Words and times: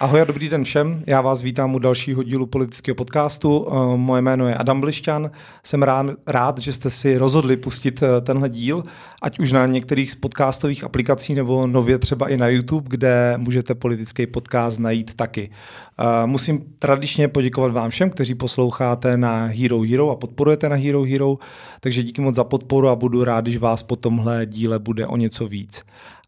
Ahoj 0.00 0.20
a 0.20 0.24
dobrý 0.24 0.48
den 0.48 0.64
všem, 0.64 1.02
já 1.06 1.20
vás 1.20 1.42
vítám 1.42 1.74
u 1.74 1.78
dalšího 1.78 2.22
dílu 2.22 2.46
politického 2.46 2.94
podcastu. 2.94 3.66
Eh, 3.68 3.96
moje 3.96 4.22
jméno 4.22 4.48
je 4.48 4.54
Adam 4.54 4.80
Blišťan, 4.80 5.30
jsem 5.62 5.82
rád, 6.26 6.58
že 6.58 6.72
jste 6.72 6.90
si 6.90 7.16
rozhodli 7.16 7.56
pustit 7.56 8.02
eh, 8.02 8.20
tenhle 8.20 8.48
díl, 8.48 8.82
ať 9.22 9.38
už 9.38 9.52
na 9.52 9.66
některých 9.66 10.10
z 10.10 10.14
podcastových 10.14 10.84
aplikací 10.84 11.34
nebo 11.34 11.66
nově 11.66 11.98
třeba 11.98 12.28
i 12.28 12.36
na 12.36 12.48
YouTube, 12.48 12.88
kde 12.90 13.34
můžete 13.36 13.74
politický 13.74 14.26
podcast 14.26 14.78
najít 14.78 15.14
taky. 15.14 15.50
Eh, 15.98 16.26
musím 16.26 16.64
tradičně 16.78 17.28
poděkovat 17.28 17.72
vám 17.72 17.90
všem, 17.90 18.10
kteří 18.10 18.34
posloucháte 18.34 19.16
na 19.16 19.44
Hero 19.44 19.80
Hero 19.80 20.10
a 20.10 20.16
podporujete 20.16 20.68
na 20.68 20.76
Hero 20.76 21.02
Hero, 21.02 21.38
takže 21.80 22.02
díky 22.02 22.22
moc 22.22 22.34
za 22.34 22.44
podporu 22.44 22.88
a 22.88 22.96
budu 22.96 23.24
rád, 23.24 23.40
když 23.40 23.56
vás 23.56 23.82
po 23.82 23.96
tomhle 23.96 24.46
díle 24.46 24.78
bude 24.78 25.06
o 25.06 25.16
něco 25.16 25.48
víc. 25.48 25.84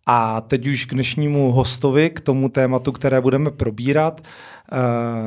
A 0.07 0.41
teď 0.41 0.66
už 0.66 0.84
k 0.84 0.95
dnešnímu 0.95 1.53
hostovi, 1.53 2.11
k 2.11 2.21
tomu 2.21 2.48
tématu, 2.48 2.93
které 2.93 3.21
budeme 3.21 3.50
probírat. 3.50 4.21
Eh, 4.72 4.76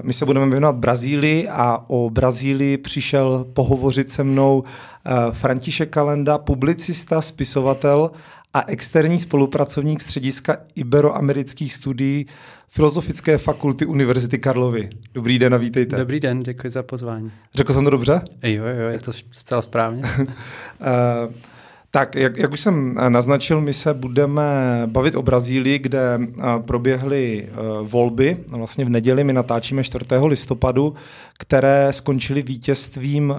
my 0.03 0.13
se 0.13 0.25
budeme 0.25 0.51
věnovat 0.51 0.75
Brazílii 0.75 1.47
a 1.47 1.83
o 1.87 2.09
Brazílii 2.09 2.77
přišel 2.77 3.45
pohovořit 3.53 4.11
se 4.11 4.23
mnou 4.23 4.63
eh, 4.65 5.11
František 5.31 5.89
Kalenda, 5.89 6.37
publicista, 6.37 7.21
spisovatel 7.21 8.11
a 8.53 8.63
externí 8.67 9.19
spolupracovník 9.19 10.01
střediska 10.01 10.57
Iberoamerických 10.75 11.73
studií 11.73 12.25
Filozofické 12.69 13.37
fakulty 13.37 13.85
Univerzity 13.85 14.37
Karlovy. 14.37 14.89
Dobrý 15.13 15.39
den 15.39 15.53
a 15.53 15.57
vítejte. 15.57 15.97
Dobrý 15.97 16.19
den, 16.19 16.43
děkuji 16.43 16.69
za 16.69 16.83
pozvání. 16.83 17.31
Řekl 17.53 17.73
jsem 17.73 17.83
to 17.83 17.89
dobře? 17.89 18.21
Jo, 18.43 18.63
jo, 18.63 18.89
je 18.89 18.99
to 18.99 19.11
zcela 19.31 19.61
správně. 19.61 20.03
Tak, 21.95 22.15
jak, 22.15 22.37
jak 22.37 22.51
už 22.51 22.59
jsem 22.59 22.95
eh, 22.99 23.09
naznačil, 23.09 23.61
my 23.61 23.73
se 23.73 23.93
budeme 23.93 24.43
bavit 24.85 25.15
o 25.15 25.21
Brazílii, 25.21 25.79
kde 25.79 26.19
eh, 26.19 26.43
proběhly 26.59 27.47
eh, 27.47 27.53
volby. 27.81 28.37
Vlastně 28.47 28.85
v 28.85 28.89
neděli 28.89 29.23
my 29.23 29.33
natáčíme 29.33 29.83
4. 29.83 30.05
listopadu, 30.25 30.95
které 31.37 31.87
skončily 31.91 32.41
vítězstvím 32.41 33.35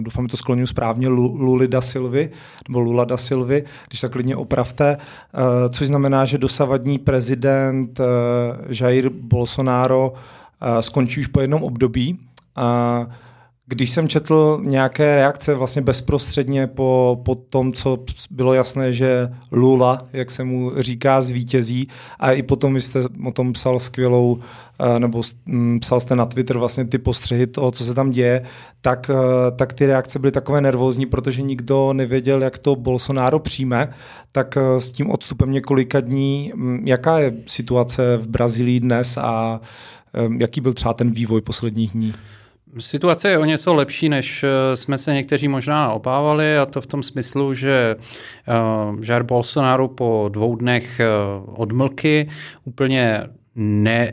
doufám, 0.00 0.24
že 0.24 0.30
to 0.30 0.36
skloňuji 0.36 0.66
správně, 0.66 1.08
Luli 1.08 1.68
da 1.68 1.80
Silvy, 1.80 2.30
nebo 2.68 2.80
Lula 2.80 3.04
da 3.04 3.16
Silvy, 3.16 3.64
když 3.88 4.00
tak 4.00 4.12
klidně 4.12 4.36
opravte, 4.36 4.96
což 5.70 5.86
znamená, 5.86 6.24
že 6.24 6.38
dosavadní 6.38 6.98
prezident 6.98 8.00
Jair 8.80 9.08
Bolsonaro 9.08 10.12
skončí 10.80 11.20
už 11.20 11.26
po 11.26 11.40
jednom 11.40 11.62
období. 11.62 12.18
Když 13.68 13.90
jsem 13.90 14.08
četl 14.08 14.60
nějaké 14.64 15.16
reakce 15.16 15.54
vlastně 15.54 15.82
bezprostředně 15.82 16.66
po, 16.66 17.20
po 17.24 17.34
tom, 17.34 17.72
co 17.72 17.98
bylo 18.30 18.54
jasné, 18.54 18.92
že 18.92 19.28
Lula, 19.52 20.06
jak 20.12 20.30
se 20.30 20.44
mu 20.44 20.72
říká, 20.76 21.20
zvítězí 21.20 21.88
a 22.18 22.32
i 22.32 22.42
potom 22.42 22.74
vy 22.74 22.80
jste 22.80 23.00
o 23.26 23.32
tom 23.32 23.52
psal 23.52 23.80
skvělou, 23.80 24.38
eh, 24.78 25.00
nebo 25.00 25.22
mm, 25.46 25.80
psal 25.80 26.00
jste 26.00 26.16
na 26.16 26.26
Twitter 26.26 26.58
vlastně 26.58 26.84
ty 26.84 26.98
postřehy 26.98 27.46
toho, 27.46 27.70
co 27.70 27.84
se 27.84 27.94
tam 27.94 28.10
děje, 28.10 28.42
tak, 28.80 29.10
eh, 29.10 29.50
tak 29.56 29.72
ty 29.72 29.86
reakce 29.86 30.18
byly 30.18 30.32
takové 30.32 30.60
nervózní, 30.60 31.06
protože 31.06 31.42
nikdo 31.42 31.92
nevěděl, 31.92 32.42
jak 32.42 32.58
to 32.58 32.76
Bolsonaro 32.76 33.38
přijme, 33.38 33.88
tak 34.32 34.56
eh, 34.56 34.80
s 34.80 34.90
tím 34.90 35.10
odstupem 35.10 35.50
několika 35.50 36.00
dní, 36.00 36.52
mm, 36.54 36.82
jaká 36.84 37.18
je 37.18 37.32
situace 37.46 38.16
v 38.16 38.28
Brazílii 38.28 38.80
dnes 38.80 39.16
a 39.16 39.60
jaký 40.38 40.60
byl 40.60 40.72
třeba 40.72 40.94
ten 40.94 41.10
vývoj 41.10 41.40
posledních 41.40 41.92
dní? 41.92 42.14
Situace 42.78 43.30
je 43.30 43.38
o 43.38 43.44
něco 43.44 43.74
lepší, 43.74 44.08
než 44.08 44.44
eh, 44.44 44.76
jsme 44.76 44.98
se 44.98 45.14
někteří 45.14 45.48
možná 45.48 45.92
obávali, 45.92 46.58
a 46.58 46.66
to 46.66 46.80
v 46.80 46.86
tom 46.86 47.02
smyslu, 47.02 47.54
že 47.54 47.96
uh, 47.96 49.04
Jair 49.04 49.22
Bolsonaro 49.22 49.88
po 49.88 50.28
dvou 50.32 50.56
dnech 50.56 51.00
uh, 51.00 51.54
odmlky 51.60 52.28
úplně 52.64 53.22
ne 53.54 54.12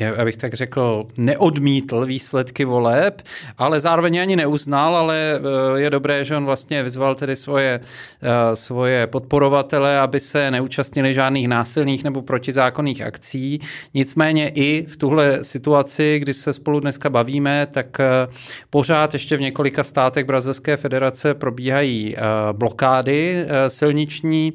já 0.00 0.24
bych 0.24 0.36
tak 0.36 0.54
řekl, 0.54 1.06
neodmítl 1.16 2.06
výsledky 2.06 2.64
voleb, 2.64 3.22
ale 3.58 3.80
zároveň 3.80 4.20
ani 4.20 4.36
neuznal, 4.36 4.96
ale 4.96 5.16
eh, 5.16 5.80
je 5.80 5.90
dobré, 5.90 6.24
že 6.24 6.36
on 6.36 6.44
vlastně 6.44 6.82
vyzval 6.82 7.14
tedy 7.14 7.36
svoje, 7.36 7.80
eh, 8.22 8.56
svoje 8.56 9.06
podporovatele, 9.06 9.98
aby 9.98 10.20
se 10.20 10.50
neúčastnili 10.50 11.14
žádných 11.14 11.48
násilných 11.48 12.04
nebo 12.04 12.22
protizákonných 12.22 13.02
akcí. 13.02 13.60
Nicméně 13.94 14.48
i 14.48 14.86
v 14.88 14.96
tuhle 14.96 15.44
situaci, 15.44 16.18
kdy 16.18 16.34
se 16.34 16.52
spolu 16.52 16.80
dneska 16.80 17.10
bavíme, 17.10 17.66
tak 17.66 18.00
eh, 18.00 18.26
pořád 18.70 19.12
ještě 19.12 19.36
v 19.36 19.40
několika 19.40 19.84
státech 19.84 20.24
Brazilské 20.24 20.76
federace 20.76 21.34
probíhají 21.34 22.16
blokády 22.52 23.46
silniční, 23.68 24.52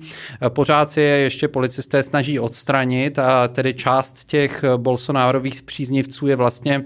pořád 0.50 0.90
si 0.90 1.02
je 1.02 1.08
ještě 1.18 1.48
policisté 1.48 2.04
snaží 2.04 2.40
odstranit 2.40 3.20
a 3.20 3.48
tedy 3.48 3.74
část 3.74 4.24
těch 4.24 4.64
Bolsonaro 4.78 5.05
Bolsonárových 5.06 5.62
příznivců 5.62 6.28
je 6.28 6.36
vlastně 6.36 6.86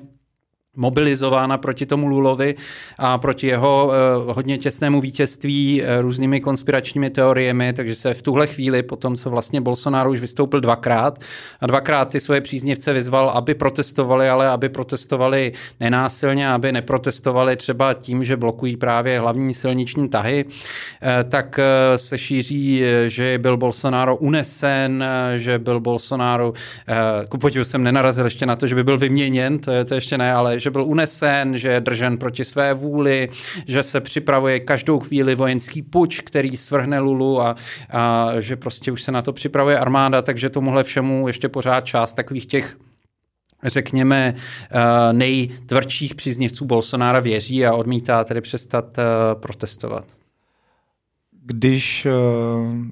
mobilizována 0.80 1.58
proti 1.58 1.86
tomu 1.86 2.08
Lulovi 2.08 2.56
a 2.98 3.18
proti 3.18 3.48
jeho 3.48 3.92
uh, 4.26 4.36
hodně 4.36 4.58
těsnému 4.58 5.02
vítězství 5.02 5.82
uh, 5.82 6.02
různými 6.02 6.42
konspiračními 6.42 7.10
teoriemi, 7.10 7.74
takže 7.74 7.96
se 7.96 8.14
v 8.14 8.22
tuhle 8.22 8.48
chvíli, 8.48 8.84
po 8.84 8.96
tom, 8.96 9.16
co 9.16 9.30
vlastně 9.30 9.62
Bolsonaro 9.62 10.12
už 10.12 10.20
vystoupil 10.20 10.62
dvakrát 10.62 11.20
a 11.60 11.68
dvakrát 11.68 12.12
ty 12.12 12.20
svoje 12.20 12.42
příznivce 12.42 12.94
vyzval, 12.94 13.30
aby 13.30 13.56
protestovali, 13.56 14.30
ale 14.30 14.48
aby 14.48 14.70
protestovali 14.70 15.52
nenásilně, 15.80 16.50
aby 16.50 16.72
neprotestovali 16.72 17.56
třeba 17.56 17.94
tím, 17.94 18.24
že 18.24 18.38
blokují 18.38 18.78
právě 18.78 19.20
hlavní 19.20 19.54
silniční 19.54 20.10
tahy, 20.10 20.46
uh, 20.46 21.30
tak 21.30 21.60
se 21.96 22.18
šíří, 22.18 22.84
že 23.08 23.38
byl 23.38 23.58
Bolsonaro 23.58 24.16
unesen, 24.16 25.04
že 25.36 25.60
byl 25.60 25.80
Bolsonaro, 25.80 26.54
ku 27.30 27.40
jsem 27.64 27.84
nenarazil 27.84 28.26
ještě 28.26 28.46
na 28.46 28.56
to, 28.56 28.68
že 28.68 28.76
by 28.76 28.84
byl 28.84 28.98
vyměněn, 28.98 29.60
to, 29.60 29.72
je, 29.72 29.86
to 29.86 29.96
ještě 29.96 30.18
ne, 30.18 30.34
ale 30.34 30.60
že 30.60 30.69
že 30.70 30.72
byl 30.72 30.84
unesen, 30.84 31.58
že 31.58 31.68
je 31.68 31.82
držen 31.82 32.18
proti 32.18 32.46
své 32.46 32.74
vůli, 32.74 33.30
že 33.68 33.84
se 33.84 34.02
připravuje 34.02 34.60
každou 34.60 35.00
chvíli 35.00 35.36
vojenský 35.36 35.82
puč, 35.82 36.22
který 36.22 36.58
svrhne 36.58 37.00
Lulu 37.00 37.42
a, 37.42 37.56
a 37.90 38.32
že 38.40 38.56
prostě 38.56 38.92
už 38.92 39.02
se 39.02 39.12
na 39.12 39.22
to 39.22 39.34
připravuje 39.34 39.80
armáda, 39.80 40.22
takže 40.22 40.50
tomuhle 40.50 40.84
všemu 40.84 41.28
ještě 41.28 41.50
pořád 41.50 41.82
část 41.82 42.14
takových 42.14 42.46
těch 42.46 42.78
řekněme, 43.64 44.34
eh, 44.36 45.14
nejtvrdších 45.14 46.16
příznivců 46.16 46.66
Bolsonára 46.66 47.20
věří 47.20 47.66
a 47.66 47.74
odmítá 47.74 48.24
tedy 48.24 48.42
přestat 48.42 48.98
eh, 48.98 49.04
protestovat 49.36 50.19
když, 51.50 52.06
eh, 52.06 52.12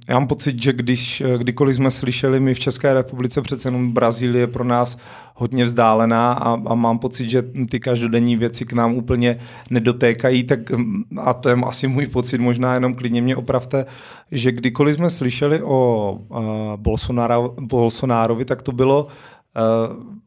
já 0.08 0.20
mám 0.20 0.28
pocit, 0.28 0.62
že 0.62 0.74
když, 0.74 1.22
eh, 1.22 1.38
kdykoliv 1.38 1.76
jsme 1.76 1.92
slyšeli 1.92 2.40
my 2.40 2.54
v 2.54 2.60
České 2.60 2.94
republice, 2.94 3.42
přece 3.42 3.68
jenom 3.68 3.92
Brazílie 3.92 4.42
je 4.42 4.48
pro 4.48 4.64
nás 4.64 4.98
hodně 5.36 5.64
vzdálená 5.64 6.34
a, 6.34 6.50
a 6.66 6.76
mám 6.76 7.00
pocit, 7.00 7.30
že 7.30 7.44
ty 7.70 7.80
každodenní 7.80 8.36
věci 8.36 8.66
k 8.66 8.74
nám 8.74 8.94
úplně 8.94 9.38
nedotékají, 9.70 10.44
tak 10.44 10.72
hm, 10.72 11.04
a 11.22 11.34
to 11.34 11.50
je 11.50 11.56
asi 11.66 11.88
můj 11.88 12.08
pocit, 12.08 12.42
možná 12.42 12.74
jenom 12.74 12.96
klidně 12.96 13.22
mě 13.22 13.36
opravte, 13.36 13.86
že 14.32 14.52
kdykoliv 14.52 14.96
jsme 14.96 15.10
slyšeli 15.10 15.62
o 15.62 16.12
uh, 16.30 16.38
Bolsonaro, 16.76 17.56
Bolsonárovi, 17.62 18.46
tak 18.46 18.62
to 18.62 18.72
bylo 18.72 19.06
uh, 19.06 20.18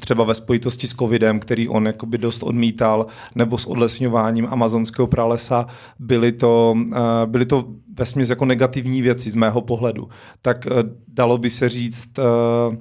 třeba 0.00 0.24
ve 0.24 0.34
spojitosti 0.34 0.86
s 0.86 0.94
covidem, 0.94 1.40
který 1.40 1.68
on 1.68 1.86
jakoby 1.86 2.18
dost 2.18 2.42
odmítal, 2.42 3.06
nebo 3.34 3.58
s 3.58 3.66
odlesňováním 3.66 4.46
amazonského 4.50 5.06
pralesa, 5.06 5.66
byly 5.98 6.32
to, 6.32 6.74
uh, 6.76 6.96
byly 7.26 7.46
to 7.46 7.64
vesměs 7.98 8.30
jako 8.30 8.44
negativní 8.44 9.02
věci 9.02 9.30
z 9.30 9.34
mého 9.34 9.60
pohledu. 9.60 10.08
Tak 10.42 10.66
uh, 10.66 10.76
dalo 11.08 11.38
by 11.38 11.50
se 11.50 11.68
říct, 11.68 12.18
uh, 12.18 12.74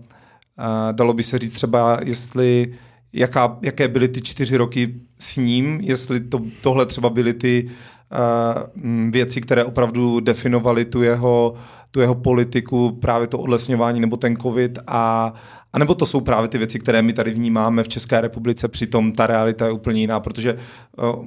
dalo 0.92 1.14
by 1.14 1.24
se 1.24 1.38
říct 1.38 1.52
třeba, 1.52 2.00
jestli 2.04 2.74
jaká, 3.14 3.58
jaké 3.62 3.88
byly 3.88 4.08
ty 4.08 4.22
čtyři 4.22 4.58
roky 4.58 4.96
s 5.20 5.38
ním, 5.38 5.80
jestli 5.82 6.20
to, 6.20 6.42
tohle 6.62 6.86
třeba 6.86 7.10
byly 7.10 7.34
ty 7.34 7.68
uh, 7.68 9.12
věci, 9.12 9.42
které 9.42 9.64
opravdu 9.66 10.20
definovaly 10.20 10.86
tu 10.86 11.02
jeho, 11.02 11.54
tu 11.92 12.00
jeho 12.02 12.16
politiku, 12.16 12.98
právě 13.02 13.28
to 13.28 13.40
odlesňování 13.40 14.00
nebo 14.00 14.18
ten 14.18 14.38
covid 14.38 14.80
a, 14.88 15.34
a 15.74 15.80
nebo 15.80 15.96
to 15.96 16.06
jsou 16.06 16.22
právě 16.22 16.48
ty 16.48 16.58
věci, 16.58 16.80
které 16.80 17.02
my 17.02 17.14
tady 17.14 17.32
vnímáme 17.32 17.84
v 17.84 17.88
České 17.88 18.22
republice, 18.22 18.68
přitom 18.68 19.12
ta 19.12 19.28
realita 19.28 19.66
je 19.66 19.72
úplně 19.72 20.02
jiná, 20.02 20.20
protože 20.20 20.58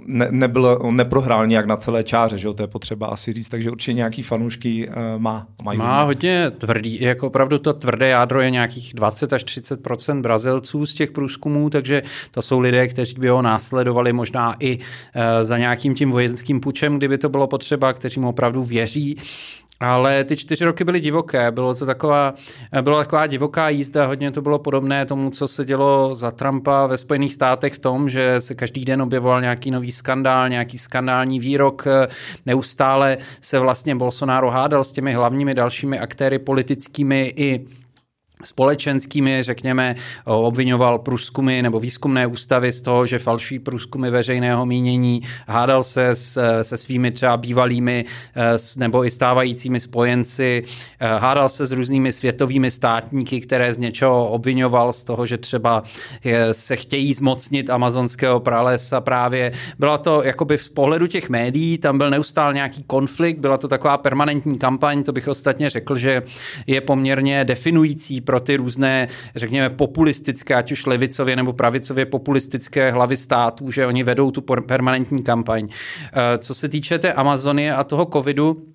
ne, 0.06 0.28
nebyl, 0.30 0.78
neprohrál 0.90 1.46
nějak 1.46 1.66
na 1.66 1.76
celé 1.76 2.04
čáře, 2.04 2.38
že 2.38 2.48
jo? 2.48 2.54
to 2.54 2.62
je 2.62 2.66
potřeba 2.66 3.06
asi 3.06 3.32
říct, 3.32 3.48
takže 3.48 3.70
určitě 3.70 3.92
nějaký 3.92 4.22
fanoušky 4.22 4.88
uh, 4.88 4.94
má. 5.18 5.46
Mají 5.62 5.78
má 5.78 6.02
hodně 6.02 6.50
tvrdý, 6.50 7.00
jako 7.00 7.26
opravdu 7.26 7.58
to 7.58 7.72
tvrdé 7.72 8.08
jádro 8.08 8.40
je 8.40 8.50
nějakých 8.50 8.94
20 8.94 9.32
až 9.32 9.44
30% 9.44 10.20
Brazilců 10.20 10.86
z 10.86 10.94
těch 10.94 11.10
průzkumů, 11.10 11.70
takže 11.70 12.02
to 12.30 12.42
jsou 12.42 12.60
lidé, 12.60 12.88
kteří 12.88 13.14
by 13.18 13.28
ho 13.28 13.42
následovali 13.42 14.12
možná 14.12 14.56
i 14.60 14.78
uh, 14.78 14.82
za 15.42 15.58
nějakým 15.58 15.94
tím 15.94 16.10
vojenským 16.10 16.60
pučem, 16.60 16.98
kdyby 16.98 17.18
to 17.18 17.28
bylo 17.28 17.46
potřeba, 17.46 17.92
kteří 17.92 18.20
mu 18.20 18.28
opravdu 18.28 18.64
věří. 18.64 19.16
Ale 19.80 20.24
ty 20.24 20.36
čtyři 20.36 20.64
roky 20.64 20.84
byly 20.84 21.00
divoké, 21.00 21.50
bylo 21.50 21.74
to 21.74 21.86
taková, 21.86 22.34
byla 22.80 22.98
taková 22.98 23.26
divoká 23.26 23.68
jízda, 23.68 24.06
hodně 24.06 24.30
to 24.30 24.42
bylo 24.42 24.58
podobné 24.58 25.06
tomu, 25.06 25.30
co 25.30 25.48
se 25.48 25.64
dělo 25.64 26.14
za 26.14 26.30
Trumpa 26.30 26.86
ve 26.86 26.96
Spojených 26.96 27.34
státech 27.34 27.74
v 27.74 27.78
tom, 27.78 28.08
že 28.08 28.40
se 28.40 28.54
každý 28.54 28.84
den 28.84 29.02
objevoval 29.02 29.40
nějaký 29.40 29.70
nový 29.70 29.92
skandál, 29.92 30.48
nějaký 30.48 30.78
skandální 30.78 31.40
výrok, 31.40 31.84
neustále 32.46 33.18
se 33.40 33.58
vlastně 33.58 33.94
Bolsonaro 33.96 34.50
hádal 34.50 34.84
s 34.84 34.92
těmi 34.92 35.12
hlavními 35.12 35.54
dalšími 35.54 35.98
aktéry 35.98 36.38
politickými 36.38 37.32
i 37.36 37.66
společenskými, 38.44 39.42
řekněme, 39.42 39.94
obvinoval 40.24 40.98
průzkumy 40.98 41.62
nebo 41.62 41.80
výzkumné 41.80 42.26
ústavy 42.26 42.72
z 42.72 42.82
toho, 42.82 43.06
že 43.06 43.18
falší 43.18 43.58
průzkumy 43.58 44.10
veřejného 44.10 44.66
mínění, 44.66 45.22
hádal 45.48 45.82
se 45.82 46.08
s, 46.08 46.62
se 46.62 46.76
svými 46.76 47.10
třeba 47.10 47.36
bývalými 47.36 48.04
nebo 48.76 49.04
i 49.04 49.10
stávajícími 49.10 49.80
spojenci, 49.80 50.62
hádal 51.00 51.48
se 51.48 51.66
s 51.66 51.72
různými 51.72 52.12
světovými 52.12 52.70
státníky, 52.70 53.40
které 53.40 53.74
z 53.74 53.78
něčeho 53.78 54.28
obvinoval 54.28 54.92
z 54.92 55.04
toho, 55.04 55.26
že 55.26 55.38
třeba 55.38 55.82
se 56.52 56.76
chtějí 56.76 57.14
zmocnit 57.14 57.70
amazonského 57.70 58.40
pralesa 58.40 59.00
právě. 59.00 59.52
Byla 59.78 59.98
to 59.98 60.22
jakoby 60.22 60.58
z 60.58 60.68
pohledu 60.68 61.06
těch 61.06 61.28
médií, 61.28 61.78
tam 61.78 61.98
byl 61.98 62.10
neustále 62.10 62.54
nějaký 62.54 62.82
konflikt, 62.82 63.38
byla 63.38 63.58
to 63.58 63.68
taková 63.68 63.98
permanentní 63.98 64.58
kampaň, 64.58 65.02
to 65.02 65.12
bych 65.12 65.28
ostatně 65.28 65.70
řekl, 65.70 65.94
že 65.98 66.22
je 66.66 66.80
poměrně 66.80 67.44
definující 67.44 68.20
pro 68.24 68.40
ty 68.40 68.56
různé, 68.56 69.08
řekněme, 69.36 69.70
populistické, 69.70 70.54
ať 70.54 70.72
už 70.72 70.86
levicově 70.86 71.36
nebo 71.36 71.52
pravicově 71.52 72.06
populistické 72.06 72.90
hlavy 72.90 73.16
států, 73.16 73.70
že 73.70 73.86
oni 73.86 74.02
vedou 74.02 74.30
tu 74.30 74.40
permanentní 74.40 75.22
kampaň. 75.22 75.68
Eh, 75.68 76.38
co 76.38 76.54
se 76.54 76.68
týče 76.68 76.98
té 76.98 77.12
Amazonie 77.12 77.74
a 77.74 77.84
toho 77.84 78.06
covidu, 78.06 78.73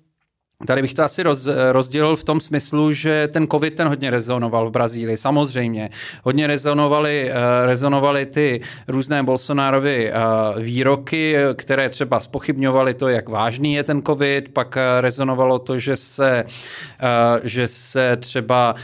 Tady 0.66 0.82
bych 0.82 0.94
to 0.94 1.04
asi 1.04 1.22
roz, 1.22 1.48
rozdělil 1.72 2.16
v 2.16 2.24
tom 2.24 2.40
smyslu, 2.40 2.92
že 2.92 3.28
ten 3.32 3.46
covid 3.46 3.74
ten 3.74 3.88
hodně 3.88 4.10
rezonoval 4.10 4.68
v 4.68 4.70
Brazílii, 4.70 5.16
samozřejmě. 5.16 5.90
Hodně 6.24 6.46
rezonovali, 6.46 7.30
eh, 7.30 7.66
rezonovali 7.66 8.26
ty 8.26 8.60
různé 8.88 9.22
Bolsonárovy 9.22 10.12
eh, 10.12 10.14
výroky, 10.60 11.36
které 11.54 11.88
třeba 11.88 12.20
spochybňovaly 12.20 12.94
to, 12.94 13.08
jak 13.08 13.28
vážný 13.28 13.74
je 13.74 13.84
ten 13.84 14.02
covid, 14.02 14.48
pak 14.48 14.76
eh, 14.76 15.00
rezonovalo 15.00 15.58
to, 15.58 15.78
že 15.78 15.96
se, 15.96 16.44
že 17.42 17.68
se 17.68 18.16
třeba 18.16 18.74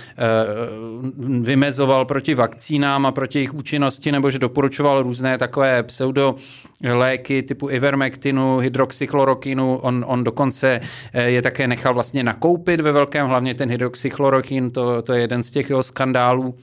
vymezoval 1.41 2.05
proti 2.05 2.35
vakcínám 2.35 3.07
a 3.07 3.13
proti 3.13 3.39
jejich 3.39 3.55
účinnosti, 3.55 4.13
nebo 4.13 4.31
že 4.31 4.39
doporučoval 4.39 5.03
různé 5.03 5.39
takové 5.39 5.83
pseudo 5.83 6.35
léky 6.83 7.43
typu 7.43 7.71
ivermectinu, 7.71 8.59
hydroxychlorokinu, 8.59 9.77
on, 9.77 10.05
on 10.09 10.25
dokonce 10.25 10.81
je 11.15 11.43
také 11.43 11.67
nechal 11.67 11.95
vlastně 11.95 12.23
nakoupit 12.23 12.81
ve 12.81 12.93
velkém, 12.93 13.27
hlavně 13.27 13.55
ten 13.55 13.71
hydroxychlorokin, 13.71 14.71
to, 14.71 15.03
to 15.03 15.13
je 15.13 15.21
jeden 15.21 15.43
z 15.43 15.51
těch 15.51 15.71
jeho 15.71 15.83
skandálů 15.83 16.55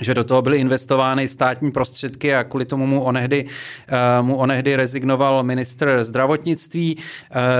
že 0.00 0.14
do 0.14 0.24
toho 0.24 0.42
byly 0.42 0.58
investovány 0.58 1.28
státní 1.28 1.70
prostředky 1.70 2.34
a 2.34 2.44
kvůli 2.44 2.64
tomu 2.64 2.86
mu 2.86 3.02
onehdy, 3.02 3.44
uh, 3.44 4.26
mu 4.26 4.36
onehdy 4.36 4.76
rezignoval 4.76 5.42
ministr 5.42 5.98
zdravotnictví. 6.04 6.96
Uh, 6.96 7.02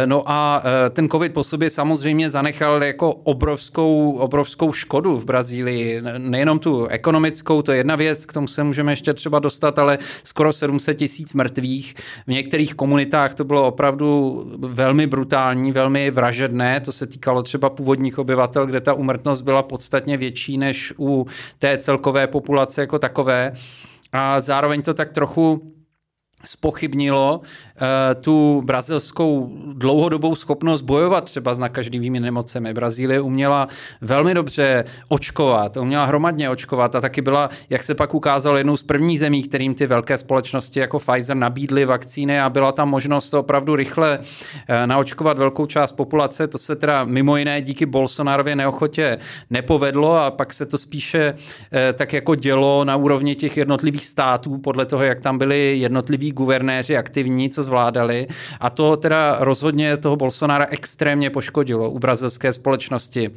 no 0.06 0.22
a 0.26 0.62
uh, 0.64 0.70
ten 0.90 1.08
covid 1.08 1.32
po 1.32 1.44
sobě 1.44 1.70
samozřejmě 1.70 2.30
zanechal 2.30 2.82
jako 2.84 3.12
obrovskou, 3.12 4.12
obrovskou 4.12 4.72
škodu 4.72 5.18
v 5.18 5.24
Brazílii. 5.24 6.02
Nejenom 6.18 6.58
tu 6.58 6.86
ekonomickou, 6.86 7.62
to 7.62 7.72
je 7.72 7.78
jedna 7.78 7.96
věc, 7.96 8.26
k 8.26 8.32
tomu 8.32 8.48
se 8.48 8.64
můžeme 8.64 8.92
ještě 8.92 9.14
třeba 9.14 9.38
dostat, 9.38 9.78
ale 9.78 9.98
skoro 10.24 10.52
700 10.52 10.96
tisíc 10.96 11.32
mrtvých. 11.32 11.94
V 12.26 12.30
některých 12.30 12.74
komunitách 12.74 13.34
to 13.34 13.44
bylo 13.44 13.66
opravdu 13.66 14.44
velmi 14.58 15.06
brutální, 15.06 15.72
velmi 15.72 16.10
vražedné. 16.10 16.80
To 16.80 16.92
se 16.92 17.06
týkalo 17.06 17.42
třeba 17.42 17.70
původních 17.70 18.18
obyvatel, 18.18 18.66
kde 18.66 18.80
ta 18.80 18.94
umrtnost 18.94 19.42
byla 19.42 19.62
podstatně 19.62 20.16
větší 20.16 20.58
než 20.58 20.94
u 20.98 21.26
té 21.58 21.76
celkové 21.76 22.21
populace 22.26 22.80
jako 22.80 22.98
takové. 22.98 23.52
A 24.12 24.40
zároveň 24.40 24.82
to 24.82 24.94
tak 24.94 25.12
trochu 25.12 25.74
spochybnilo 26.44 27.40
tu 28.22 28.62
brazilskou 28.64 29.52
dlouhodobou 29.72 30.34
schopnost 30.34 30.82
bojovat 30.82 31.24
třeba 31.24 31.54
s 31.54 31.58
nakažlivými 31.58 32.20
nemocemi. 32.20 32.74
Brazílie 32.74 33.20
uměla 33.20 33.68
velmi 34.00 34.34
dobře 34.34 34.84
očkovat, 35.08 35.76
uměla 35.76 36.04
hromadně 36.04 36.50
očkovat 36.50 36.94
a 36.94 37.00
taky 37.00 37.22
byla, 37.22 37.50
jak 37.70 37.82
se 37.82 37.94
pak 37.94 38.14
ukázalo, 38.14 38.56
jednou 38.56 38.76
z 38.76 38.82
prvních 38.82 39.20
zemí, 39.20 39.42
kterým 39.42 39.74
ty 39.74 39.86
velké 39.86 40.18
společnosti 40.18 40.80
jako 40.80 40.98
Pfizer 40.98 41.36
nabídly 41.36 41.84
vakcíny 41.84 42.40
a 42.40 42.50
byla 42.50 42.72
tam 42.72 42.88
možnost 42.88 43.34
opravdu 43.34 43.76
rychle 43.76 44.18
uh, 44.18 44.24
naočkovat 44.86 45.38
velkou 45.38 45.66
část 45.66 45.92
populace. 45.92 46.46
To 46.46 46.58
se 46.58 46.76
teda 46.76 47.04
mimo 47.04 47.36
jiné 47.36 47.62
díky 47.62 47.86
Bolsonarově 47.86 48.56
neochotě 48.56 49.18
nepovedlo 49.50 50.16
a 50.16 50.30
pak 50.30 50.52
se 50.52 50.66
to 50.66 50.78
spíše 50.78 51.34
uh, 51.34 51.78
tak 51.94 52.12
jako 52.12 52.34
dělo 52.34 52.84
na 52.84 52.96
úrovni 52.96 53.34
těch 53.34 53.56
jednotlivých 53.56 54.06
států 54.06 54.58
podle 54.58 54.86
toho, 54.86 55.02
jak 55.02 55.20
tam 55.20 55.38
byly 55.38 55.78
jednotliví 55.78 56.32
guvernéři 56.32 56.96
aktivní, 56.96 57.50
co 57.50 57.62
zvládali. 57.72 58.26
A 58.60 58.70
to 58.70 58.96
teda 58.96 59.36
rozhodně 59.40 59.96
toho 59.96 60.16
Bolsonara 60.16 60.66
extrémně 60.70 61.30
poškodilo 61.30 61.90
u 61.90 61.98
brazilské 61.98 62.52
společnosti 62.52 63.30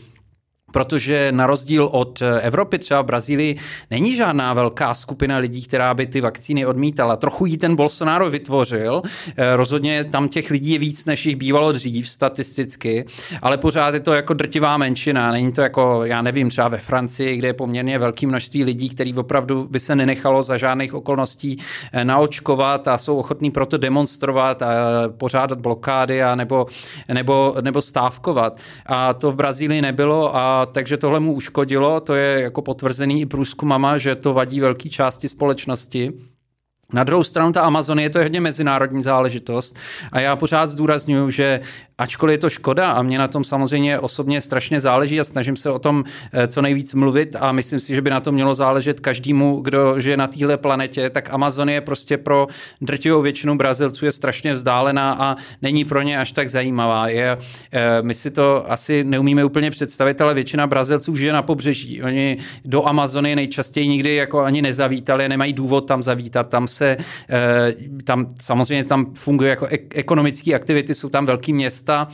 protože 0.76 1.32
na 1.32 1.48
rozdíl 1.48 1.90
od 1.92 2.22
Evropy, 2.42 2.80
třeba 2.80 3.02
v 3.02 3.06
Brazílii, 3.06 3.56
není 3.92 4.16
žádná 4.16 4.54
velká 4.54 4.94
skupina 4.94 5.38
lidí, 5.38 5.64
která 5.64 5.94
by 5.94 6.06
ty 6.06 6.22
vakcíny 6.22 6.66
odmítala. 6.66 7.16
Trochu 7.16 7.46
jí 7.46 7.58
ten 7.58 7.76
Bolsonaro 7.76 8.30
vytvořil, 8.30 9.02
eh, 9.38 9.56
rozhodně 9.56 10.04
tam 10.04 10.28
těch 10.28 10.52
lidí 10.52 10.72
je 10.72 10.80
víc, 10.80 11.06
než 11.06 11.26
jich 11.26 11.36
bývalo 11.36 11.72
dřív 11.72 12.10
statisticky, 12.10 13.06
ale 13.42 13.58
pořád 13.58 13.94
je 13.94 14.00
to 14.00 14.14
jako 14.14 14.34
drtivá 14.34 14.78
menšina. 14.78 15.32
Není 15.32 15.52
to 15.52 15.62
jako, 15.62 16.02
já 16.04 16.22
nevím, 16.22 16.50
třeba 16.50 16.68
ve 16.68 16.78
Francii, 16.78 17.38
kde 17.38 17.48
je 17.48 17.54
poměrně 17.54 18.00
velké 18.00 18.28
množství 18.28 18.64
lidí, 18.64 18.90
který 18.90 19.14
opravdu 19.14 19.68
by 19.72 19.80
se 19.80 19.96
nenechalo 19.96 20.44
za 20.44 20.58
žádných 20.58 20.94
okolností 20.94 21.58
eh, 21.92 22.06
naočkovat 22.06 22.88
a 22.88 22.98
jsou 22.98 23.18
ochotní 23.18 23.52
proto 23.52 23.78
demonstrovat 23.78 24.62
a 24.62 24.68
pořádat 25.18 25.62
blokády 25.62 26.24
a 26.24 26.36
nebo, 26.36 26.66
nebo, 27.14 27.56
nebo 27.62 27.82
stávkovat. 27.82 28.60
A 28.86 29.14
to 29.14 29.32
v 29.32 29.36
Brazílii 29.36 29.82
nebylo 29.82 30.36
a 30.36 30.65
takže 30.66 30.98
tohle 30.98 31.20
mu 31.20 31.34
uškodilo, 31.34 32.00
to 32.00 32.16
je 32.16 32.42
jako 32.42 32.62
potvrzený 32.62 33.22
i 33.22 33.26
průzkumama, 33.26 33.98
že 33.98 34.16
to 34.16 34.34
vadí 34.34 34.60
velké 34.60 34.90
části 34.90 35.28
společnosti. 35.30 36.14
Na 36.96 37.04
druhou 37.04 37.24
stranu 37.24 37.52
ta 37.52 37.62
Amazonie 37.62 38.10
to 38.10 38.20
hodně 38.20 38.42
mezinárodní 38.42 39.04
záležitost 39.04 39.78
a 40.12 40.20
já 40.20 40.36
pořád 40.36 40.70
zdůraznuju, 40.70 41.30
že 41.30 41.60
ačkoliv 41.98 42.34
je 42.34 42.38
to 42.38 42.50
škoda 42.50 42.92
a 42.92 43.02
mě 43.02 43.18
na 43.18 43.28
tom 43.28 43.44
samozřejmě 43.44 44.00
osobně 44.00 44.42
strašně 44.42 44.80
záleží 44.80 45.20
a 45.20 45.24
snažím 45.24 45.56
se 45.56 45.70
o 45.70 45.80
tom 45.80 46.04
eh, 46.34 46.48
co 46.48 46.62
nejvíc 46.62 46.94
mluvit 46.94 47.36
a 47.40 47.52
myslím 47.52 47.80
si, 47.80 47.96
že 47.96 48.02
by 48.02 48.10
na 48.10 48.20
to 48.20 48.32
mělo 48.32 48.56
záležet 48.56 49.00
každému, 49.00 49.62
kdo 49.62 50.00
žije 50.00 50.18
na 50.18 50.28
téhle 50.28 50.58
planetě, 50.58 51.10
tak 51.10 51.34
Amazonie 51.34 51.82
prostě 51.82 52.18
pro 52.18 52.48
drtivou 52.82 53.22
většinu 53.22 53.58
Brazilců 53.58 54.06
je 54.06 54.12
strašně 54.12 54.54
vzdálená 54.54 55.14
a 55.20 55.36
není 55.62 55.86
pro 55.86 56.02
ně 56.02 56.20
až 56.20 56.32
tak 56.32 56.50
zajímavá. 56.50 57.08
Je, 57.08 57.38
eh, 57.72 58.02
my 58.02 58.14
si 58.14 58.32
to 58.32 58.72
asi 58.72 59.04
neumíme 59.04 59.46
úplně 59.46 59.72
představit, 59.72 60.22
ale 60.22 60.34
většina 60.34 60.68
Brazilců 60.68 61.16
žije 61.16 61.34
na 61.34 61.42
pobřeží. 61.42 62.04
Oni 62.04 62.38
do 62.66 62.88
Amazonie 62.88 63.36
nejčastěji 63.36 63.88
nikdy 63.88 64.16
jako 64.16 64.44
ani 64.44 64.62
nezavítali, 64.62 65.30
nemají 65.30 65.54
důvod 65.54 65.82
tam 65.82 66.04
zavítat, 66.04 66.50
tam 66.50 66.68
se, 66.68 66.85
eh, 66.86 67.76
tam 68.04 68.34
samozřejmě 68.42 68.86
tam 68.86 69.14
funguje 69.14 69.50
jako 69.50 69.68
ekonomické 69.96 70.54
aktivity, 70.54 70.96
jsou 70.96 71.10
tam 71.10 71.26
velký 71.26 71.54
města, 71.54 72.08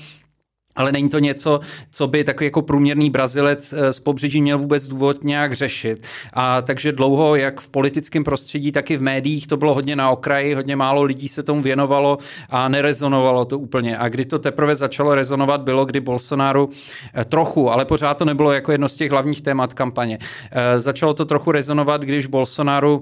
ale 0.75 0.91
není 0.91 1.09
to 1.09 1.19
něco, 1.19 1.59
co 1.91 2.07
by 2.07 2.23
takový 2.23 2.45
jako 2.45 2.61
průměrný 2.61 3.09
Brazilec 3.09 3.73
eh, 3.73 3.93
z 3.93 3.99
pobřeží 3.99 4.41
měl 4.41 4.57
vůbec 4.57 4.87
důvod 4.87 5.23
nějak 5.23 5.53
řešit. 5.53 6.03
A 6.33 6.61
takže 6.61 6.91
dlouho, 6.91 7.35
jak 7.35 7.61
v 7.61 7.67
politickém 7.67 8.23
prostředí, 8.23 8.71
tak 8.71 8.91
i 8.91 8.97
v 8.97 9.01
médiích, 9.01 9.47
to 9.47 9.57
bylo 9.57 9.73
hodně 9.73 9.95
na 9.95 10.09
okraji, 10.09 10.53
hodně 10.53 10.75
málo 10.75 11.03
lidí 11.03 11.27
se 11.27 11.43
tomu 11.43 11.61
věnovalo 11.61 12.17
a 12.49 12.67
nerezonovalo 12.67 13.45
to 13.45 13.59
úplně. 13.59 13.97
A 13.97 14.09
kdy 14.09 14.25
to 14.25 14.39
teprve 14.39 14.75
začalo 14.75 15.15
rezonovat, 15.15 15.61
bylo, 15.61 15.85
kdy 15.85 15.99
Bolsonaro 15.99 16.69
eh, 17.13 17.25
trochu, 17.25 17.71
ale 17.71 17.85
pořád 17.85 18.13
to 18.13 18.25
nebylo 18.25 18.51
jako 18.51 18.71
jedno 18.71 18.89
z 18.89 18.95
těch 18.95 19.11
hlavních 19.11 19.41
témat 19.41 19.73
kampaně. 19.73 20.17
Eh, 20.51 20.79
začalo 20.79 21.13
to 21.13 21.25
trochu 21.25 21.51
rezonovat, 21.51 22.01
když 22.01 22.27
Bolsonaro 22.27 23.01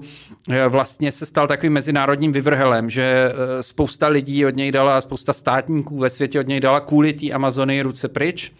vlastně 0.68 1.12
se 1.12 1.26
stal 1.26 1.46
takovým 1.46 1.72
mezinárodním 1.72 2.32
vyvrhelem, 2.32 2.90
že 2.90 3.32
spousta 3.60 4.08
lidí 4.08 4.46
od 4.46 4.56
něj 4.56 4.72
dala, 4.72 5.00
spousta 5.00 5.32
státníků 5.32 5.98
ve 5.98 6.10
světě 6.10 6.40
od 6.40 6.46
něj 6.46 6.60
dala 6.60 6.80
kvůli 6.80 7.12
té 7.12 7.30
Amazon 7.30 7.59
Amazony 7.60 7.82
ruce 7.82 8.08
pryč. 8.08 8.52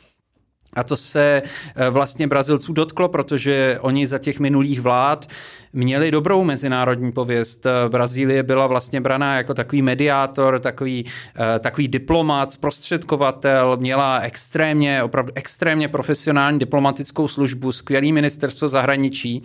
A 0.74 0.84
to 0.84 0.96
se 0.96 1.42
eh, 1.76 1.90
vlastně 1.90 2.26
Brazilců 2.26 2.72
dotklo, 2.72 3.08
protože 3.08 3.78
oni 3.80 4.06
za 4.06 4.18
těch 4.18 4.40
minulých 4.40 4.80
vlád 4.80 5.26
měli 5.72 6.10
dobrou 6.10 6.44
mezinárodní 6.44 7.12
pověst. 7.12 7.66
Eh, 7.66 7.88
Brazílie 7.88 8.42
byla 8.42 8.66
vlastně 8.66 9.00
braná 9.00 9.36
jako 9.36 9.54
takový 9.54 9.82
mediátor, 9.82 10.60
takový, 10.60 11.04
eh, 11.36 11.58
takový 11.58 11.88
diplomat, 11.88 12.50
zprostředkovatel, 12.50 13.76
měla 13.76 14.20
extrémně, 14.20 15.02
opravdu 15.02 15.32
extrémně 15.34 15.88
profesionální 15.88 16.58
diplomatickou 16.58 17.28
službu, 17.28 17.72
skvělý 17.72 18.12
ministerstvo 18.12 18.68
zahraničí 18.68 19.42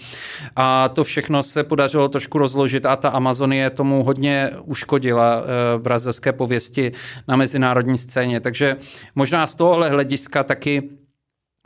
a 0.55 0.89
to 0.89 1.03
všechno 1.03 1.44
se 1.44 1.63
podařilo 1.63 2.10
trošku 2.10 2.38
rozložit 2.38 2.86
a 2.86 2.96
ta 2.96 3.10
Amazonie 3.10 3.70
tomu 3.70 4.03
hodně 4.03 4.51
uškodila 4.63 5.44
brazilské 5.77 6.34
pověsti 6.34 6.91
na 7.27 7.36
mezinárodní 7.36 7.98
scéně. 7.98 8.39
Takže 8.39 8.75
možná 9.15 9.48
z 9.48 9.55
tohohle 9.55 9.89
hlediska 9.89 10.44
taky 10.44 10.89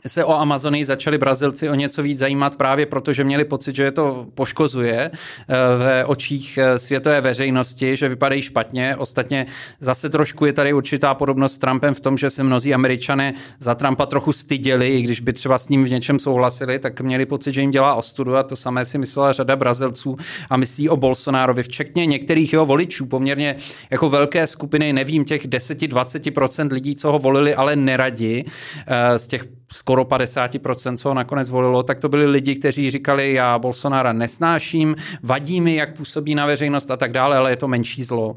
se 0.06 0.24
o 0.24 0.34
Amazonii 0.34 0.84
začali 0.84 1.18
Brazilci 1.18 1.68
o 1.68 1.74
něco 1.74 2.02
víc 2.02 2.18
zajímat 2.18 2.56
právě 2.56 2.86
proto, 2.86 3.12
že 3.12 3.24
měli 3.24 3.44
pocit, 3.44 3.76
že 3.76 3.82
je 3.82 3.92
to 3.92 4.26
poškozuje 4.34 5.10
eh, 5.10 5.54
v 5.78 6.04
očích 6.06 6.58
eh, 6.58 6.78
světové 6.78 7.20
veřejnosti, 7.20 7.96
že 7.96 8.08
vypadají 8.08 8.42
špatně. 8.42 8.96
Ostatně 8.96 9.46
zase 9.80 10.10
trošku 10.10 10.46
je 10.46 10.52
tady 10.52 10.72
určitá 10.72 11.14
podobnost 11.14 11.54
s 11.54 11.58
Trumpem 11.58 11.94
v 11.94 12.00
tom, 12.00 12.18
že 12.18 12.30
se 12.30 12.42
mnozí 12.42 12.74
američané 12.74 13.34
za 13.58 13.74
Trumpa 13.74 14.06
trochu 14.06 14.32
styděli, 14.32 14.88
i 14.88 15.02
když 15.02 15.20
by 15.20 15.32
třeba 15.32 15.58
s 15.58 15.68
ním 15.68 15.84
v 15.84 15.90
něčem 15.90 16.18
souhlasili, 16.18 16.78
tak 16.78 17.00
měli 17.00 17.26
pocit, 17.26 17.52
že 17.52 17.60
jim 17.60 17.70
dělá 17.70 17.94
ostudu 17.94 18.36
a 18.36 18.42
to 18.42 18.56
samé 18.56 18.84
si 18.84 18.98
myslela 18.98 19.32
řada 19.32 19.56
Brazilců 19.56 20.16
a 20.50 20.56
myslí 20.56 20.88
o 20.88 20.96
Bolsonárovi, 20.96 21.62
včetně 21.62 22.06
některých 22.06 22.52
jeho 22.52 22.66
voličů, 22.66 23.06
poměrně 23.06 23.56
jako 23.90 24.08
velké 24.08 24.46
skupiny, 24.46 24.92
nevím, 24.92 25.24
těch 25.24 25.48
10-20% 25.48 26.72
lidí, 26.72 26.94
co 26.94 27.12
ho 27.12 27.18
volili, 27.18 27.54
ale 27.54 27.76
neradi 27.76 28.44
eh, 28.86 29.18
z 29.18 29.26
těch 29.26 29.59
skoro 29.72 30.04
50%, 30.04 30.96
co 30.96 31.08
ho 31.08 31.14
nakonec 31.14 31.48
volilo, 31.48 31.82
tak 31.82 32.00
to 32.00 32.08
byli 32.08 32.26
lidi, 32.26 32.54
kteří 32.56 32.90
říkali, 32.90 33.32
já 33.32 33.58
Bolsonára 33.58 34.12
nesnáším, 34.12 34.96
vadí 35.22 35.60
mi, 35.60 35.74
jak 35.74 35.96
působí 35.96 36.34
na 36.34 36.46
veřejnost 36.46 36.90
a 36.90 36.96
tak 36.96 37.12
dále, 37.12 37.36
ale 37.36 37.52
je 37.52 37.56
to 37.56 37.68
menší 37.68 38.04
zlo. 38.04 38.36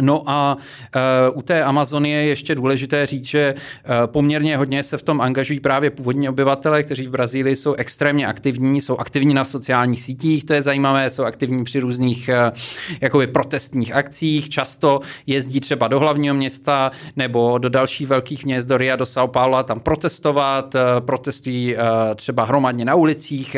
No 0.00 0.22
a 0.26 0.56
uh, 1.30 1.38
u 1.38 1.42
té 1.42 1.64
Amazonie 1.64 2.22
je 2.22 2.28
ještě 2.28 2.54
důležité 2.54 3.06
říct, 3.06 3.24
že 3.24 3.54
uh, 3.54 3.94
poměrně 4.06 4.56
hodně 4.56 4.82
se 4.82 4.98
v 4.98 5.02
tom 5.02 5.20
angažují 5.20 5.60
právě 5.60 5.90
původní 5.90 6.28
obyvatele, 6.28 6.82
kteří 6.82 7.06
v 7.06 7.10
Brazílii 7.10 7.56
jsou 7.56 7.74
extrémně 7.74 8.26
aktivní, 8.26 8.80
jsou 8.80 8.96
aktivní 8.96 9.34
na 9.34 9.44
sociálních 9.44 10.02
sítích, 10.02 10.44
to 10.44 10.54
je 10.54 10.62
zajímavé, 10.62 11.10
jsou 11.10 11.24
aktivní 11.24 11.64
při 11.64 11.80
různých 11.80 12.30
uh, 12.32 12.58
jakoby 13.00 13.26
protestních 13.26 13.94
akcích, 13.94 14.48
často 14.48 15.00
jezdí 15.26 15.60
třeba 15.60 15.88
do 15.88 16.00
hlavního 16.00 16.34
města 16.34 16.90
nebo 17.16 17.58
do 17.58 17.68
dalších 17.68 18.08
velkých 18.08 18.44
měst, 18.44 18.66
do 18.66 18.78
Ria, 18.78 18.96
do 18.96 19.04
São 19.04 19.28
Paulo, 19.28 19.62
tam 19.62 19.80
protestovat, 19.80 20.74
uh, 20.74 20.80
protestují 21.00 21.76
uh, 21.76 21.82
třeba 22.14 22.44
hromadně 22.44 22.84
na 22.84 22.94
ulicích, 22.94 23.56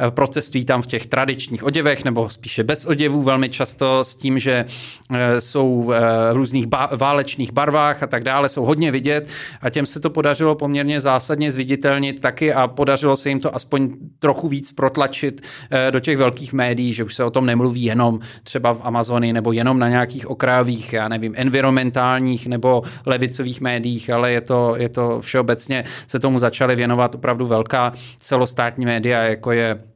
uh, 0.00 0.10
protestují 0.10 0.64
tam 0.64 0.82
v 0.82 0.86
těch 0.86 1.06
tradičních 1.06 1.64
oděvech 1.64 2.04
nebo 2.04 2.30
spíše 2.30 2.64
bez 2.64 2.86
oděvů 2.86 3.22
velmi 3.22 3.48
často 3.48 4.04
s 4.04 4.16
tím, 4.16 4.38
že 4.38 4.64
uh, 5.10 5.16
jsou 5.38 5.69
v 5.78 5.92
eh, 5.92 6.32
různých 6.32 6.66
válečných 6.96 7.52
barvách 7.52 8.02
a 8.02 8.06
tak 8.06 8.24
dále, 8.24 8.48
jsou 8.48 8.64
hodně 8.64 8.90
vidět 8.90 9.28
a 9.60 9.70
těm 9.70 9.86
se 9.86 10.00
to 10.00 10.10
podařilo 10.10 10.54
poměrně 10.54 11.00
zásadně 11.00 11.50
zviditelnit 11.50 12.20
taky 12.20 12.52
a 12.52 12.66
podařilo 12.66 13.16
se 13.16 13.28
jim 13.28 13.40
to 13.40 13.54
aspoň 13.54 13.90
trochu 14.18 14.48
víc 14.48 14.72
protlačit 14.72 15.40
eh, 15.70 15.90
do 15.90 16.00
těch 16.00 16.16
velkých 16.16 16.52
médií, 16.52 16.92
že 16.92 17.04
už 17.04 17.14
se 17.14 17.24
o 17.24 17.30
tom 17.30 17.46
nemluví 17.46 17.82
jenom 17.82 18.20
třeba 18.44 18.72
v 18.72 18.80
Amazonii 18.82 19.32
nebo 19.32 19.52
jenom 19.52 19.78
na 19.78 19.88
nějakých 19.88 20.30
okrajových, 20.30 20.92
já 20.92 21.08
nevím, 21.08 21.34
environmentálních 21.36 22.46
nebo 22.46 22.82
levicových 23.06 23.60
médiích, 23.60 24.10
ale 24.10 24.32
je 24.32 24.40
to, 24.40 24.74
je 24.76 24.88
to 24.88 25.20
všeobecně 25.20 25.84
se 26.06 26.18
tomu 26.18 26.38
začaly 26.38 26.76
věnovat 26.76 27.14
opravdu 27.14 27.46
velká 27.46 27.92
celostátní 28.18 28.84
média, 28.84 29.22
jako 29.22 29.52
je 29.52 29.89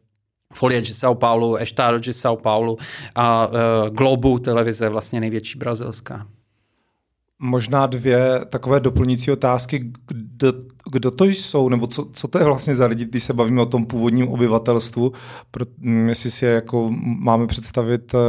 Folia 0.54 0.80
de 0.80 0.94
São 0.94 1.14
Paulo, 1.14 1.56
Estado 1.58 1.98
de 1.98 2.12
São 2.12 2.36
Paulo 2.36 2.76
a 3.14 3.46
uh, 3.46 3.52
Globu 3.94 4.38
televize, 4.38 4.88
vlastně 4.88 5.20
největší 5.20 5.58
brazilská. 5.58 6.26
Možná 7.38 7.86
dvě 7.86 8.40
takové 8.48 8.80
doplňující 8.80 9.30
otázky. 9.30 9.92
Kdo, 10.06 10.52
kdo 10.92 11.10
to 11.10 11.24
jsou, 11.24 11.68
nebo 11.68 11.86
co, 11.86 12.06
co 12.12 12.28
to 12.28 12.38
je 12.38 12.44
vlastně 12.44 12.74
za 12.74 12.86
lidi, 12.86 13.04
když 13.04 13.24
se 13.24 13.32
bavíme 13.32 13.62
o 13.62 13.66
tom 13.66 13.86
původním 13.86 14.28
obyvatelstvu? 14.28 15.12
Pro, 15.50 15.64
jestli 16.06 16.30
si 16.30 16.44
je 16.44 16.52
jako 16.52 16.90
máme 17.00 17.46
představit 17.46 18.14
uh, 18.14 18.20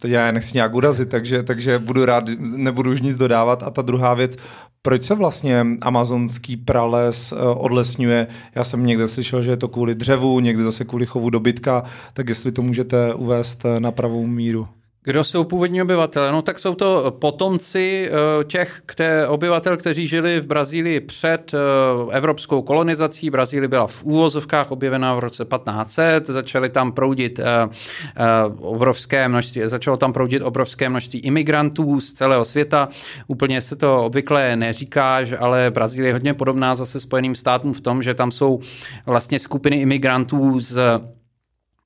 teď 0.00 0.10
já 0.10 0.32
nechci 0.32 0.50
nějak 0.54 0.74
urazit, 0.74 1.08
takže, 1.08 1.42
takže 1.42 1.78
budu 1.78 2.04
rád, 2.04 2.24
nebudu 2.38 2.92
už 2.92 3.00
nic 3.00 3.16
dodávat. 3.16 3.62
A 3.62 3.70
ta 3.70 3.82
druhá 3.82 4.14
věc, 4.14 4.36
proč 4.82 5.04
se 5.04 5.14
vlastně 5.14 5.66
amazonský 5.82 6.56
prales 6.56 7.32
eh, 7.32 7.36
odlesňuje? 7.36 8.26
Já 8.54 8.64
jsem 8.64 8.86
někde 8.86 9.08
slyšel, 9.08 9.42
že 9.42 9.50
je 9.50 9.56
to 9.56 9.68
kvůli 9.68 9.94
dřevu, 9.94 10.40
někde 10.40 10.64
zase 10.64 10.84
kvůli 10.84 11.06
chovu 11.06 11.30
dobytka, 11.30 11.84
tak 12.12 12.28
jestli 12.28 12.52
to 12.52 12.62
můžete 12.62 13.14
uvést 13.14 13.64
eh, 13.64 13.80
na 13.80 13.90
pravou 13.90 14.26
míru. 14.26 14.68
Kdo 15.04 15.24
jsou 15.24 15.44
původní 15.44 15.82
obyvatele? 15.82 16.32
No 16.32 16.42
tak 16.42 16.58
jsou 16.58 16.74
to 16.74 17.16
potomci 17.18 18.10
eh, 18.10 18.44
těch 18.44 18.82
které, 18.86 19.26
obyvatel, 19.26 19.76
kteří 19.76 20.06
žili 20.06 20.40
v 20.40 20.46
Brazílii 20.46 21.00
před 21.00 21.54
eh, 21.54 22.16
evropskou 22.16 22.62
kolonizací. 22.62 23.30
Brazílie 23.30 23.68
byla 23.68 23.86
v 23.86 24.04
úvozovkách 24.04 24.70
objevená 24.70 25.14
v 25.14 25.18
roce 25.18 25.44
1500, 25.44 26.26
začaly 26.26 26.68
tam 26.68 26.92
proudit 26.92 27.38
eh, 27.38 27.44
obrovské 28.60 29.28
množství, 29.28 29.62
začalo 29.64 29.96
tam 29.96 30.12
proudit 30.12 30.42
obrovské 30.42 30.88
množství 30.88 31.20
imigrantů 31.20 32.00
z 32.00 32.12
celého 32.12 32.44
světa. 32.44 32.88
Úplně 33.26 33.60
se 33.60 33.76
to 33.76 34.04
obvykle 34.04 34.56
neříká, 34.56 35.18
ale 35.38 35.70
Brazílie 35.70 36.08
je 36.08 36.12
hodně 36.12 36.34
podobná 36.34 36.74
zase 36.74 37.00
Spojeným 37.00 37.34
státům 37.34 37.72
v 37.72 37.80
tom, 37.80 38.02
že 38.02 38.14
tam 38.14 38.30
jsou 38.30 38.60
vlastně 39.06 39.38
skupiny 39.38 39.76
imigrantů 39.80 40.60
z 40.60 40.78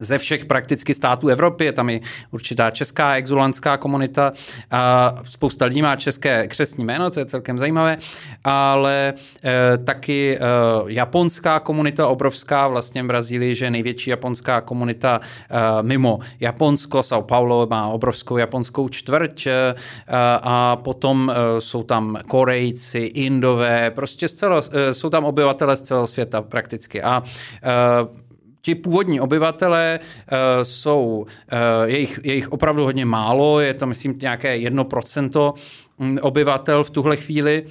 ze 0.05 0.19
všech 0.19 0.45
prakticky 0.45 0.95
států 0.95 1.29
Evropy, 1.29 1.65
je 1.65 1.73
tam 1.73 1.91
i 1.91 2.01
určitá 2.31 2.71
česká 2.71 3.15
exulantská 3.15 3.77
komunita, 3.77 4.33
a 4.71 5.15
spousta 5.25 5.65
lidí 5.65 5.83
má 5.83 5.97
české 5.97 6.49
křesní 6.49 6.85
jméno, 6.85 7.11
co 7.11 7.21
je 7.21 7.27
celkem 7.27 7.59
zajímavé, 7.59 7.97
ale 8.45 9.15
e, 9.45 9.79
taky 9.79 10.39
e, 10.39 10.41
japonská 10.87 11.61
komunita 11.61 12.09
obrovská, 12.09 12.69
vlastně 12.69 13.03
v 13.03 13.07
Brazílii, 13.07 13.55
že 13.55 13.71
největší 13.71 14.11
japonská 14.11 14.61
komunita 14.61 15.21
e, 15.21 15.83
mimo 15.83 16.19
Japonsko, 16.41 17.01
São 17.01 17.23
Paulo 17.23 17.67
má 17.71 17.89
obrovskou 17.89 18.37
japonskou 18.37 18.89
čtvrť 18.89 19.47
e, 19.47 19.75
a 20.43 20.77
potom 20.77 21.31
e, 21.31 21.61
jsou 21.61 21.83
tam 21.83 22.19
Korejci, 22.29 22.99
Indové, 22.99 23.91
prostě 23.91 24.29
z 24.29 24.35
celo, 24.35 24.61
e, 24.71 24.95
jsou 24.95 25.11
tam 25.11 25.25
obyvatele 25.25 25.77
z 25.77 25.83
celého 25.83 26.07
světa 26.07 26.43
prakticky. 26.43 27.03
A 27.03 27.23
e, 27.63 28.24
ti 28.65 28.75
původní 28.75 29.21
obyvatelé 29.21 30.01
uh, 30.01 30.39
jsou, 30.63 31.27
uh, 31.53 31.59
jejich, 31.85 32.21
jejich 32.25 32.53
opravdu 32.53 32.85
hodně 32.85 33.05
málo, 33.05 33.61
je 33.61 33.75
to 33.75 33.87
myslím 33.87 34.19
nějaké 34.23 34.57
jedno 34.57 34.85
procento 34.85 35.55
mm, 35.99 36.19
obyvatel 36.23 36.85
v 36.85 36.91
tuhle 36.91 37.17
chvíli 37.17 37.65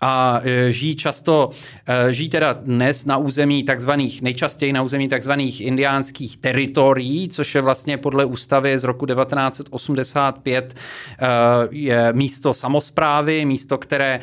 a 0.00 0.40
e, 0.44 0.72
žijí 0.72 0.96
často, 0.96 1.50
e, 1.86 2.12
žijí 2.12 2.28
teda 2.28 2.52
dnes 2.52 3.04
na 3.04 3.16
území 3.16 3.62
takzvaných, 3.62 4.22
nejčastěji 4.22 4.72
na 4.72 4.82
území 4.82 5.08
takzvaných 5.08 5.60
indiánských 5.60 6.36
teritorií, 6.36 7.28
což 7.28 7.54
je 7.54 7.60
vlastně 7.60 7.96
podle 7.96 8.24
ústavy 8.24 8.78
z 8.78 8.84
roku 8.84 9.06
1985 9.06 10.74
e, 10.74 11.26
je 11.70 12.12
místo 12.12 12.54
samozprávy, 12.54 13.44
místo, 13.44 13.78
které 13.78 14.20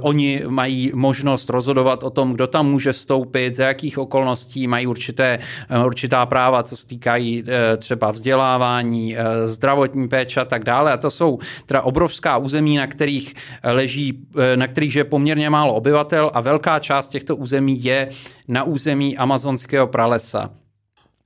oni 0.00 0.42
mají 0.48 0.90
možnost 0.94 1.50
rozhodovat 1.50 2.02
o 2.02 2.10
tom, 2.10 2.32
kdo 2.32 2.46
tam 2.46 2.70
může 2.70 2.92
vstoupit, 2.92 3.54
za 3.54 3.64
jakých 3.64 3.98
okolností 3.98 4.66
mají 4.66 4.86
určité, 4.86 5.38
určitá 5.84 6.26
práva, 6.26 6.62
co 6.62 6.76
se 6.76 6.86
týkají 6.86 7.44
třeba 7.76 8.10
vzdělávání, 8.10 9.16
zdravotní 9.44 10.08
péče 10.08 10.40
a 10.40 10.44
tak 10.44 10.64
dále. 10.64 10.92
A 10.92 10.96
to 10.96 11.10
jsou 11.10 11.38
teda 11.66 11.82
obrovská 11.82 12.36
území, 12.36 12.76
na 12.76 12.86
kterých 12.86 13.34
leží, 13.64 14.26
na 14.56 14.66
kterých 14.66 14.96
je 14.98 15.04
poměrně 15.08 15.50
málo 15.50 15.74
obyvatel 15.74 16.30
a 16.34 16.40
velká 16.40 16.78
část 16.78 17.08
těchto 17.08 17.36
území 17.36 17.84
je 17.84 18.08
na 18.48 18.64
území 18.64 19.16
amazonského 19.16 19.86
pralesa. 19.86 20.50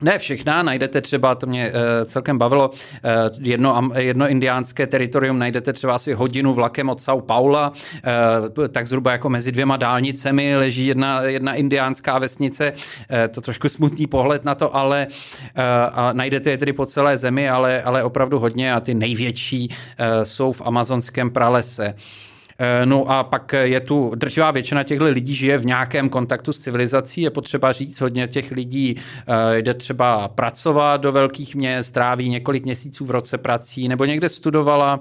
Ne 0.03 0.19
všechna, 0.19 0.63
najdete 0.63 1.01
třeba, 1.01 1.35
to 1.35 1.45
mě 1.45 1.69
uh, 1.71 1.75
celkem 2.05 2.37
bavilo, 2.37 2.69
uh, 2.69 2.75
jedno, 3.39 3.91
jedno 3.95 4.27
indiánské 4.27 4.87
teritorium 4.87 5.39
najdete 5.39 5.73
třeba 5.73 5.95
asi 5.95 6.13
hodinu 6.13 6.53
vlakem 6.53 6.89
od 6.89 6.99
São 6.99 7.21
Paula, 7.21 7.71
uh, 8.57 8.67
tak 8.67 8.87
zhruba 8.87 9.11
jako 9.11 9.29
mezi 9.29 9.51
dvěma 9.51 9.77
dálnicemi 9.77 10.57
leží 10.57 10.87
jedna, 10.87 11.21
jedna 11.21 11.53
indiánská 11.53 12.17
vesnice, 12.17 12.71
uh, 12.71 13.33
to 13.33 13.41
trošku 13.41 13.69
smutný 13.69 14.07
pohled 14.07 14.45
na 14.45 14.55
to, 14.55 14.75
ale 14.75 15.07
uh, 15.09 15.63
a 15.93 16.13
najdete 16.13 16.49
je 16.49 16.57
tedy 16.57 16.73
po 16.73 16.85
celé 16.85 17.17
zemi, 17.17 17.49
ale, 17.49 17.83
ale 17.83 18.03
opravdu 18.03 18.39
hodně 18.39 18.73
a 18.73 18.79
ty 18.79 18.93
největší 18.93 19.69
uh, 19.69 20.23
jsou 20.23 20.51
v 20.51 20.61
amazonském 20.61 21.29
pralese. 21.29 21.93
Eh, 22.59 22.85
no 22.85 23.09
a 23.11 23.23
pak 23.23 23.53
je 23.61 23.79
tu 23.79 24.11
drtivá 24.15 24.51
většina 24.51 24.83
těchto 24.83 25.05
lidí 25.05 25.35
žije 25.35 25.57
v 25.57 25.65
nějakém 25.65 26.09
kontaktu 26.09 26.53
s 26.53 26.59
civilizací. 26.59 27.21
Je 27.21 27.29
potřeba 27.29 27.71
říct, 27.71 28.01
hodně 28.01 28.27
těch 28.27 28.51
lidí 28.51 28.95
eh, 28.95 29.61
jde 29.61 29.73
třeba 29.73 30.27
pracovat 30.27 31.01
do 31.01 31.11
velkých 31.11 31.55
měst, 31.55 31.91
tráví 31.91 32.29
několik 32.29 32.65
měsíců 32.65 33.05
v 33.05 33.11
roce 33.11 33.37
prací, 33.37 33.87
nebo 33.87 34.05
někde 34.05 34.29
studovala 34.29 34.99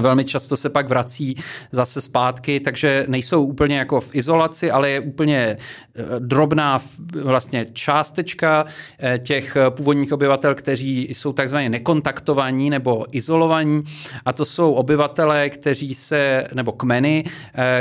velmi 0.00 0.24
často 0.24 0.56
se 0.56 0.68
pak 0.68 0.88
vrací 0.88 1.36
zase 1.72 2.00
zpátky, 2.00 2.60
takže 2.60 3.04
nejsou 3.08 3.44
úplně 3.44 3.78
jako 3.78 4.00
v 4.00 4.14
izolaci, 4.14 4.70
ale 4.70 4.90
je 4.90 5.00
úplně 5.00 5.38
eh, 5.38 6.04
drobná 6.18 6.80
vlastně 7.22 7.66
částečka 7.72 8.64
eh, 8.98 9.18
těch 9.18 9.56
původních 9.70 10.12
obyvatel, 10.12 10.54
kteří 10.54 11.08
jsou 11.10 11.32
takzvaně 11.32 11.68
nekontaktovaní 11.68 12.70
nebo 12.70 13.06
izolovaní 13.12 13.82
a 14.24 14.32
to 14.32 14.44
jsou 14.44 14.72
obyvatelé, 14.72 15.50
kteří 15.50 15.94
se, 15.94 16.46
nebo 16.54 16.72
kmeny, 16.72 17.24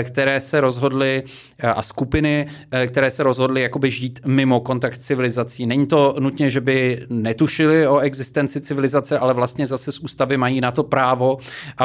které 0.04 0.40
se 0.40 0.62
rozhodly 0.62 1.24
a 1.64 1.84
skupiny, 1.84 2.48
které 2.88 3.12
se 3.12 3.24
rozhodly 3.24 3.62
jakoby 3.62 3.92
žít 3.92 4.20
mimo 4.26 4.60
kontakt 4.60 4.98
civilizací. 4.98 5.66
Není 5.66 5.88
to 5.88 6.16
nutně, 6.20 6.50
že 6.50 6.62
by 6.62 7.06
netušili 7.10 7.88
o 7.88 8.00
existenci 8.00 8.62
civilizace, 8.62 9.20
ale 9.20 9.34
vlastně 9.34 9.68
zase 9.68 9.92
z 9.92 10.00
ústavy 10.00 10.38
mají 10.38 10.62
na 10.62 10.72
to 10.72 10.84
právo, 10.84 11.38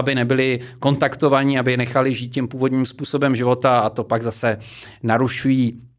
aby 0.02 0.14
nebyli 0.14 0.61
kontaktovaní, 0.78 1.59
aby 1.59 1.76
nechali 1.76 2.14
žít 2.14 2.28
tím 2.28 2.49
původním 2.49 2.87
způsobem 2.87 3.37
života 3.37 3.80
a 3.80 3.90
to 3.90 4.04
pak 4.04 4.23
zase 4.23 4.59
narušují 5.02 5.91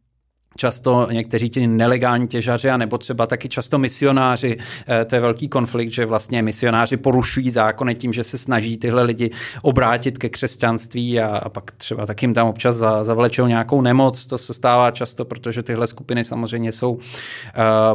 často 0.56 1.08
někteří 1.12 1.50
ti 1.50 1.68
nelegální 1.68 2.28
těžaři, 2.28 2.70
a 2.70 2.78
nebo 2.78 2.98
třeba 2.98 3.28
taky 3.28 3.50
často 3.50 3.78
misionáři. 3.78 4.58
Eh, 4.88 5.06
to 5.06 5.16
je 5.16 5.22
velký 5.22 5.48
konflikt, 5.48 5.94
že 5.94 6.06
vlastně 6.06 6.42
misionáři 6.42 6.98
porušují 6.98 7.50
zákony 7.50 7.96
tím, 7.96 8.14
že 8.14 8.24
se 8.24 8.38
snaží 8.38 8.78
tyhle 8.78 9.04
lidi 9.04 9.30
obrátit 9.62 10.18
ke 10.18 10.30
křesťanství 10.30 11.20
a, 11.20 11.28
a 11.38 11.50
pak 11.50 11.72
třeba 11.72 12.06
taky 12.06 12.26
jim 12.26 12.34
tam 12.34 12.48
občas 12.48 12.76
za, 12.76 13.04
zavlečou 13.04 13.48
nějakou 13.48 13.82
nemoc. 13.82 14.26
To 14.26 14.38
se 14.38 14.54
stává 14.54 14.92
často, 14.92 15.26
protože 15.26 15.64
tyhle 15.64 15.88
skupiny 15.88 16.24
samozřejmě 16.24 16.72
jsou 16.72 16.92
uh, 16.92 17.02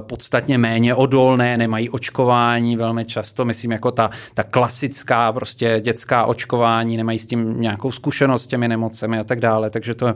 podstatně 0.01 0.59
méně 0.59 0.95
odolné, 0.95 1.57
nemají 1.57 1.91
očkování 1.91 2.77
velmi 2.77 3.05
často, 3.05 3.45
myslím 3.45 3.73
jako 3.73 3.91
ta, 3.91 4.11
ta 4.35 4.43
klasická 4.43 5.33
prostě 5.33 5.81
dětská 5.85 6.25
očkování, 6.25 6.97
nemají 6.97 7.19
s 7.19 7.27
tím 7.27 7.61
nějakou 7.61 7.93
zkušenost 7.93 8.43
s 8.45 8.47
těmi 8.47 8.69
nemocemi 8.69 9.19
a 9.19 9.25
tak 9.25 9.41
dále, 9.41 9.71
takže 9.71 9.95
to, 9.95 10.07
uh, 10.07 10.13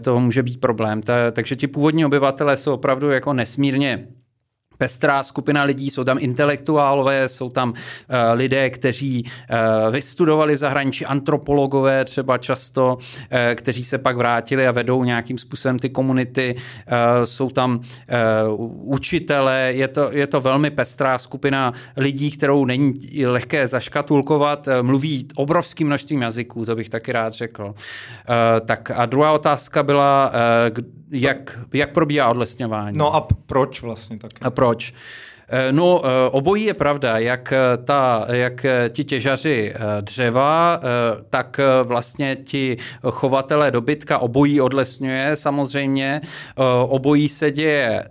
to 0.00 0.20
může 0.20 0.42
být 0.42 0.60
problém. 0.60 1.02
Ta, 1.02 1.30
ti 1.56 1.66
původní 1.66 2.04
obyvatelé 2.04 2.56
jsou 2.56 2.72
opravdu 2.72 3.10
jako 3.10 3.32
nesmírně 3.32 4.08
pestrá 4.78 5.22
skupina 5.22 5.62
lidí, 5.62 5.90
jsou 5.90 6.04
tam 6.04 6.16
intelektuálové, 6.20 7.28
jsou 7.28 7.50
tam 7.50 7.68
uh, 7.68 7.74
lidé, 8.34 8.70
kteří 8.70 9.24
uh, 9.24 9.94
vystudovali 9.94 10.54
v 10.54 10.56
zahraničí, 10.56 11.06
antropologové 11.06 12.04
třeba 12.04 12.38
často, 12.38 12.94
uh, 12.96 13.38
kteří 13.54 13.84
se 13.84 13.98
pak 13.98 14.16
vrátili 14.16 14.68
a 14.68 14.72
vedou 14.72 15.04
nějakým 15.04 15.38
způsobem 15.38 15.78
ty 15.78 15.90
komunity, 15.90 16.54
jsou 17.24 17.50
tam 17.50 17.80
učitelé, 18.82 19.72
je 19.74 19.88
to, 19.88 20.12
je 20.12 20.26
to 20.26 20.40
velmi 20.40 20.70
pestrá 20.70 21.18
skupina 21.18 21.72
lidí, 21.96 22.30
kterou 22.30 22.64
není 22.64 22.94
lehké 23.26 23.68
zaškatulkovat, 23.68 24.68
mluví 24.82 25.28
obrovským 25.36 25.86
množstvím 25.86 26.22
jazyků, 26.22 26.64
to 26.64 26.76
bych 26.76 26.88
taky 26.88 27.12
rád 27.12 27.32
řekl. 27.32 27.74
Tak 28.66 28.90
a 28.90 29.06
druhá 29.06 29.32
otázka 29.32 29.82
byla, 29.82 30.32
jak, 31.10 31.58
jak 31.72 31.92
probíhá 31.92 32.28
odlesňování. 32.28 32.98
No 32.98 33.14
a 33.14 33.26
proč 33.46 33.82
vlastně 33.82 34.18
tak? 34.18 34.30
A 34.42 34.50
proč? 34.50 34.94
Eh, 35.50 35.72
no, 35.72 36.02
eh, 36.04 36.30
obojí 36.30 36.64
je 36.64 36.74
pravda, 36.74 37.18
jak, 37.18 37.52
eh, 37.52 37.76
ta, 37.84 38.26
jak 38.30 38.66
ti 38.88 39.04
těžaři 39.04 39.74
dřeva, 40.00 40.80
tak 41.30 41.60
vlastně 41.82 42.36
ti 42.36 42.76
chovatelé 43.10 43.70
dobytka 43.70 44.18
obojí 44.18 44.60
odlesňuje 44.60 45.36
samozřejmě. 45.36 46.20
Obojí 46.88 47.28
se 47.28 47.50
děje 47.50 48.04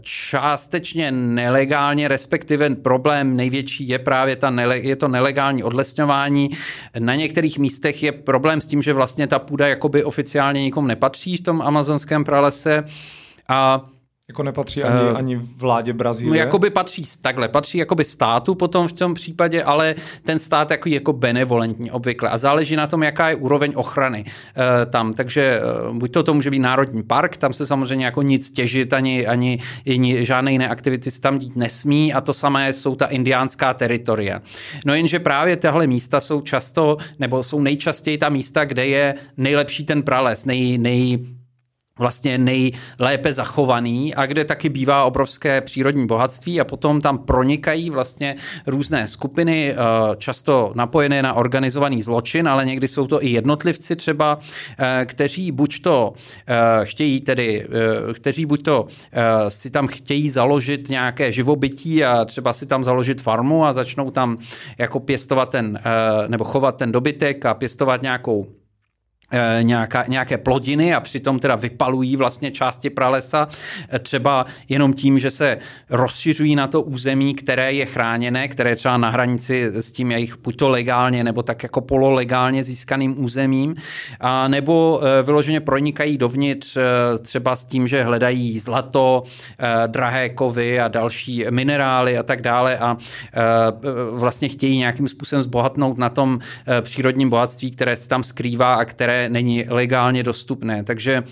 částečně 0.00 1.12
nelegálně, 1.12 2.08
respektive 2.08 2.70
problém 2.70 3.36
největší 3.36 3.88
je 3.88 3.98
právě 3.98 4.36
ta 4.36 4.52
je 4.72 4.96
to 4.96 5.08
nelegální 5.08 5.64
odlesňování. 5.64 6.50
Na 6.98 7.14
některých 7.14 7.58
místech 7.58 8.02
je 8.02 8.12
problém 8.12 8.60
s 8.60 8.66
tím, 8.66 8.82
že 8.82 8.92
vlastně 8.92 9.26
ta 9.26 9.38
půda 9.38 9.68
jakoby 9.68 10.04
oficiálně 10.04 10.62
nikomu 10.62 10.86
nepatří 10.86 11.36
v 11.36 11.42
tom 11.42 11.62
amazonském 11.62 12.24
pralese 12.24 12.84
a 13.48 13.86
jako 14.28 14.42
nepatří 14.42 14.82
ani, 14.82 15.10
uh, 15.10 15.16
ani 15.16 15.36
vládě 15.36 15.92
Brazílie? 15.92 16.30
No, 16.30 16.36
jakoby 16.36 16.70
patří 16.70 17.02
takhle, 17.22 17.48
patří 17.48 17.78
jakoby 17.78 18.04
státu 18.04 18.54
potom 18.54 18.88
v 18.88 18.92
tom 18.92 19.14
případě, 19.14 19.62
ale 19.62 19.94
ten 20.22 20.38
stát 20.38 20.70
jako, 20.70 20.88
jako 20.88 21.12
benevolentní 21.12 21.90
obvykle 21.90 22.28
a 22.28 22.38
záleží 22.38 22.76
na 22.76 22.86
tom, 22.86 23.02
jaká 23.02 23.28
je 23.28 23.36
úroveň 23.36 23.72
ochrany 23.76 24.24
uh, 24.24 24.90
tam. 24.90 25.12
Takže 25.12 25.60
uh, 25.88 25.96
buď 25.96 26.12
to, 26.12 26.22
to 26.22 26.34
může 26.34 26.50
být 26.50 26.58
národní 26.58 27.02
park, 27.02 27.36
tam 27.36 27.52
se 27.52 27.66
samozřejmě 27.66 28.04
jako 28.04 28.22
nic 28.22 28.50
těžit, 28.50 28.92
ani, 28.92 29.26
ani, 29.26 29.58
ani 29.86 30.26
žádné 30.26 30.52
jiné 30.52 30.68
aktivity 30.68 31.10
se 31.10 31.20
tam 31.20 31.38
dít 31.38 31.56
nesmí 31.56 32.14
a 32.14 32.20
to 32.20 32.32
samé 32.32 32.72
jsou 32.72 32.94
ta 32.94 33.06
indiánská 33.06 33.74
teritoria. 33.74 34.42
No 34.86 34.94
jenže 34.94 35.18
právě 35.18 35.56
tyhle 35.56 35.86
místa 35.86 36.20
jsou 36.20 36.40
často, 36.40 36.96
nebo 37.18 37.42
jsou 37.42 37.60
nejčastěji 37.60 38.18
ta 38.18 38.28
místa, 38.28 38.64
kde 38.64 38.86
je 38.86 39.14
nejlepší 39.36 39.84
ten 39.84 40.02
prales, 40.02 40.44
nej, 40.44 40.78
nej 40.78 41.18
vlastně 42.02 42.38
nejlépe 42.38 43.32
zachovaný 43.32 44.14
a 44.14 44.26
kde 44.26 44.44
taky 44.44 44.68
bývá 44.68 45.04
obrovské 45.04 45.60
přírodní 45.60 46.06
bohatství 46.06 46.60
a 46.60 46.64
potom 46.64 47.00
tam 47.00 47.18
pronikají 47.18 47.90
vlastně 47.90 48.36
různé 48.66 49.06
skupiny, 49.06 49.72
eh, 49.72 49.76
často 50.16 50.72
napojené 50.74 51.22
na 51.22 51.34
organizovaný 51.34 52.02
zločin, 52.02 52.48
ale 52.48 52.66
někdy 52.66 52.88
jsou 52.88 53.06
to 53.06 53.24
i 53.24 53.28
jednotlivci 53.28 53.96
třeba, 53.96 54.38
eh, 54.78 55.04
kteří 55.04 55.52
buď 55.52 55.80
to 55.82 56.12
eh, 56.46 56.84
chtějí 56.84 57.20
tedy, 57.20 57.66
kteří 58.14 58.46
buď 58.46 58.62
to 58.62 58.86
si 59.48 59.70
tam 59.70 59.86
chtějí 59.86 60.30
založit 60.30 60.88
nějaké 60.88 61.32
živobytí 61.32 62.04
a 62.04 62.24
třeba 62.24 62.52
si 62.52 62.66
tam 62.66 62.84
založit 62.84 63.20
farmu 63.20 63.64
a 63.64 63.72
začnou 63.72 64.10
tam 64.10 64.38
jako 64.78 65.00
pěstovat 65.00 65.48
ten, 65.50 65.80
nebo 66.28 66.44
chovat 66.44 66.76
ten 66.76 66.92
dobytek 66.92 67.46
a 67.46 67.54
pěstovat 67.54 68.02
nějakou 68.02 68.61
nějaká, 69.62 70.04
nějaké 70.08 70.38
plodiny 70.38 70.94
a 70.94 71.00
přitom 71.00 71.38
teda 71.38 71.54
vypalují 71.54 72.16
vlastně 72.16 72.50
části 72.50 72.90
pralesa, 72.90 73.48
eh, 73.88 73.98
třeba 73.98 74.46
jenom 74.68 74.92
tím, 74.92 75.18
že 75.18 75.30
se 75.30 75.58
rozšiřují 75.90 76.56
na 76.56 76.66
to 76.66 76.82
území, 76.82 77.34
které 77.34 77.72
je 77.72 77.86
chráněné, 77.86 78.48
které 78.48 78.70
je 78.70 78.76
třeba 78.76 78.96
na 78.96 79.10
hranici 79.10 79.70
s 79.74 79.92
tím 79.92 80.10
jejich 80.10 80.38
buď 80.38 80.56
to 80.56 80.68
legálně 80.68 81.24
nebo 81.24 81.42
tak 81.42 81.62
jako 81.62 81.80
pololegálně 81.80 82.64
získaným 82.64 83.24
územím, 83.24 83.74
a 84.20 84.48
nebo 84.48 85.00
eh, 85.02 85.22
vyloženě 85.22 85.60
pronikají 85.60 86.18
dovnitř 86.18 86.78
třeba 87.22 87.56
s 87.56 87.64
tím, 87.64 87.88
že 87.88 88.02
hledají 88.02 88.58
zlato, 88.58 89.22
drahé 89.86 90.28
kovy 90.28 90.80
a 90.80 90.88
další 90.88 91.44
minerály 91.50 92.18
a 92.18 92.22
tak 92.22 92.42
dále 92.42 92.78
a 92.78 92.96
vlastně 94.12 94.48
chtějí 94.48 94.78
nějakým 94.78 95.08
způsobem 95.08 95.42
zbohatnout 95.42 95.98
na 95.98 96.08
tom 96.08 96.38
přírodním 96.80 97.30
bohatství, 97.30 97.70
které 97.70 97.96
se 97.96 98.08
tam 98.08 98.24
skrývá 98.24 98.74
a 98.74 98.84
které 98.84 99.21
není 99.28 99.64
legálně 99.68 100.22
dostupné. 100.22 100.84
Takže 100.84 101.22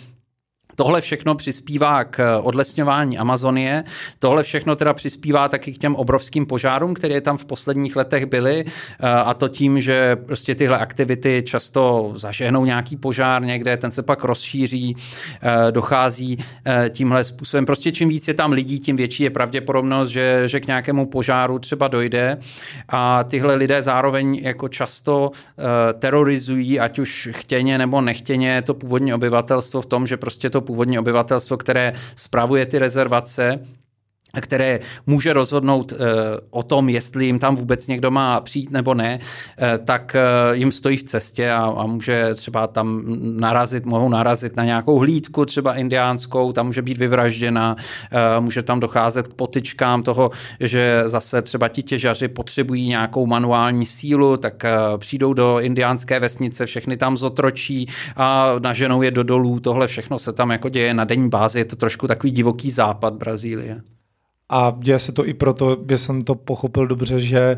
Tohle 0.74 1.00
všechno 1.00 1.34
přispívá 1.34 2.04
k 2.04 2.40
odlesňování 2.42 3.18
Amazonie, 3.18 3.84
tohle 4.18 4.42
všechno 4.42 4.76
teda 4.76 4.94
přispívá 4.94 5.48
taky 5.48 5.72
k 5.72 5.78
těm 5.78 5.96
obrovským 5.96 6.46
požárům, 6.46 6.94
které 6.94 7.20
tam 7.20 7.36
v 7.36 7.44
posledních 7.44 7.96
letech 7.96 8.26
byly 8.26 8.64
eh, 8.66 9.08
a 9.08 9.34
to 9.34 9.48
tím, 9.48 9.80
že 9.80 10.16
prostě 10.16 10.54
tyhle 10.54 10.78
aktivity 10.78 11.42
často 11.46 12.12
zažehnou 12.16 12.64
nějaký 12.64 12.96
požár 12.96 13.42
někde, 13.42 13.76
ten 13.76 13.90
se 13.90 14.02
pak 14.02 14.24
rozšíří, 14.24 14.96
eh, 15.42 15.72
dochází 15.72 16.38
eh, 16.66 16.90
tímhle 16.90 17.24
způsobem. 17.24 17.66
Prostě 17.66 17.92
čím 17.92 18.08
víc 18.08 18.28
je 18.28 18.34
tam 18.34 18.52
lidí, 18.52 18.80
tím 18.80 18.96
větší 18.96 19.22
je 19.22 19.30
pravděpodobnost, 19.30 20.08
že, 20.08 20.42
že 20.46 20.60
k 20.60 20.66
nějakému 20.66 21.06
požáru 21.06 21.58
třeba 21.58 21.88
dojde 21.88 22.38
a 22.88 23.24
tyhle 23.24 23.54
lidé 23.54 23.82
zároveň 23.82 24.34
jako 24.34 24.68
často 24.68 25.30
terorizují, 25.98 26.80
ať 26.80 26.98
už 26.98 27.28
chtěně 27.32 27.78
nebo 27.78 28.00
nechtěně, 28.00 28.62
to 28.62 28.74
původní 28.74 29.14
obyvatelstvo 29.14 29.80
v 29.80 29.86
tom, 29.86 30.06
že 30.06 30.16
prostě 30.16 30.50
to 30.50 30.59
původní 30.60 30.98
obyvatelstvo, 30.98 31.56
které 31.56 31.92
spravuje 32.16 32.66
ty 32.66 32.78
rezervace, 32.78 33.58
které 34.40 34.80
může 35.06 35.32
rozhodnout 35.32 35.92
e, 35.92 35.96
o 36.50 36.62
tom, 36.62 36.88
jestli 36.88 37.26
jim 37.26 37.38
tam 37.38 37.56
vůbec 37.56 37.86
někdo 37.86 38.10
má 38.10 38.40
přijít 38.40 38.70
nebo 38.70 38.94
ne, 38.94 39.18
e, 39.62 39.78
tak 39.78 40.14
e, 40.14 40.20
jim 40.56 40.72
stojí 40.72 40.96
v 40.96 41.02
cestě 41.02 41.50
a, 41.50 41.86
může 41.86 42.34
třeba 42.34 42.66
tam 42.66 43.02
narazit, 43.20 43.86
mohou 43.86 44.08
narazit 44.08 44.56
na 44.56 44.64
nějakou 44.64 44.98
hlídku 44.98 45.46
třeba 45.46 45.74
indiánskou, 45.74 46.52
tam 46.52 46.66
může 46.66 46.82
být 46.82 46.98
vyvražděna, 46.98 47.76
může 48.40 48.62
tam 48.62 48.80
docházet 48.80 49.28
k 49.28 49.34
potyčkám 49.34 50.02
toho, 50.02 50.30
že 50.60 51.02
zase 51.06 51.42
třeba 51.42 51.68
ti 51.68 51.82
těžaři 51.82 52.28
potřebují 52.28 52.88
nějakou 52.88 53.26
manuální 53.26 53.86
sílu, 53.86 54.36
tak 54.36 54.64
přijdou 54.98 55.32
do 55.32 55.60
indiánské 55.60 56.20
vesnice, 56.20 56.66
všechny 56.66 56.96
tam 56.96 57.16
zotročí 57.16 57.88
a 58.16 58.54
naženou 58.62 59.02
je 59.02 59.10
do 59.10 59.22
dolů, 59.22 59.60
tohle 59.60 59.86
všechno 59.86 60.18
se 60.18 60.32
tam 60.32 60.50
jako 60.50 60.68
děje 60.68 60.94
na 60.94 61.04
denní 61.04 61.28
bázi, 61.28 61.58
je 61.58 61.64
to 61.64 61.76
trošku 61.76 62.06
takový 62.06 62.30
divoký 62.30 62.70
západ 62.70 63.14
Brazílie. 63.14 63.80
A 64.52 64.76
děje 64.78 64.98
se 64.98 65.12
to 65.12 65.26
i 65.26 65.34
proto, 65.34 65.76
že 65.90 65.98
jsem 65.98 66.20
to 66.20 66.34
pochopil 66.34 66.86
dobře, 66.86 67.20
že 67.20 67.56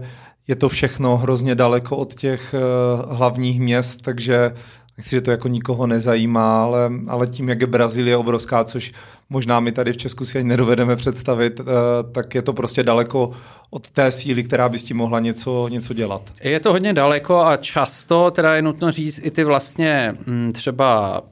je 0.48 0.56
to 0.56 0.68
všechno 0.68 1.16
hrozně 1.16 1.54
daleko 1.54 1.96
od 1.96 2.14
těch 2.14 2.54
uh, 2.54 3.16
hlavních 3.16 3.60
měst, 3.60 4.02
takže 4.02 4.52
nechci, 4.96 5.10
že 5.10 5.20
to 5.20 5.30
jako 5.30 5.48
nikoho 5.48 5.86
nezajímá, 5.86 6.62
ale, 6.62 6.90
ale 7.08 7.26
tím, 7.26 7.48
jak 7.48 7.60
je 7.60 7.66
Brazílie 7.66 8.16
obrovská, 8.16 8.64
což 8.64 8.92
možná 9.30 9.60
my 9.60 9.72
tady 9.72 9.92
v 9.92 9.96
Česku 9.96 10.24
si 10.24 10.38
ani 10.38 10.48
nedovedeme 10.48 10.96
představit, 10.96 11.60
uh, 11.60 11.66
tak 12.12 12.34
je 12.34 12.42
to 12.42 12.52
prostě 12.52 12.82
daleko 12.82 13.30
od 13.70 13.90
té 13.90 14.10
síly, 14.10 14.44
která 14.44 14.68
by 14.68 14.78
s 14.78 14.82
tím 14.82 14.96
mohla 14.96 15.20
něco, 15.20 15.68
něco 15.68 15.94
dělat. 15.94 16.22
Je 16.42 16.60
to 16.60 16.72
hodně 16.72 16.92
daleko 16.92 17.40
a 17.40 17.56
často, 17.56 18.30
teda 18.30 18.54
je 18.54 18.62
nutno 18.62 18.92
říct, 18.92 19.20
i 19.22 19.30
ty 19.30 19.44
vlastně 19.44 20.16
mm, 20.26 20.52
třeba 20.52 21.22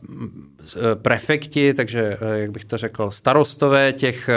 prefekti, 0.94 1.74
takže 1.74 2.18
jak 2.34 2.50
bych 2.50 2.64
to 2.64 2.76
řekl, 2.76 3.10
starostové 3.10 3.92
těch 3.92 4.30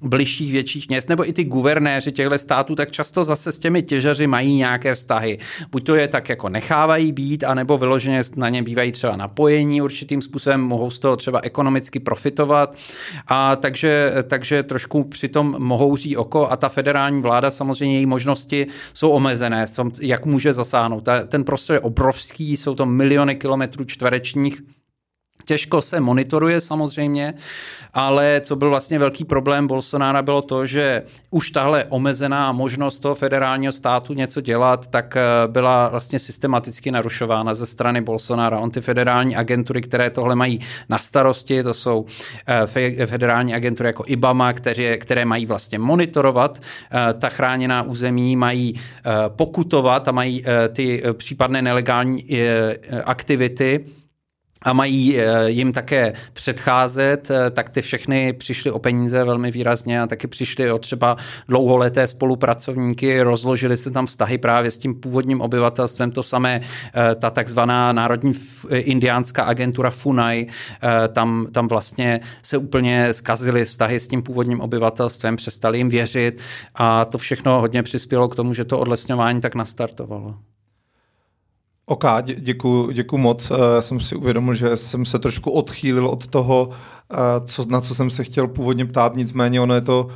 bližších 0.00 0.52
větších 0.52 0.88
měst, 0.88 1.08
nebo 1.08 1.28
i 1.28 1.32
ty 1.32 1.44
guvernéři 1.44 2.12
těchto 2.12 2.38
států, 2.38 2.74
tak 2.74 2.90
často 2.90 3.24
zase 3.24 3.52
s 3.52 3.58
těmi 3.58 3.82
těžaři 3.82 4.26
mají 4.26 4.56
nějaké 4.56 4.94
vztahy. 4.94 5.38
Buď 5.70 5.84
to 5.86 5.94
je 5.94 6.08
tak 6.08 6.28
jako 6.28 6.48
nechávají 6.48 7.12
být, 7.12 7.44
anebo 7.44 7.78
vyloženě 7.78 8.22
na 8.36 8.48
ně 8.48 8.62
bývají 8.62 8.92
třeba 8.92 9.16
napojení 9.16 9.82
určitým 9.82 10.22
způsobem, 10.22 10.60
mohou 10.60 10.90
z 10.90 10.98
toho 10.98 11.16
třeba 11.16 11.40
ekonomicky 11.42 12.00
profitovat. 12.00 12.76
A 13.28 13.56
takže, 13.56 14.12
takže 14.28 14.62
trošku 14.62 15.04
přitom 15.04 15.56
mohou 15.58 15.96
ří 15.96 16.16
oko 16.16 16.52
a 16.52 16.56
ta 16.56 16.68
federální 16.68 17.22
vláda 17.22 17.50
samozřejmě 17.50 17.98
její 17.98 18.06
možnosti 18.06 18.66
jsou 18.94 19.10
omezené, 19.10 19.66
jak 20.00 20.26
může 20.26 20.52
zasáhnout. 20.52 21.08
Ten 21.28 21.44
prostor 21.44 21.74
je 21.74 21.80
obrovský, 21.80 22.56
jsou 22.56 22.74
to 22.74 22.86
miliony 22.86 23.36
kilometrů 23.36 23.84
čtverečních 23.84 24.62
Těžko 25.44 25.82
se 25.82 26.00
monitoruje 26.00 26.60
samozřejmě, 26.60 27.34
ale 27.94 28.40
co 28.44 28.56
byl 28.56 28.70
vlastně 28.70 28.98
velký 28.98 29.24
problém 29.24 29.66
Bolsonára 29.66 30.22
bylo 30.22 30.42
to, 30.42 30.66
že 30.66 31.02
už 31.30 31.50
tahle 31.50 31.84
omezená 31.84 32.52
možnost 32.52 33.00
toho 33.00 33.14
federálního 33.14 33.72
státu 33.72 34.14
něco 34.14 34.40
dělat, 34.40 34.86
tak 34.86 35.16
eh, 35.16 35.22
byla 35.46 35.88
vlastně 35.88 36.18
systematicky 36.18 36.90
narušována 36.90 37.54
ze 37.54 37.66
strany 37.66 38.00
Bolsonára. 38.00 38.58
On 38.58 38.70
ty 38.70 38.80
federální 38.80 39.36
agentury, 39.36 39.82
které 39.82 40.10
tohle 40.10 40.34
mají 40.34 40.60
na 40.88 40.98
starosti, 40.98 41.62
to 41.62 41.74
jsou 41.74 42.06
eh, 42.46 43.06
federální 43.06 43.54
agentury 43.54 43.88
jako 43.88 44.04
IBAMA, 44.06 44.52
které, 44.52 44.98
které 44.98 45.24
mají 45.24 45.46
vlastně 45.46 45.78
monitorovat 45.78 46.58
eh, 46.60 47.14
ta 47.14 47.28
chráněná 47.28 47.82
území, 47.82 48.36
mají 48.36 48.80
pokutovat 49.28 50.08
a 50.08 50.12
mají 50.12 50.44
ty 50.72 51.02
případné 51.16 51.62
nelegální 51.62 52.24
aktivity 53.04 53.84
a 54.64 54.72
mají 54.72 55.20
eh, 55.20 55.50
jim 55.50 55.72
také 55.72 56.12
předcházet, 56.32 57.30
eh, 57.30 57.50
tak 57.50 57.70
ty 57.70 57.82
všechny 57.82 58.32
přišly 58.32 58.70
o 58.70 58.78
peníze 58.78 59.24
velmi 59.24 59.50
výrazně 59.50 60.02
a 60.02 60.06
taky 60.06 60.26
přišly 60.26 60.72
o 60.72 60.78
třeba 60.78 61.16
dlouholeté 61.48 62.06
spolupracovníky, 62.06 63.22
rozložili 63.22 63.76
se 63.76 63.90
tam 63.90 64.06
vztahy 64.06 64.38
právě 64.38 64.70
s 64.70 64.78
tím 64.78 64.94
původním 64.94 65.40
obyvatelstvem, 65.40 66.10
to 66.10 66.22
samé 66.22 66.60
eh, 66.60 67.14
ta 67.14 67.30
takzvaná 67.30 67.92
národní 67.92 68.32
indiánská 68.70 69.42
agentura 69.42 69.90
FUNAI, 69.90 70.46
tam, 71.12 71.46
tam 71.52 71.68
vlastně 71.68 72.20
se 72.42 72.56
úplně 72.56 73.12
zkazily 73.12 73.64
vztahy 73.64 74.00
s 74.00 74.08
tím 74.08 74.22
původním 74.22 74.60
obyvatelstvem, 74.60 75.36
přestali 75.36 75.78
jim 75.78 75.88
věřit 75.88 76.38
a 76.74 77.04
to 77.04 77.18
všechno 77.18 77.60
hodně 77.60 77.82
přispělo 77.82 78.28
k 78.28 78.36
tomu, 78.36 78.54
že 78.54 78.64
to 78.64 78.78
odlesňování 78.78 79.40
tak 79.40 79.54
nastartovalo. 79.54 80.34
OK, 81.86 82.04
děkuji, 82.36 82.92
děkuji 82.92 83.18
moc. 83.18 83.52
Já 83.74 83.80
jsem 83.80 84.00
si 84.00 84.16
uvědomil, 84.16 84.54
že 84.54 84.76
jsem 84.76 85.04
se 85.04 85.18
trošku 85.18 85.50
odchýlil 85.50 86.06
od 86.06 86.26
toho, 86.26 86.70
co, 87.46 87.64
na 87.68 87.80
co 87.80 87.94
jsem 87.94 88.10
se 88.10 88.24
chtěl 88.24 88.46
původně 88.46 88.84
ptát, 88.84 89.16
nicméně 89.16 89.60
ono 89.60 89.74
je 89.74 89.80
to 89.80 90.08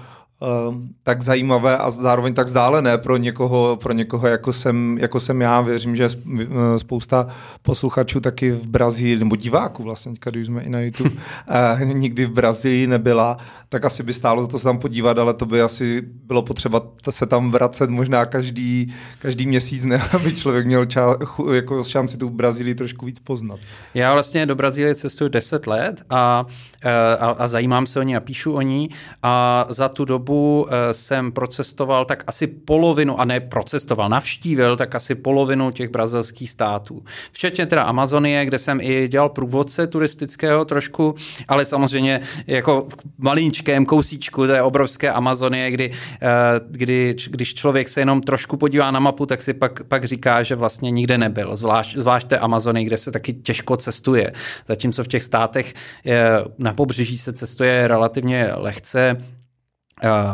tak 1.02 1.22
zajímavé 1.22 1.78
a 1.78 1.90
zároveň 1.90 2.34
tak 2.34 2.46
vzdálené 2.46 2.98
pro 2.98 3.16
někoho, 3.16 3.78
pro 3.82 3.92
někoho 3.92 4.28
jako, 4.28 4.52
jsem, 4.52 4.98
jako 5.00 5.20
jsem 5.20 5.40
já. 5.40 5.60
Věřím, 5.60 5.96
že 5.96 6.08
eh, 6.40 6.78
spousta 6.78 7.26
posluchačů 7.62 8.20
taky 8.20 8.50
v 8.50 8.66
Brazílii, 8.66 9.16
nebo 9.16 9.36
diváků 9.36 9.82
vlastně, 9.82 10.14
když 10.30 10.46
jsme 10.46 10.62
i 10.62 10.68
na 10.68 10.80
YouTube, 10.80 11.10
eh, 11.50 11.94
nikdy 11.94 12.24
v 12.24 12.30
Brazílii 12.30 12.86
nebyla, 12.86 13.36
tak 13.68 13.84
asi 13.84 14.02
by 14.02 14.14
stálo 14.14 14.42
za 14.42 14.48
to 14.48 14.58
se 14.58 14.64
tam 14.64 14.78
podívat, 14.78 15.18
ale 15.18 15.34
to 15.34 15.46
by 15.46 15.62
asi 15.62 16.02
bylo 16.02 16.42
potřeba 16.42 16.82
se 17.10 17.26
tam 17.26 17.50
vracet 17.50 17.90
možná 17.90 18.24
každý, 18.24 18.94
každý 19.18 19.46
měsíc, 19.46 19.84
ne, 19.84 20.02
aby 20.12 20.34
člověk 20.34 20.66
měl 20.66 20.86
ča, 20.86 21.16
jako 21.52 21.84
šanci 21.84 22.16
tu 22.16 22.30
Brazílii 22.30 22.74
trošku 22.74 23.06
víc 23.06 23.18
poznat. 23.18 23.60
Já 23.94 24.12
vlastně 24.12 24.46
do 24.46 24.54
Brazílie 24.54 24.94
cestuju 24.94 25.28
10 25.28 25.66
let 25.66 26.02
a, 26.10 26.46
eh, 26.84 27.16
a, 27.16 27.30
a 27.30 27.46
zajímám 27.46 27.86
se 27.86 28.00
o 28.00 28.02
ní 28.02 28.16
a 28.16 28.20
píšu 28.20 28.52
o 28.52 28.60
ní 28.60 28.90
a 29.22 29.66
za 29.68 29.88
tu 29.88 30.04
dobu 30.04 30.27
dobu 30.28 30.66
eh, 30.68 30.94
jsem 30.94 31.32
procestoval 31.32 32.04
tak 32.04 32.24
asi 32.26 32.46
polovinu, 32.46 33.20
a 33.20 33.24
ne 33.24 33.40
procestoval, 33.40 34.08
navštívil 34.08 34.76
tak 34.76 34.94
asi 34.94 35.14
polovinu 35.14 35.70
těch 35.70 35.88
brazilských 35.88 36.50
států. 36.50 37.02
Včetně 37.32 37.66
teda 37.66 37.82
Amazonie, 37.82 38.44
kde 38.44 38.58
jsem 38.58 38.80
i 38.80 39.08
dělal 39.08 39.28
průvodce 39.28 39.86
turistického 39.86 40.64
trošku, 40.64 41.14
ale 41.48 41.64
samozřejmě 41.64 42.20
jako 42.46 42.86
v 42.90 43.22
malínčkém 43.22 43.86
kousíčku 43.86 44.46
té 44.46 44.62
obrovské 44.62 45.12
Amazonie, 45.12 45.70
kdy, 45.70 45.90
eh, 46.22 46.28
kdy, 46.70 47.14
když 47.30 47.54
člověk 47.54 47.88
se 47.88 48.00
jenom 48.00 48.20
trošku 48.20 48.56
podívá 48.56 48.90
na 48.90 49.00
mapu, 49.00 49.26
tak 49.26 49.42
si 49.42 49.54
pak, 49.54 49.84
pak 49.84 50.04
říká, 50.04 50.42
že 50.42 50.54
vlastně 50.54 50.90
nikde 50.90 51.18
nebyl. 51.18 51.56
Zvlášť, 51.56 51.96
zvlášť 51.96 52.28
té 52.28 52.38
Amazonii, 52.38 52.84
kde 52.84 52.96
se 52.96 53.10
taky 53.10 53.32
těžko 53.32 53.76
cestuje. 53.76 54.32
Zatímco 54.68 55.04
v 55.04 55.08
těch 55.08 55.22
státech 55.22 55.74
eh, 56.06 56.28
na 56.58 56.72
pobřeží 56.72 57.18
se 57.18 57.32
cestuje 57.32 57.88
relativně 57.88 58.50
lehce, 58.54 58.98
Eh, 58.98 59.37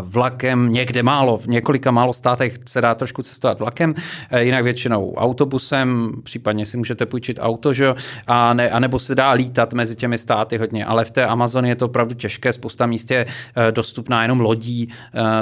vlakem, 0.02 0.72
někde 0.72 1.02
málo, 1.02 1.38
v 1.38 1.46
několika 1.46 1.90
málo 1.90 2.12
státech 2.12 2.58
se 2.68 2.80
dá 2.80 2.94
trošku 2.94 3.22
cestovat 3.22 3.58
vlakem, 3.58 3.94
eh, 4.30 4.44
jinak 4.44 4.64
většinou 4.64 5.14
autobusem, 5.14 6.12
případně 6.22 6.66
si 6.66 6.76
můžete 6.76 7.06
půjčit 7.06 7.38
auto, 7.42 7.72
že? 7.72 7.94
A, 8.26 8.54
ne, 8.54 8.70
a 8.70 8.78
nebo 8.78 8.98
se 8.98 9.14
dá 9.14 9.30
lítat 9.30 9.72
mezi 9.72 9.96
těmi 9.96 10.18
státy 10.18 10.58
hodně, 10.58 10.84
ale 10.84 11.04
v 11.04 11.10
té 11.10 11.26
Amazonii 11.26 11.70
je 11.70 11.76
to 11.76 11.86
opravdu 11.86 12.14
těžké, 12.14 12.52
spousta 12.52 12.86
míst 12.86 13.10
je 13.10 13.26
eh, 13.56 13.72
dostupná 13.72 14.22
jenom 14.22 14.40
lodí 14.40 14.88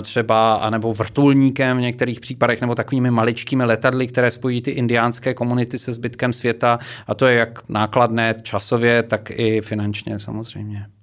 třeba, 0.03 0.55
anebo 0.55 0.93
vrtulníkem 0.93 1.77
v 1.77 1.81
některých 1.81 2.21
případech, 2.21 2.61
nebo 2.61 2.75
takovými 2.75 3.11
maličkými 3.11 3.65
letadly, 3.65 4.07
které 4.07 4.31
spojí 4.31 4.63
ty 4.63 4.71
indiánské 4.71 5.35
komunity 5.35 5.79
se 5.79 5.93
zbytkem 5.93 6.33
světa 6.33 6.79
a 7.07 7.15
to 7.15 7.27
je 7.27 7.37
jak 7.37 7.69
nákladné 7.69 8.35
časově, 8.43 9.03
tak 9.03 9.31
i 9.31 9.61
finančně 9.61 10.19
samozřejmě. 10.19 11.02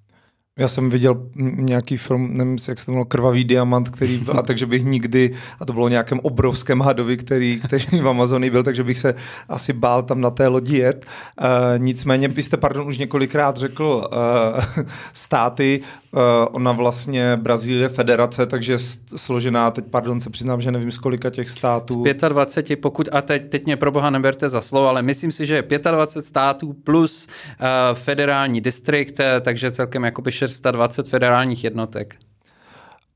Já 0.60 0.68
jsem 0.68 0.90
viděl 0.90 1.18
nějaký 1.56 1.98
film, 1.98 2.34
nevím, 2.34 2.58
jak 2.68 2.80
se 2.80 2.86
to 2.86 2.92
jmenovalo, 2.92 3.06
Krvavý 3.06 3.44
diamant, 3.44 3.90
který, 3.90 4.24
a 4.38 4.42
takže 4.42 4.66
bych 4.66 4.84
nikdy, 4.84 5.32
a 5.60 5.66
to 5.66 5.74
bylo 5.74 5.90
nějakém 5.90 6.20
obrovském 6.20 6.80
hadovi, 6.80 7.18
který, 7.18 7.60
který 7.66 7.84
v 8.02 8.08
Amazonii 8.08 8.50
byl, 8.50 8.64
takže 8.64 8.84
bych 8.84 8.98
se 8.98 9.16
asi 9.50 9.74
bál 9.74 10.04
tam 10.04 10.22
na 10.22 10.30
té 10.30 10.48
lodi 10.48 10.78
jet. 10.78 11.06
Uh, 11.42 11.48
nicméně 11.78 12.28
byste, 12.28 12.58
pardon, 12.58 12.88
už 12.88 12.98
několikrát 12.98 13.58
řekl 13.58 14.10
uh, 14.12 14.84
státy, 15.14 15.82
uh, 16.12 16.20
ona 16.52 16.72
vlastně 16.72 17.38
Brazílie 17.38 17.90
federace, 17.90 18.46
takže 18.46 18.78
složená, 19.16 19.72
teď 19.72 19.86
pardon, 19.90 20.20
se 20.20 20.30
přiznám, 20.30 20.62
že 20.62 20.72
nevím 20.72 20.92
z 20.92 20.98
kolika 20.98 21.30
těch 21.30 21.50
států. 21.50 22.04
Z 22.20 22.30
25, 22.30 22.76
pokud, 22.82 23.10
a 23.12 23.22
teď, 23.22 23.50
teď 23.50 23.66
mě 23.66 23.78
pro 23.78 23.92
boha 23.92 24.10
neberte 24.10 24.50
za 24.50 24.62
slovo, 24.62 24.88
ale 24.88 25.02
myslím 25.02 25.32
si, 25.32 25.46
že 25.46 25.56
je 25.56 25.80
25 25.92 26.26
států 26.26 26.74
plus 26.74 27.28
uh, 27.28 27.66
federální 27.94 28.62
distrikt, 28.62 29.22
takže 29.42 29.72
celkem 29.72 30.04
jakoby 30.04 30.32
420 30.50 31.10
federálních 31.10 31.64
jednotek. 31.64 32.18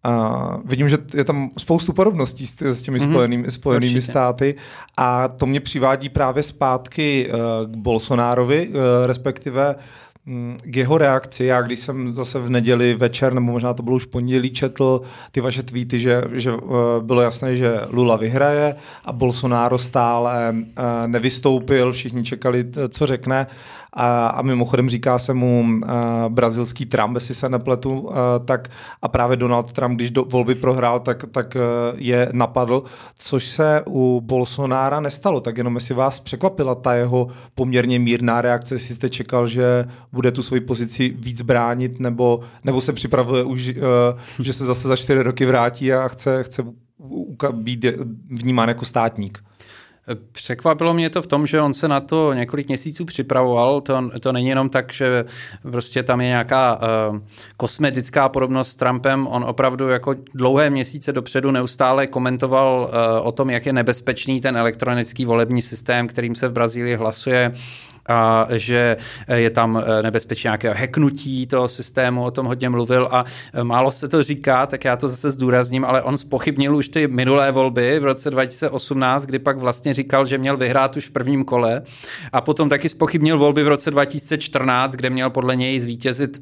A 0.06 0.58
vidím, 0.66 0.90
že 0.90 0.98
je 1.14 1.24
tam 1.24 1.52
spoustu 1.58 1.94
podobností 1.94 2.48
s, 2.48 2.62
s 2.62 2.82
těmi 2.82 2.98
mm-hmm. 2.98 3.12
spojenými, 3.12 3.52
spojenými 3.52 4.02
státy 4.02 4.56
a 4.98 5.28
to 5.28 5.46
mě 5.46 5.60
přivádí 5.60 6.10
právě 6.10 6.44
zpátky 6.44 7.30
uh, 7.30 7.72
k 7.72 7.76
Bolsonárovi, 7.76 8.68
uh, 8.68 8.76
respektive 9.06 9.76
mm, 10.26 10.58
k 10.64 10.76
jeho 10.76 10.98
reakci. 10.98 11.46
Já 11.46 11.62
když 11.62 11.80
jsem 11.80 12.14
zase 12.14 12.40
v 12.40 12.50
neděli 12.50 12.94
večer, 12.94 13.34
nebo 13.34 13.52
možná 13.52 13.74
to 13.74 13.84
bylo 13.84 13.96
už 13.96 14.06
pondělí, 14.06 14.52
četl 14.52 15.02
ty 15.32 15.42
vaše 15.42 15.64
tweety, 15.64 16.00
že, 16.00 16.24
že 16.32 16.52
uh, 16.54 16.72
bylo 17.02 17.22
jasné, 17.22 17.56
že 17.56 17.82
Lula 17.90 18.16
vyhraje 18.16 18.76
a 19.06 19.12
Bolsonaro 19.14 19.78
stále 19.78 20.56
nevystoupil, 21.08 21.92
všichni 21.92 22.24
čekali, 22.24 22.66
co 22.90 23.06
řekne. 23.06 23.48
A, 23.96 24.28
a 24.28 24.42
mimochodem 24.42 24.90
říká 24.90 25.20
se 25.20 25.34
mu 25.34 25.62
uh, 25.62 25.90
brazilský 26.30 26.86
Trump, 26.86 27.16
jestli 27.16 27.36
se 27.36 27.50
nepletu, 27.50 28.00
uh, 28.00 28.16
tak 28.46 28.70
a 29.02 29.08
právě 29.08 29.38
Donald 29.38 29.74
Trump, 29.74 29.96
když 29.96 30.12
do 30.12 30.24
volby 30.24 30.56
prohrál, 30.56 31.00
tak, 31.00 31.26
tak 31.32 31.56
uh, 31.56 31.62
je 32.00 32.30
napadl, 32.34 32.84
což 33.18 33.48
se 33.48 33.84
u 33.88 34.22
Bolsonára 34.22 35.00
nestalo. 35.00 35.42
Tak 35.42 35.58
jenom 35.58 35.76
jestli 35.76 35.96
vás 35.96 36.20
překvapila 36.20 36.76
ta 36.76 36.94
jeho 36.94 37.28
poměrně 37.56 38.00
mírná 38.00 38.42
reakce, 38.42 38.76
jestli 38.76 38.96
jste 38.96 39.10
čekal, 39.10 39.48
že 39.48 39.86
bude 40.12 40.32
tu 40.32 40.44
svoji 40.44 40.62
pozici 40.62 41.16
víc 41.20 41.42
bránit, 41.42 42.00
nebo, 42.00 42.40
nebo 42.64 42.82
se 42.82 42.94
připravuje 42.94 43.44
už, 43.44 43.68
uh, 43.68 44.44
že 44.46 44.54
se 44.54 44.66
zase 44.66 44.88
za 44.88 44.96
čtyři 44.96 45.22
roky 45.22 45.46
vrátí 45.46 45.94
a 45.94 46.08
chce, 46.08 46.44
chce 46.44 46.64
být 47.52 47.86
vnímán 48.30 48.70
jako 48.70 48.86
státník. 48.86 49.44
Překvapilo 50.32 50.94
mě 50.94 51.10
to 51.10 51.22
v 51.22 51.28
tom, 51.28 51.48
že 51.48 51.62
on 51.62 51.74
se 51.74 51.88
na 51.88 52.00
to 52.00 52.34
několik 52.34 52.68
měsíců 52.68 53.06
připravoval. 53.06 53.82
To, 53.82 54.10
to 54.20 54.32
není 54.32 54.48
jenom 54.48 54.70
tak, 54.70 54.94
že 54.94 55.26
prostě 55.62 56.04
tam 56.04 56.22
je 56.22 56.28
nějaká 56.28 56.80
uh, 57.10 57.20
kosmetická 57.58 58.30
podobnost 58.30 58.70
s 58.70 58.76
Trumpem. 58.76 59.28
On 59.28 59.44
opravdu 59.44 59.90
jako 59.90 60.16
dlouhé 60.36 60.70
měsíce 60.70 61.14
dopředu 61.14 61.52
neustále 61.52 62.08
komentoval 62.08 62.90
uh, 62.90 63.28
o 63.28 63.32
tom, 63.32 63.50
jak 63.50 63.66
je 63.66 63.74
nebezpečný 63.74 64.42
ten 64.42 64.58
elektronický 64.58 65.26
volební 65.26 65.62
systém, 65.62 66.08
kterým 66.08 66.36
se 66.36 66.48
v 66.48 66.52
Brazílii 66.52 66.96
hlasuje 66.96 67.54
a 68.10 68.48
že 68.50 68.98
je 69.34 69.50
tam 69.50 69.84
nebezpečí 70.02 70.48
nějakého 70.48 70.76
heknutí 70.78 71.48
toho 71.48 71.68
systému, 71.68 72.24
o 72.24 72.32
tom 72.32 72.46
hodně 72.46 72.70
mluvil 72.70 73.10
a 73.12 73.26
málo 73.64 73.92
se 73.92 74.08
to 74.08 74.24
říká, 74.24 74.66
tak 74.66 74.86
já 74.86 74.96
to 74.96 75.08
zase 75.08 75.32
zdůrazním, 75.32 75.86
ale 75.86 76.02
on 76.02 76.18
spochybnil 76.18 76.76
už 76.76 76.90
ty 76.90 77.08
minulé 77.08 77.52
volby 77.52 78.00
v 78.00 78.04
roce 78.04 78.30
2018, 78.32 79.26
kdy 79.26 79.40
pak 79.40 79.58
vlastně 79.58 79.94
říkal, 79.94 80.26
že 80.26 80.38
měl 80.38 80.58
vyhrát 80.58 80.98
už 80.98 81.06
v 81.06 81.12
prvním 81.12 81.46
kole 81.46 81.82
a 82.32 82.42
potom 82.42 82.70
taky 82.70 82.90
spochybnil 82.90 83.38
volby 83.38 83.64
v 83.64 83.68
roce 83.68 83.92
2014, 83.92 84.92
kde 84.92 85.10
měl 85.10 85.30
podle 85.30 85.56
něj 85.56 85.80
zvítězit 85.80 86.42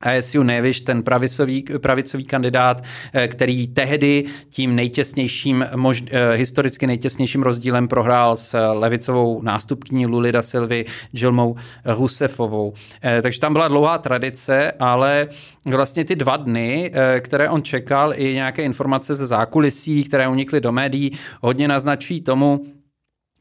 ASU 0.00 0.42
Neviš, 0.42 0.80
ten 0.80 1.02
pravicový, 1.02 1.64
pravicový 1.78 2.24
kandidát, 2.24 2.84
eh, 3.12 3.28
který 3.28 3.68
tehdy 3.68 4.24
tím 4.48 4.76
nejtěsnějším, 4.76 5.66
mož, 5.76 6.04
eh, 6.10 6.32
historicky 6.32 6.86
nejtěsnějším 6.86 7.42
rozdílem 7.42 7.88
prohrál 7.88 8.36
s 8.36 8.72
levicovou 8.72 9.42
nástupkyní 9.42 10.06
Lulida 10.06 10.42
Silvy 10.42 10.84
Jilmou 11.12 11.56
Husefovou. 11.94 12.72
Eh, 13.02 13.22
takže 13.22 13.40
tam 13.40 13.52
byla 13.52 13.68
dlouhá 13.68 13.98
tradice, 13.98 14.72
ale 14.78 15.28
vlastně 15.66 16.04
ty 16.04 16.16
dva 16.16 16.36
dny, 16.36 16.92
které 17.20 17.48
on 17.48 17.62
čekal, 17.62 18.12
i 18.16 18.34
nějaké 18.34 18.62
informace 18.62 19.14
ze 19.14 19.26
zákulisí, 19.26 20.04
které 20.04 20.28
unikly 20.28 20.60
do 20.60 20.72
médií, 20.72 21.18
hodně 21.40 21.68
naznačují 21.68 22.20
tomu, 22.20 22.60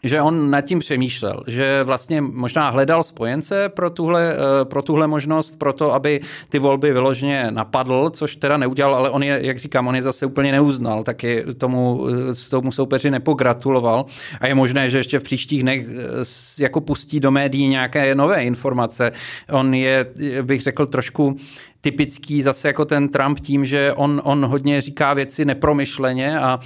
že 0.04 0.22
on 0.22 0.52
nad 0.52 0.62
tím 0.62 0.80
přemýšlel, 0.80 1.44
že 1.48 1.84
vlastně 1.84 2.22
možná 2.22 2.70
hledal 2.70 3.04
spojence 3.04 3.70
pro 3.70 3.90
tuhle, 3.90 4.34
eh, 4.34 4.66
pro 4.66 4.82
tuhle 4.82 5.08
možnost, 5.08 5.60
pro 5.60 5.74
to, 5.74 5.94
aby 5.94 6.22
ty 6.50 6.60
volby 6.60 6.94
vyloženě 6.94 7.52
napadl, 7.52 8.10
což 8.10 8.36
teda 8.36 8.58
neudělal, 8.58 8.96
ale 8.96 9.10
on 9.10 9.24
je, 9.24 9.40
jak 9.44 9.58
říkám, 9.58 9.88
on 9.88 9.96
je 9.96 10.02
zase 10.02 10.26
úplně 10.26 10.52
neuznal, 10.52 11.04
taky 11.04 11.46
tomu, 11.58 12.08
eh, 12.32 12.50
tomu 12.50 12.72
soupeři 12.72 13.12
nepogratuloval 13.12 14.06
a 14.42 14.48
je 14.48 14.56
možné, 14.56 14.90
že 14.90 14.98
ještě 14.98 15.20
v 15.20 15.24
příštích 15.24 15.62
dnech 15.62 15.86
eh, 15.90 16.64
jako 16.64 16.82
pustí 16.82 17.20
do 17.20 17.32
médií 17.32 17.68
nějaké 17.68 18.16
nové 18.16 18.44
informace. 18.44 19.12
On 19.52 19.74
je, 19.74 20.06
bych 20.42 20.62
řekl, 20.62 20.86
trošku 20.86 21.36
typický 21.82 22.42
zase 22.42 22.68
jako 22.68 22.86
ten 22.86 23.10
Trump 23.10 23.40
tím, 23.40 23.66
že 23.66 23.94
on, 23.94 24.22
on 24.24 24.46
hodně 24.46 24.82
říká 24.82 25.14
věci 25.14 25.46
nepromyšleně 25.46 26.40
a 26.40 26.60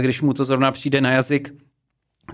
když 0.00 0.22
mu 0.22 0.32
to 0.32 0.44
zrovna 0.44 0.72
přijde 0.72 1.00
na 1.00 1.10
jazyk, 1.10 1.52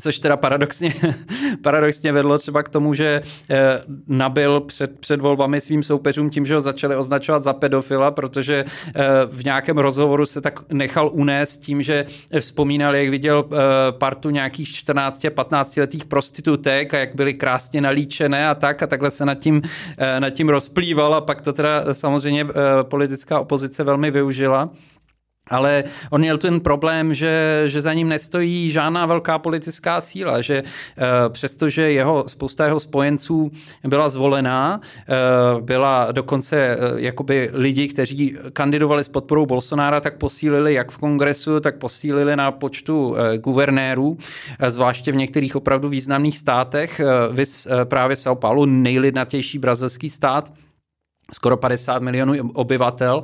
Což 0.01 0.19
teda 0.19 0.37
paradoxně, 0.37 0.95
paradoxně 1.63 2.13
vedlo 2.13 2.39
třeba 2.39 2.63
k 2.63 2.69
tomu, 2.69 2.95
že 2.95 3.23
eh, 3.51 3.81
nabil 4.07 4.61
před, 4.61 4.99
před 5.01 5.21
volbami 5.21 5.61
svým 5.61 5.83
soupeřům 5.83 6.31
tím, 6.31 6.47
že 6.47 6.55
ho 6.55 6.61
začali 6.61 6.97
označovat 6.97 7.43
za 7.43 7.53
pedofila, 7.53 8.11
protože 8.11 8.65
eh, 8.65 9.03
v 9.27 9.45
nějakém 9.45 9.79
rozhovoru 9.79 10.27
se 10.27 10.41
tak 10.41 10.73
nechal 10.73 11.11
unést 11.13 11.59
tím, 11.59 11.83
že 11.83 12.07
vzpomínal, 12.41 12.97
jak 12.97 13.09
viděl 13.09 13.45
eh, 13.53 13.57
partu 13.93 14.31
nějakých 14.31 14.69
14-15 14.69 15.81
letých 15.81 16.05
prostitutek 16.05 16.95
a 16.95 16.99
jak 16.99 17.15
byly 17.15 17.35
krásně 17.35 17.81
nalíčené 17.81 18.49
a 18.49 18.55
tak 18.55 18.83
a 18.83 18.87
takhle 18.87 19.11
se 19.11 19.25
nad 19.25 19.35
tím, 19.35 19.63
nad 20.19 20.31
tím 20.31 20.49
rozplýval 20.49 21.15
a 21.15 21.21
pak 21.21 21.41
to 21.41 21.53
teda 21.53 21.95
samozřejmě 21.95 22.47
politická 22.83 23.41
opozice 23.41 23.85
velmi 23.85 24.11
využila. 24.11 24.71
Ale 25.51 25.85
on 26.11 26.21
měl 26.21 26.39
ten 26.39 26.61
problém, 26.61 27.15
že, 27.15 27.63
že 27.67 27.81
za 27.81 27.93
ním 27.93 28.09
nestojí 28.09 28.71
žádná 28.71 29.07
velká 29.07 29.39
politická 29.39 30.01
síla, 30.01 30.41
že 30.41 30.63
uh, 30.63 31.33
přestože 31.33 31.93
jeho, 31.93 32.25
spousta 32.27 32.65
jeho 32.65 32.81
spojenců 32.81 33.51
byla 33.89 34.09
zvolená, 34.09 34.81
uh, 34.81 35.61
byla 35.61 36.13
dokonce 36.13 36.77
uh, 36.77 36.99
jakoby 36.99 37.51
lidi, 37.53 37.89
kteří 37.89 38.37
kandidovali 38.53 39.05
s 39.05 39.09
podporou 39.09 39.47
Bolsonára, 39.47 40.01
tak 40.01 40.17
posílili 40.17 40.75
jak 40.75 40.91
v 40.91 40.99
kongresu, 40.99 41.61
tak 41.61 41.77
posílili 41.77 42.37
na 42.37 42.53
počtu 42.53 43.09
uh, 43.09 43.17
guvernérů, 43.37 44.19
zvláště 44.69 45.13
v 45.13 45.17
některých 45.17 45.57
opravdu 45.57 45.89
významných 45.89 46.39
státech, 46.39 47.01
vys 47.33 47.69
právě 47.85 48.17
São 48.17 48.35
Paulo, 48.35 48.67
nejlidnatější 48.67 49.59
brazilský 49.59 50.11
stát, 50.11 50.53
skoro 51.35 51.57
50 51.57 52.03
milionů 52.03 52.35
obyvatel 52.55 53.23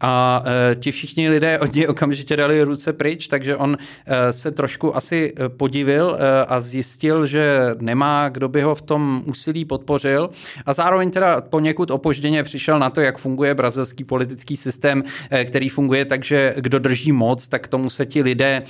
a 0.00 0.42
e, 0.46 0.74
ti 0.74 0.90
všichni 0.90 1.28
lidé 1.28 1.58
od 1.58 1.74
něj 1.74 1.86
okamžitě 1.88 2.36
dali 2.36 2.62
ruce 2.62 2.92
pryč, 2.92 3.28
takže 3.28 3.56
on 3.56 3.76
e, 4.06 4.32
se 4.32 4.50
trošku 4.50 4.96
asi 4.96 5.32
e, 5.36 5.48
podivil 5.48 6.16
e, 6.18 6.44
a 6.44 6.60
zjistil, 6.60 7.26
že 7.26 7.74
nemá, 7.80 8.28
kdo 8.28 8.48
by 8.48 8.62
ho 8.62 8.74
v 8.74 8.82
tom 8.82 9.22
úsilí 9.26 9.64
podpořil. 9.64 10.30
A 10.66 10.72
zároveň 10.72 11.10
teda 11.10 11.40
poněkud 11.40 11.90
opožděně 11.90 12.42
přišel 12.42 12.78
na 12.78 12.90
to, 12.90 13.00
jak 13.00 13.18
funguje 13.18 13.54
brazilský 13.54 14.04
politický 14.04 14.56
systém, 14.56 15.02
e, 15.30 15.44
který 15.44 15.68
funguje 15.68 16.04
tak, 16.04 16.24
že 16.24 16.54
kdo 16.56 16.78
drží 16.78 17.12
moc, 17.12 17.48
tak 17.48 17.68
tomu 17.68 17.90
se 17.90 18.06
ti 18.06 18.22
lidé 18.22 18.62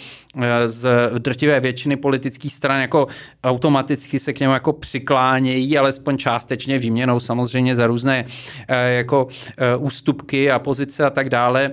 e, 0.42 0.68
z 0.68 1.11
drtivé 1.18 1.61
většiny 1.61 1.96
politických 1.96 2.55
stran 2.55 2.81
jako 2.81 3.07
automaticky 3.44 4.18
se 4.18 4.33
k 4.33 4.40
němu 4.40 4.53
jako 4.53 4.72
přiklánějí, 4.72 5.79
alespoň 5.79 6.18
částečně 6.18 6.79
výměnou 6.79 7.20
samozřejmě 7.20 7.75
za 7.75 7.87
různé 7.87 8.25
e, 8.68 8.76
jako 8.85 9.29
eh, 9.59 9.77
ústupky 9.77 10.51
a 10.51 10.59
pozice 10.59 11.05
a 11.05 11.11
tak 11.11 11.31
dále. 11.31 11.71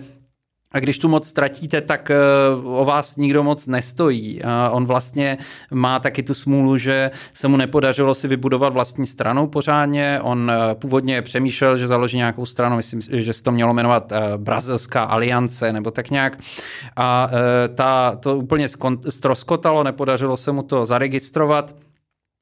A 0.72 0.80
když 0.80 1.00
tu 1.00 1.10
moc 1.10 1.28
ztratíte, 1.28 1.82
tak 1.82 2.12
eh, 2.12 2.18
o 2.64 2.86
vás 2.86 3.18
nikdo 3.18 3.44
moc 3.44 3.68
nestojí. 3.68 4.44
A 4.44 4.70
on 4.70 4.86
vlastně 4.86 5.38
má 5.72 6.00
taky 6.00 6.24
tu 6.24 6.34
smůlu, 6.34 6.78
že 6.78 7.12
se 7.34 7.48
mu 7.48 7.58
nepodařilo 7.58 8.16
si 8.16 8.28
vybudovat 8.28 8.74
vlastní 8.74 9.06
stranu 9.06 9.48
pořádně. 9.48 10.20
On 10.22 10.52
původně 10.74 11.22
přemýšlel, 11.22 11.78
že 11.78 11.88
založí 11.88 12.18
nějakou 12.18 12.46
stranu, 12.46 12.76
myslím, 12.76 13.02
že 13.02 13.34
se 13.34 13.44
to 13.44 13.52
mělo 13.52 13.74
jmenovat 13.74 14.14
Brazilská 14.38 15.04
aliance 15.04 15.74
nebo 15.74 15.92
tak 15.92 16.10
nějak. 16.10 16.38
A 16.96 17.30
ta, 17.76 18.16
to 18.16 18.38
úplně 18.38 18.68
stroskotalo, 19.10 19.84
nepodařilo 19.84 20.38
se 20.38 20.52
mu 20.52 20.64
to 20.64 20.86
zaregistrovat. 20.86 21.76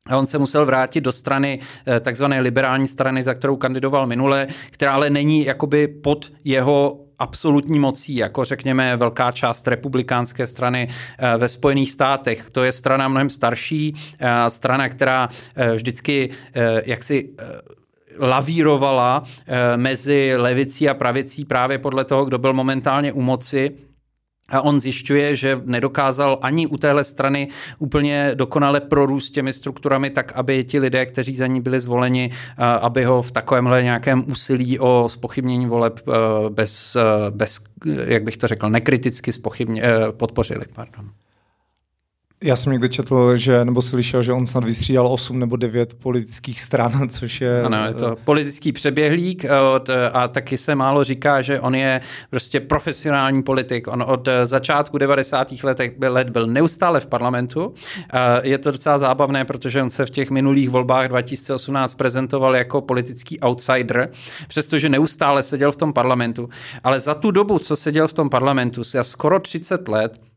A 0.10 0.18
on 0.18 0.26
se 0.26 0.38
musel 0.38 0.66
vrátit 0.66 1.02
do 1.02 1.12
strany, 1.12 1.60
eh, 1.88 2.00
takzvané 2.00 2.40
liberální 2.40 2.88
strany, 2.88 3.24
za 3.24 3.34
kterou 3.34 3.56
kandidoval 3.56 4.08
minule, 4.08 4.48
která 4.72 4.94
ale 4.94 5.10
není 5.10 5.46
jakoby 5.46 5.88
pod 5.88 6.32
jeho 6.44 7.00
absolutní 7.20 7.80
mocí, 7.80 8.16
jako 8.16 8.44
řekněme 8.44 8.98
velká 8.98 9.32
část 9.32 9.68
republikánské 9.68 10.48
strany 10.48 10.88
eh, 11.20 11.38
ve 11.38 11.50
Spojených 11.50 11.92
státech. 11.92 12.52
To 12.52 12.64
je 12.64 12.72
strana 12.72 13.08
mnohem 13.08 13.30
starší, 13.30 13.94
eh, 14.20 14.50
strana, 14.50 14.90
která 14.90 15.30
vždycky 15.76 16.30
jaksi 16.86 17.30
lavírovala 18.20 19.24
mezi 19.76 20.34
levicí 20.36 20.90
a 20.90 20.94
pravicí 20.94 21.46
právě 21.46 21.78
podle 21.78 22.06
toho, 22.06 22.26
kdo 22.26 22.38
byl 22.38 22.54
momentálně 22.54 23.12
u 23.12 23.22
moci 23.22 23.72
a 24.52 24.62
on 24.62 24.82
zjišťuje, 24.82 25.36
že 25.36 25.62
nedokázal 25.66 26.40
ani 26.42 26.68
u 26.68 26.78
téhle 26.78 27.04
strany 27.04 27.48
úplně 27.80 28.32
dokonale 28.36 28.82
prorůst 28.82 29.34
těmi 29.34 29.54
strukturami 29.54 30.10
tak, 30.10 30.32
aby 30.32 30.64
ti 30.64 30.80
lidé, 30.80 31.06
kteří 31.06 31.36
za 31.36 31.48
ní 31.48 31.62
byli 31.62 31.80
zvoleni, 31.80 32.32
aby 32.58 33.04
ho 33.04 33.22
v 33.22 33.32
takovémhle 33.32 33.84
nějakém 33.84 34.24
úsilí 34.32 34.80
o 34.80 35.06
spochybnění 35.08 35.66
voleb 35.66 36.00
bez, 36.50 36.98
bez 37.30 37.60
jak 38.06 38.24
bych 38.24 38.38
to 38.38 38.48
řekl, 38.48 38.70
nekriticky 38.70 39.32
spochybně, 39.32 39.84
podpořili. 40.12 40.66
Pardon. 40.76 41.10
Já 42.43 42.56
jsem 42.56 42.71
někde 42.71 42.89
četl, 42.89 43.36
že, 43.36 43.65
nebo 43.65 43.82
slyšel, 43.82 44.21
že 44.21 44.34
on 44.34 44.45
snad 44.45 44.63
vystřídal 44.63 45.08
8 45.08 45.39
nebo 45.39 45.56
9 45.56 45.93
politických 45.93 46.62
stran, 46.62 47.10
což 47.10 47.41
je... 47.41 47.63
Ano, 47.63 47.88
je 47.88 47.93
to 47.93 48.15
politický 48.23 48.71
přeběhlík 48.71 49.45
od, 49.75 49.89
a 50.13 50.27
taky 50.27 50.58
se 50.58 50.75
málo 50.75 51.04
říká, 51.04 51.41
že 51.41 51.60
on 51.60 51.75
je 51.75 52.01
prostě 52.30 52.60
profesionální 52.60 53.43
politik. 53.43 53.88
On 53.88 54.04
od 54.08 54.30
začátku 54.43 54.97
90. 54.97 55.51
letech 55.63 55.97
byl, 55.97 56.13
let 56.13 56.30
byl 56.30 56.47
neustále 56.47 56.99
v 56.99 57.06
parlamentu. 57.06 57.73
Je 58.43 58.58
to 58.58 58.71
docela 58.71 58.99
zábavné, 58.99 59.45
protože 59.45 59.82
on 59.82 59.89
se 59.89 60.06
v 60.06 60.10
těch 60.10 60.30
minulých 60.30 60.69
volbách 60.69 61.08
2018 61.08 61.93
prezentoval 61.93 62.56
jako 62.56 62.82
politický 62.82 63.39
outsider, 63.39 64.10
přestože 64.47 64.89
neustále 64.89 65.43
seděl 65.43 65.71
v 65.71 65.77
tom 65.77 65.93
parlamentu. 65.93 66.49
Ale 66.84 66.99
za 66.99 67.13
tu 67.13 67.32
dobu, 67.32 67.60
co 67.60 67.75
seděl 67.75 68.08
v 68.08 68.13
tom 68.13 68.30
parlamentu, 68.30 68.84
skoro 69.01 69.39
30 69.39 69.88
let, 69.88 70.31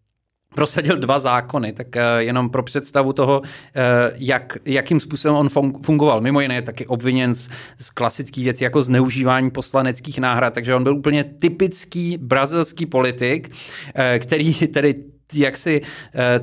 prosadil 0.55 0.97
dva 0.97 1.19
zákony, 1.19 1.73
tak 1.73 1.97
eh, 1.97 2.03
jenom 2.19 2.51
pro 2.51 2.63
představu 2.63 3.13
toho, 3.13 3.43
eh, 3.45 3.83
jak, 4.17 4.59
jakým 4.65 5.01
způsobem 5.01 5.37
on 5.37 5.49
fungoval. 5.83 6.21
Mimo 6.21 6.41
jiné 6.41 6.55
je 6.55 6.63
taky 6.63 6.87
obviněn 6.87 7.35
z, 7.35 7.51
z 7.79 7.91
klasických 7.91 8.45
věcí 8.45 8.65
jako 8.65 8.83
zneužívání 8.83 9.51
poslaneckých 9.51 10.19
náhrad, 10.19 10.55
takže 10.55 10.75
on 10.75 10.83
byl 10.83 10.95
úplně 10.95 11.25
typický 11.25 12.19
brazilský 12.21 12.87
politik, 12.87 13.51
eh, 13.95 14.19
který 14.19 14.55
tedy 14.55 14.95
jak 15.35 15.57
si 15.57 15.81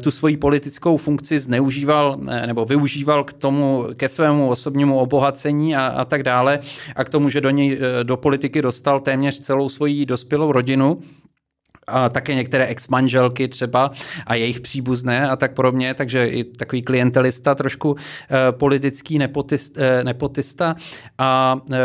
tu 0.03 0.11
svoji 0.11 0.37
politickou 0.37 0.97
funkci 0.97 1.39
zneužíval 1.39 2.17
nebo 2.45 2.65
využíval 2.65 3.23
k 3.23 3.33
tomu, 3.33 3.85
ke 3.95 4.09
svému 4.09 4.49
osobnímu 4.49 4.99
obohacení 4.99 5.75
a, 5.75 5.87
a 5.87 6.05
tak 6.05 6.23
dále. 6.23 6.59
A 6.95 7.03
k 7.03 7.09
tomu, 7.09 7.29
že 7.29 7.41
do 7.41 7.49
něj 7.49 7.79
do 8.03 8.17
politiky 8.17 8.61
dostal 8.61 8.99
téměř 8.99 9.39
celou 9.39 9.69
svoji 9.69 10.05
dospělou 10.05 10.51
rodinu 10.51 10.99
a 11.91 12.09
také 12.09 12.35
některé 12.35 12.67
ex-manželky 12.67 13.47
třeba 13.47 13.91
a 14.27 14.35
jejich 14.35 14.61
příbuzné 14.61 15.29
a 15.29 15.35
tak 15.35 15.53
podobně, 15.53 15.93
takže 15.93 16.27
i 16.27 16.43
takový 16.43 16.81
klientelista, 16.81 17.55
trošku 17.55 17.95
eh, 17.95 18.51
politický 18.51 19.19
nepotist, 19.19 19.77
eh, 19.77 20.03
nepotista 20.03 20.75
a 21.17 21.59
eh, 21.71 21.77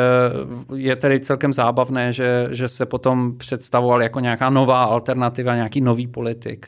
je 0.74 0.96
tedy 0.96 1.20
celkem 1.20 1.52
zábavné, 1.52 2.12
že, 2.12 2.48
že 2.50 2.68
se 2.68 2.86
potom 2.86 3.36
představoval 3.38 4.02
jako 4.02 4.20
nějaká 4.20 4.50
nová 4.50 4.84
alternativa, 4.84 5.54
nějaký 5.54 5.80
nový 5.80 6.06
politik. 6.06 6.66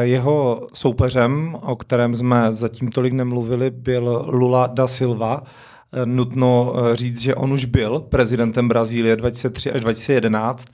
Jeho 0.00 0.66
soupeřem, 0.74 1.56
o 1.62 1.76
kterém 1.76 2.16
jsme 2.16 2.48
zatím 2.50 2.88
tolik 2.88 3.12
nemluvili, 3.12 3.70
byl 3.70 4.24
Lula 4.28 4.66
da 4.66 4.86
Silva, 4.86 5.42
nutno 6.04 6.74
říct, 6.92 7.20
že 7.20 7.34
on 7.34 7.52
už 7.52 7.64
byl 7.64 8.00
prezidentem 8.00 8.68
Brazílie 8.68 9.16
2003 9.16 9.72
až 9.72 9.80
2011 9.80 10.66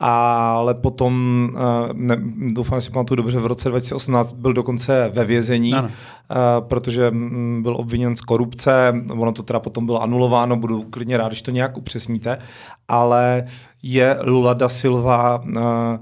ale 0.00 0.74
potom, 0.74 1.48
eh, 1.54 1.88
ne, 1.92 2.16
doufám, 2.52 2.80
že 2.80 2.84
si 2.84 2.90
pamatuju 2.90 3.16
dobře, 3.16 3.38
v 3.38 3.46
roce 3.46 3.68
2018 3.68 4.32
byl 4.32 4.52
dokonce 4.52 5.10
ve 5.14 5.24
vězení, 5.24 5.74
ano. 5.74 5.88
Eh, 6.30 6.34
protože 6.60 7.10
mm, 7.10 7.62
byl 7.62 7.76
obviněn 7.76 8.16
z 8.16 8.20
korupce, 8.20 8.94
ono 9.10 9.32
to 9.32 9.42
teda 9.42 9.60
potom 9.60 9.86
bylo 9.86 10.02
anulováno, 10.02 10.56
budu 10.56 10.82
klidně 10.82 11.16
rád, 11.16 11.28
když 11.28 11.42
to 11.42 11.50
nějak 11.50 11.76
upřesníte, 11.76 12.38
ale 12.88 13.44
je 13.82 14.16
Lula 14.22 14.54
da 14.54 14.68
Silva 14.68 15.44
eh, 15.56 15.98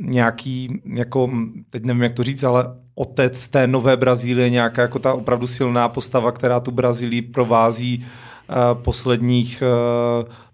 nějaký, 0.00 0.82
jako, 0.84 1.30
teď 1.70 1.84
nevím, 1.84 2.02
jak 2.02 2.12
to 2.12 2.22
říct, 2.22 2.44
ale 2.44 2.74
otec 2.98 3.48
té 3.48 3.66
nové 3.66 3.96
Brazílie, 3.96 4.50
nějaká 4.50 4.82
jako 4.82 4.98
ta 4.98 5.14
opravdu 5.14 5.46
silná 5.46 5.88
postava, 5.88 6.32
která 6.32 6.60
tu 6.60 6.70
Brazílii 6.70 7.22
provází 7.22 8.06
posledních 8.74 9.62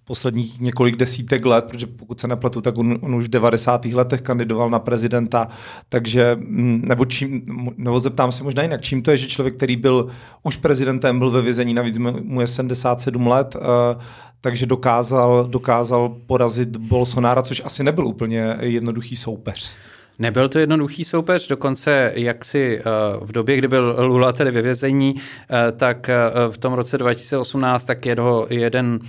posledních 0.04 0.60
několik 0.60 0.96
desítek 0.96 1.46
let, 1.46 1.64
protože 1.64 1.86
pokud 1.86 2.20
se 2.20 2.28
nepletu, 2.28 2.60
tak 2.60 2.78
on, 2.78 2.98
on 3.00 3.14
už 3.14 3.24
v 3.24 3.28
90. 3.28 3.84
letech 3.84 4.20
kandidoval 4.20 4.70
na 4.70 4.78
prezidenta, 4.78 5.48
takže 5.88 6.36
mm, 6.40 6.82
nebo, 6.84 7.04
čím, 7.04 7.42
nebo 7.76 8.00
zeptám 8.00 8.32
se 8.32 8.44
možná 8.44 8.62
jinak, 8.62 8.82
čím 8.82 9.02
to 9.02 9.10
je, 9.10 9.16
že 9.16 9.28
člověk, 9.28 9.56
který 9.56 9.76
byl 9.76 10.08
už 10.42 10.56
prezidentem, 10.56 11.18
byl 11.18 11.30
ve 11.30 11.42
vězení, 11.42 11.74
navíc 11.74 11.98
mu 12.22 12.40
je 12.40 12.46
77 12.46 13.26
let, 13.26 13.56
uh, 13.56 14.02
takže 14.40 14.66
dokázal, 14.66 15.44
dokázal 15.48 16.08
porazit 16.26 16.76
Bolsonára, 16.76 17.42
což 17.42 17.62
asi 17.64 17.84
nebyl 17.84 18.06
úplně 18.06 18.56
jednoduchý 18.60 19.16
soupeř. 19.16 19.74
Nebyl 20.18 20.48
to 20.48 20.58
jednoduchý 20.58 21.04
soupeř, 21.04 21.48
dokonce 21.48 22.12
jak 22.14 22.44
si 22.44 22.80
eh, 22.80 22.82
v 23.20 23.32
době, 23.32 23.56
kdy 23.56 23.68
byl 23.68 23.96
Lula 23.98 24.32
tedy 24.32 24.50
ve 24.50 24.62
vězení, 24.62 25.14
eh, 25.16 25.72
tak 25.72 26.10
v 26.50 26.58
tom 26.58 26.72
roce 26.72 26.98
2018 26.98 27.84
tak 27.84 28.06
jeho 28.06 28.46
jeden 28.50 29.00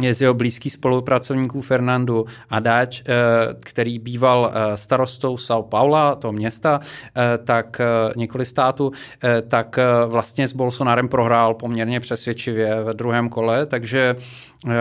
je 0.00 0.14
z 0.14 0.20
jeho 0.20 0.34
blízkých 0.34 0.72
spolupracovníků 0.72 1.60
Fernando 1.60 2.24
Adáč, 2.50 3.00
eh, 3.00 3.04
který 3.60 3.98
býval 3.98 4.52
eh, 4.54 4.76
starostou 4.76 5.36
São 5.36 5.62
Paula, 5.62 6.14
toho 6.14 6.32
města, 6.32 6.80
eh, 7.16 7.38
tak 7.38 7.80
několik 8.16 8.48
států, 8.48 8.92
tak 9.48 9.78
vlastně 10.06 10.48
s 10.48 10.52
Bolsonarem 10.52 11.08
prohrál 11.08 11.54
poměrně 11.54 12.00
přesvědčivě 12.00 12.82
ve 12.82 12.94
druhém 12.94 13.28
kole, 13.28 13.66
takže 13.66 14.16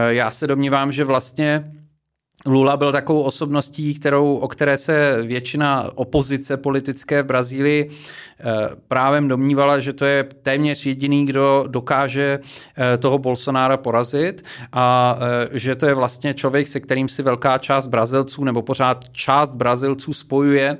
já 0.07 0.31
se 0.31 0.47
domnívám, 0.47 0.91
že 0.91 1.03
vlastně 1.03 1.71
Lula 2.45 2.77
byl 2.77 2.91
takovou 2.91 3.21
osobností, 3.21 3.93
kterou, 3.93 4.35
o 4.35 4.47
které 4.47 4.77
se 4.77 5.21
většina 5.21 5.89
opozice 5.95 6.57
politické 6.57 7.23
v 7.23 7.25
Brazílii 7.25 7.89
eh, 7.89 8.43
právem 8.87 9.27
domnívala, 9.27 9.79
že 9.79 9.93
to 9.93 10.05
je 10.05 10.23
téměř 10.43 10.85
jediný, 10.85 11.25
kdo 11.25 11.65
dokáže 11.67 12.39
eh, 12.77 12.97
toho 12.97 13.17
Bolsonára 13.17 13.77
porazit 13.77 14.45
a 14.71 15.17
eh, 15.53 15.59
že 15.59 15.75
to 15.75 15.85
je 15.85 15.93
vlastně 15.93 16.33
člověk, 16.33 16.67
se 16.67 16.79
kterým 16.79 17.09
si 17.09 17.23
velká 17.23 17.57
část 17.57 17.87
Brazilců 17.87 18.43
nebo 18.43 18.61
pořád 18.61 19.09
část 19.11 19.55
Brazilců 19.55 20.13
spojuje 20.13 20.77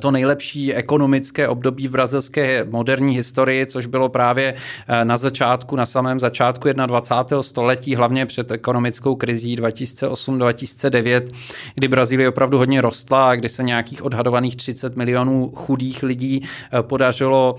to 0.00 0.10
nejlepší 0.10 0.74
ekonomické 0.74 1.48
období 1.48 1.88
v 1.88 1.90
brazilské 1.90 2.66
moderní 2.70 3.14
historii, 3.14 3.66
což 3.66 3.86
bylo 3.86 4.08
právě 4.08 4.54
eh, 4.88 5.04
na 5.04 5.16
začátku, 5.16 5.76
na 5.76 5.86
samém 5.86 6.20
začátku 6.20 6.68
21. 6.86 7.42
století, 7.42 7.94
hlavně 7.94 8.26
před 8.26 8.50
ekonomickou 8.50 9.14
krizí 9.14 9.58
2008-2009, 9.58 11.22
kdy 11.74 11.88
Brazílie 11.88 12.28
opravdu 12.28 12.58
hodně 12.58 12.80
rostla 12.80 13.30
a 13.30 13.34
kdy 13.34 13.48
se 13.48 13.62
nějakých 13.62 14.04
odhadovaných 14.04 14.56
30 14.56 14.96
milionů 14.96 15.52
chudých 15.54 16.02
lidí 16.02 16.42
eh, 16.42 16.82
podařilo 16.82 17.56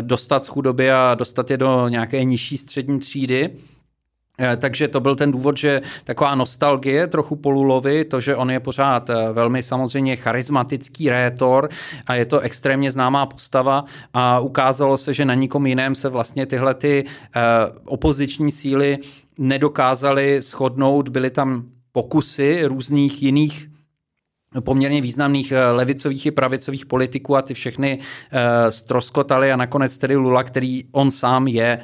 dostat 0.00 0.44
z 0.44 0.48
chudoby 0.48 0.92
a 0.92 1.14
dostat 1.14 1.50
je 1.50 1.56
do 1.56 1.88
nějaké 1.88 2.24
nižší 2.24 2.58
střední 2.58 2.98
třídy. 2.98 3.50
Eh, 4.38 4.56
takže 4.56 4.88
to 4.88 5.00
byl 5.00 5.14
ten 5.16 5.30
důvod, 5.30 5.56
že 5.56 5.80
taková 6.04 6.34
nostalgie 6.34 7.06
trochu 7.06 7.36
Polulovi, 7.36 8.04
to, 8.04 8.20
že 8.20 8.36
on 8.36 8.50
je 8.50 8.60
pořád 8.60 9.10
eh, 9.10 9.32
velmi 9.32 9.62
samozřejmě 9.62 10.16
charismatický 10.16 11.10
rétor 11.10 11.68
a 12.06 12.14
je 12.14 12.24
to 12.24 12.40
extrémně 12.40 12.90
známá 12.90 13.26
postava 13.26 13.84
a 14.14 14.40
ukázalo 14.40 14.96
se, 14.96 15.14
že 15.14 15.24
na 15.24 15.34
nikom 15.34 15.66
jiném 15.66 15.94
se 15.94 16.08
vlastně 16.08 16.46
tyhle 16.46 16.74
ty 16.74 17.04
eh, 17.04 17.40
opoziční 17.84 18.50
síly 18.50 18.98
nedokázaly 19.38 20.42
shodnout, 20.42 21.08
byly 21.08 21.30
tam 21.30 21.64
pokusy 21.92 22.64
různých 22.64 23.22
jiných 23.22 23.68
poměrně 24.60 25.00
významných 25.00 25.52
levicových 25.72 26.26
i 26.26 26.30
pravicových 26.30 26.86
politiků 26.86 27.36
a 27.36 27.42
ty 27.42 27.54
všechny 27.54 27.98
uh, 27.98 28.38
stroskotali 28.68 29.52
a 29.52 29.56
nakonec 29.56 29.98
tedy 29.98 30.16
Lula, 30.16 30.42
který 30.42 30.84
on 30.92 31.10
sám 31.10 31.48
je 31.48 31.78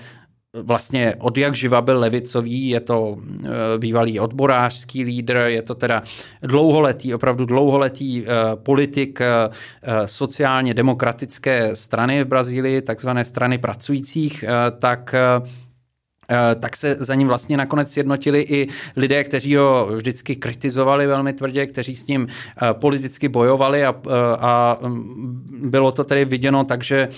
vlastně 0.62 1.14
od 1.18 1.38
jak 1.38 1.54
živa 1.54 1.82
byl 1.82 1.98
levicový, 1.98 2.68
je 2.68 2.80
to 2.80 3.16
e, 3.16 3.78
bývalý 3.78 4.20
odborářský 4.20 5.04
lídr, 5.04 5.36
je 5.36 5.62
to 5.62 5.74
teda 5.74 6.02
dlouholetý, 6.42 7.14
opravdu 7.14 7.44
dlouholetý 7.44 8.24
e, 8.24 8.26
politik 8.56 9.20
e, 9.20 9.26
sociálně 10.06 10.74
demokratické 10.74 11.76
strany 11.76 12.24
v 12.24 12.26
Brazílii, 12.26 12.82
takzvané 12.82 13.24
strany 13.24 13.58
pracujících, 13.58 14.44
tak 14.78 15.14
Eh, 15.18 15.67
tak 16.60 16.76
se 16.76 16.96
za 16.98 17.14
ním 17.14 17.28
vlastně 17.28 17.56
nakonec 17.56 17.92
sjednotili 17.92 18.42
i 18.42 18.68
lidé, 18.96 19.24
kteří 19.24 19.56
ho 19.56 19.88
vždycky 19.96 20.36
kritizovali 20.36 21.06
velmi 21.06 21.32
tvrdě, 21.32 21.66
kteří 21.66 21.94
s 21.94 22.06
ním 22.06 22.28
eh, 22.28 22.74
politicky 22.74 23.28
bojovali 23.28 23.84
a, 23.84 23.94
eh, 24.06 24.10
a 24.38 24.78
mm, 24.80 25.68
bylo 25.70 25.92
to 25.92 26.04
tedy 26.04 26.24
viděno 26.24 26.64
tak, 26.64 26.84
že, 26.84 27.08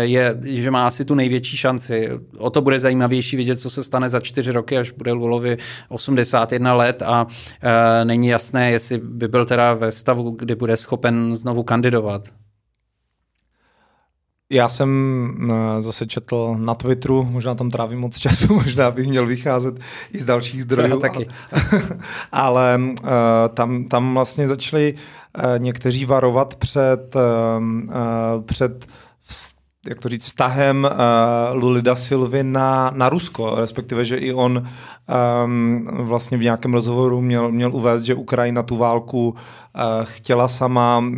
je, 0.00 0.38
že 0.44 0.70
má 0.70 0.86
asi 0.86 1.04
tu 1.04 1.14
největší 1.14 1.56
šanci. 1.56 2.10
O 2.38 2.50
to 2.50 2.60
bude 2.60 2.80
zajímavější 2.80 3.36
vidět, 3.36 3.60
co 3.60 3.70
se 3.70 3.84
stane 3.84 4.08
za 4.08 4.20
čtyři 4.20 4.52
roky, 4.52 4.78
až 4.78 4.90
bude 4.90 5.12
Lulovi 5.12 5.56
81 5.88 6.74
let 6.74 7.02
a 7.02 7.26
není 8.04 8.28
jasné, 8.28 8.70
jestli 8.70 8.98
by 8.98 9.28
byl 9.28 9.46
teda 9.46 9.74
ve 9.74 9.92
stavu, 9.92 10.30
kdy 10.30 10.54
bude 10.54 10.76
schopen 10.76 11.36
znovu 11.36 11.62
kandidovat. 11.62 12.28
Já 14.50 14.68
jsem 14.68 14.90
eh, 15.50 15.80
zase 15.80 16.06
četl 16.06 16.54
na 16.58 16.74
Twitteru, 16.74 17.24
možná 17.24 17.54
tam 17.54 17.70
trávím 17.70 17.98
moc 17.98 18.18
času, 18.18 18.54
možná 18.54 18.90
bych 18.90 19.08
měl 19.08 19.26
vycházet 19.26 19.80
i 20.12 20.18
z 20.18 20.24
dalších 20.24 20.62
zdrojů. 20.62 21.00
taky. 21.00 21.26
Ale, 22.32 22.74
ale 22.74 22.78
uh, 22.78 23.08
tam, 23.54 23.84
tam 23.84 24.14
vlastně 24.14 24.48
začali 24.48 24.94
uh, 24.94 25.42
někteří 25.58 26.04
varovat 26.04 26.54
před, 26.54 27.14
uh, 27.14 28.42
před 28.44 28.86
jak 29.86 30.00
to 30.00 30.08
říct, 30.08 30.24
vztahem 30.24 30.88
uh, 30.90 31.62
Lulida 31.62 31.96
Silvy 31.96 32.42
na, 32.42 32.90
na 32.94 33.08
Rusko, 33.08 33.54
respektive, 33.58 34.04
že 34.04 34.16
i 34.16 34.32
on 34.32 34.66
um, 35.44 35.88
vlastně 35.92 36.38
v 36.38 36.42
nějakém 36.42 36.74
rozhovoru 36.74 37.20
měl, 37.20 37.52
měl 37.52 37.74
uvést, 37.74 38.02
že 38.02 38.14
Ukrajina 38.14 38.62
tu 38.62 38.76
válku 38.76 39.28
uh, 39.28 39.34
chtěla 40.02 40.48
sama, 40.48 40.98
uh, 40.98 41.16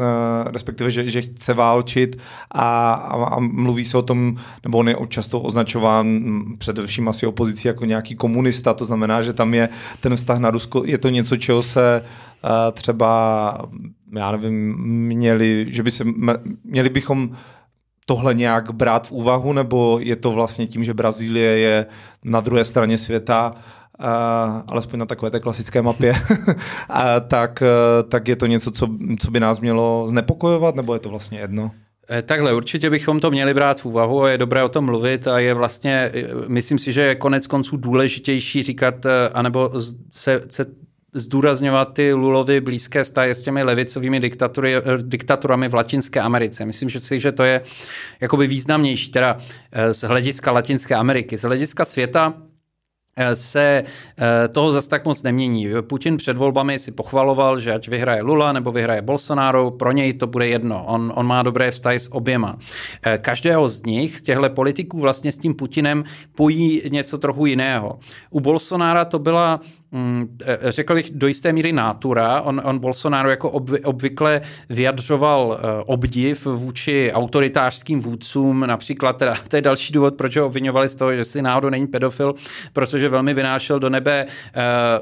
respektive, 0.52 0.90
že, 0.90 1.10
že 1.10 1.22
chce 1.22 1.54
válčit 1.54 2.18
a, 2.50 2.92
a, 2.92 3.24
a 3.24 3.40
mluví 3.40 3.84
se 3.84 3.98
o 3.98 4.02
tom, 4.02 4.36
nebo 4.64 4.78
on 4.78 4.88
je 4.88 4.96
často 5.08 5.40
označován 5.40 6.20
především 6.58 7.08
asi 7.08 7.26
opozicí 7.26 7.68
jako 7.68 7.84
nějaký 7.84 8.14
komunista, 8.14 8.74
to 8.74 8.84
znamená, 8.84 9.22
že 9.22 9.32
tam 9.32 9.54
je 9.54 9.68
ten 10.00 10.16
vztah 10.16 10.38
na 10.38 10.50
Rusko, 10.50 10.82
je 10.84 10.98
to 10.98 11.08
něco, 11.08 11.36
čeho 11.36 11.62
se 11.62 12.02
uh, 12.44 12.50
třeba, 12.72 13.58
já 14.12 14.32
nevím, 14.32 14.76
měli, 15.06 15.66
že 15.68 15.82
by 15.82 15.90
se, 15.90 16.04
měli 16.64 16.88
bychom 16.88 17.30
tohle 18.08 18.34
nějak 18.34 18.70
brát 18.70 19.06
v 19.06 19.12
úvahu, 19.12 19.52
nebo 19.52 19.98
je 20.02 20.16
to 20.16 20.30
vlastně 20.30 20.66
tím, 20.66 20.84
že 20.84 20.94
Brazílie 20.94 21.58
je 21.58 21.86
na 22.24 22.40
druhé 22.40 22.64
straně 22.64 22.98
světa, 22.98 23.50
uh, 23.52 24.06
alespoň 24.66 24.98
na 24.98 25.06
takové 25.06 25.30
té 25.30 25.40
klasické 25.40 25.82
mapě, 25.82 26.12
uh, 26.40 26.96
tak, 27.28 27.62
uh, 27.62 28.08
tak 28.08 28.28
je 28.28 28.36
to 28.36 28.46
něco, 28.46 28.70
co, 28.70 28.88
co 29.18 29.30
by 29.30 29.40
nás 29.40 29.60
mělo 29.60 30.04
znepokojovat, 30.08 30.74
nebo 30.74 30.94
je 30.94 31.00
to 31.00 31.08
vlastně 31.08 31.38
jedno? 31.38 31.70
Eh, 32.10 32.22
takhle, 32.22 32.54
určitě 32.54 32.90
bychom 32.90 33.20
to 33.20 33.30
měli 33.30 33.54
brát 33.54 33.80
v 33.80 33.86
úvahu 33.86 34.22
a 34.22 34.30
je 34.30 34.38
dobré 34.38 34.62
o 34.62 34.68
tom 34.68 34.84
mluvit 34.84 35.26
a 35.26 35.38
je 35.38 35.54
vlastně, 35.54 36.12
myslím 36.46 36.78
si, 36.78 36.92
že 36.92 37.00
je 37.00 37.14
konec 37.14 37.46
konců 37.46 37.76
důležitější 37.76 38.62
říkat, 38.62 39.06
anebo 39.32 39.70
se, 40.12 40.42
se 40.48 40.64
zdůrazňovat 41.14 41.94
ty 41.94 42.14
Lulovi 42.14 42.60
blízké 42.60 43.04
vztahy 43.04 43.34
s 43.34 43.42
těmi 43.42 43.62
levicovými 43.62 44.20
diktatury, 44.20 44.76
eh, 44.76 44.82
diktaturami 45.02 45.68
v 45.68 45.74
Latinské 45.74 46.20
Americe. 46.20 46.66
Myslím 46.66 46.88
že 46.88 47.00
si, 47.00 47.20
že 47.20 47.32
to 47.32 47.42
je 47.42 47.60
jakoby 48.20 48.46
významnější, 48.46 49.10
teda 49.10 49.38
eh, 49.72 49.94
z 49.94 50.02
hlediska 50.02 50.52
Latinské 50.52 50.94
Ameriky. 50.94 51.36
Z 51.36 51.42
hlediska 51.42 51.84
světa 51.84 52.34
Eh, 53.20 53.36
se 53.36 53.82
toho 54.54 54.72
zas 54.72 54.88
tak 54.88 55.04
moc 55.04 55.22
nemění. 55.22 55.68
Putin 55.80 56.16
před 56.16 56.36
volbami 56.36 56.78
si 56.78 56.92
pochvaloval, 56.92 57.60
že 57.60 57.74
ať 57.74 57.88
vyhraje 57.88 58.22
Lula 58.22 58.52
nebo 58.52 58.72
vyhraje 58.72 59.02
Bolsonaro, 59.02 59.70
pro 59.70 59.92
něj 59.92 60.12
to 60.12 60.26
bude 60.26 60.46
jedno. 60.46 60.84
On, 60.84 61.12
on 61.16 61.26
má 61.26 61.42
dobré 61.42 61.70
vztahy 61.70 62.00
s 62.00 62.12
oběma. 62.12 62.58
Každého 63.20 63.68
z 63.68 63.82
nich, 63.82 64.18
z 64.18 64.22
těchto 64.22 64.50
politiků 64.50 65.00
vlastně 65.00 65.32
s 65.32 65.38
tím 65.38 65.54
Putinem 65.54 66.04
pojí 66.34 66.82
něco 66.90 67.18
trochu 67.18 67.46
jiného. 67.46 67.98
U 68.30 68.40
Bolsonára 68.40 69.04
to 69.04 69.18
byla 69.18 69.60
řekl 70.68 70.94
bych, 70.94 71.10
do 71.10 71.26
jisté 71.26 71.52
míry 71.52 71.72
nátura. 71.72 72.40
On, 72.40 72.62
on 72.64 72.78
Bolsonaro 72.78 73.30
jako 73.30 73.50
obvykle 73.84 74.40
vyjadřoval 74.68 75.58
e, 75.60 75.84
obdiv 75.84 76.46
vůči 76.46 77.12
autoritářským 77.14 78.00
vůdcům, 78.00 78.60
například, 78.66 79.16
teda, 79.16 79.34
to 79.48 79.56
je 79.56 79.62
další 79.62 79.92
důvod, 79.92 80.14
proč 80.14 80.36
ho 80.36 80.46
obvinovali 80.46 80.88
z 80.88 80.94
toho, 80.94 81.14
že 81.14 81.24
si 81.24 81.42
náhodou 81.42 81.68
není 81.68 81.86
pedofil, 81.86 82.34
protože 82.72 83.08
velmi 83.08 83.34
vynášel 83.34 83.78
do 83.78 83.90
nebe 83.90 84.26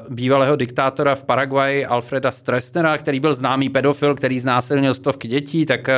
bývalého 0.09 0.55
diktátora 0.55 1.15
v 1.15 1.23
Paraguaji 1.23 1.85
Alfreda 1.85 2.31
Stressnera, 2.31 2.97
který 2.97 3.19
byl 3.19 3.33
známý 3.33 3.69
pedofil, 3.69 4.15
který 4.15 4.39
znásilnil 4.39 4.93
stovky 4.93 5.27
dětí, 5.27 5.65
tak 5.65 5.89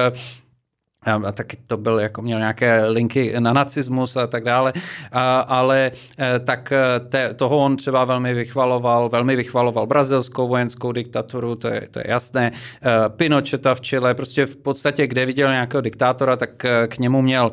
a 1.05 1.31
taky 1.31 1.57
to 1.67 1.77
byl, 1.77 1.99
jako 1.99 2.21
měl 2.21 2.39
nějaké 2.39 2.85
linky 2.85 3.33
na 3.39 3.53
nacismus 3.53 4.17
a 4.17 4.27
tak 4.27 4.43
dále, 4.43 4.73
a, 5.11 5.39
ale 5.39 5.91
e, 6.19 6.39
tak 6.39 6.71
e, 6.71 6.99
te, 6.99 7.33
toho 7.33 7.57
on 7.57 7.77
třeba 7.77 8.05
velmi 8.05 8.33
vychvaloval, 8.33 9.09
velmi 9.09 9.35
vychvaloval 9.35 9.87
brazilskou 9.87 10.47
vojenskou 10.47 10.91
diktaturu, 10.91 11.55
to 11.55 11.67
je, 11.67 11.87
to 11.91 11.99
je 11.99 12.05
jasné, 12.07 12.51
e, 12.51 13.09
Pinocheta 13.09 13.75
v 13.75 13.81
Chile, 13.81 14.15
prostě 14.15 14.45
v 14.45 14.55
podstatě, 14.55 15.07
kde 15.07 15.25
viděl 15.25 15.51
nějakého 15.51 15.81
diktátora, 15.81 16.35
tak 16.35 16.65
k 16.87 16.97
němu 16.97 17.21
měl, 17.21 17.51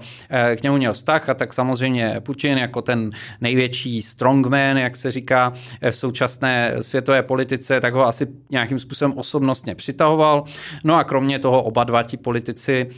k 0.56 0.62
němu 0.62 0.76
měl 0.76 0.92
vztah 0.92 1.28
a 1.28 1.34
tak 1.34 1.52
samozřejmě 1.52 2.20
Putin 2.20 2.58
jako 2.58 2.82
ten 2.82 3.10
největší 3.40 4.02
strongman, 4.02 4.76
jak 4.76 4.96
se 4.96 5.10
říká 5.10 5.52
v 5.90 5.96
současné 5.96 6.74
světové 6.80 7.22
politice, 7.22 7.80
tak 7.80 7.94
ho 7.94 8.06
asi 8.06 8.26
nějakým 8.50 8.78
způsobem 8.78 9.18
osobnostně 9.18 9.74
přitahoval. 9.74 10.44
No 10.84 10.96
a 10.96 11.04
kromě 11.04 11.38
toho 11.38 11.62
oba 11.62 11.84
dva 11.84 12.02
ti 12.02 12.16
politici 12.16 12.88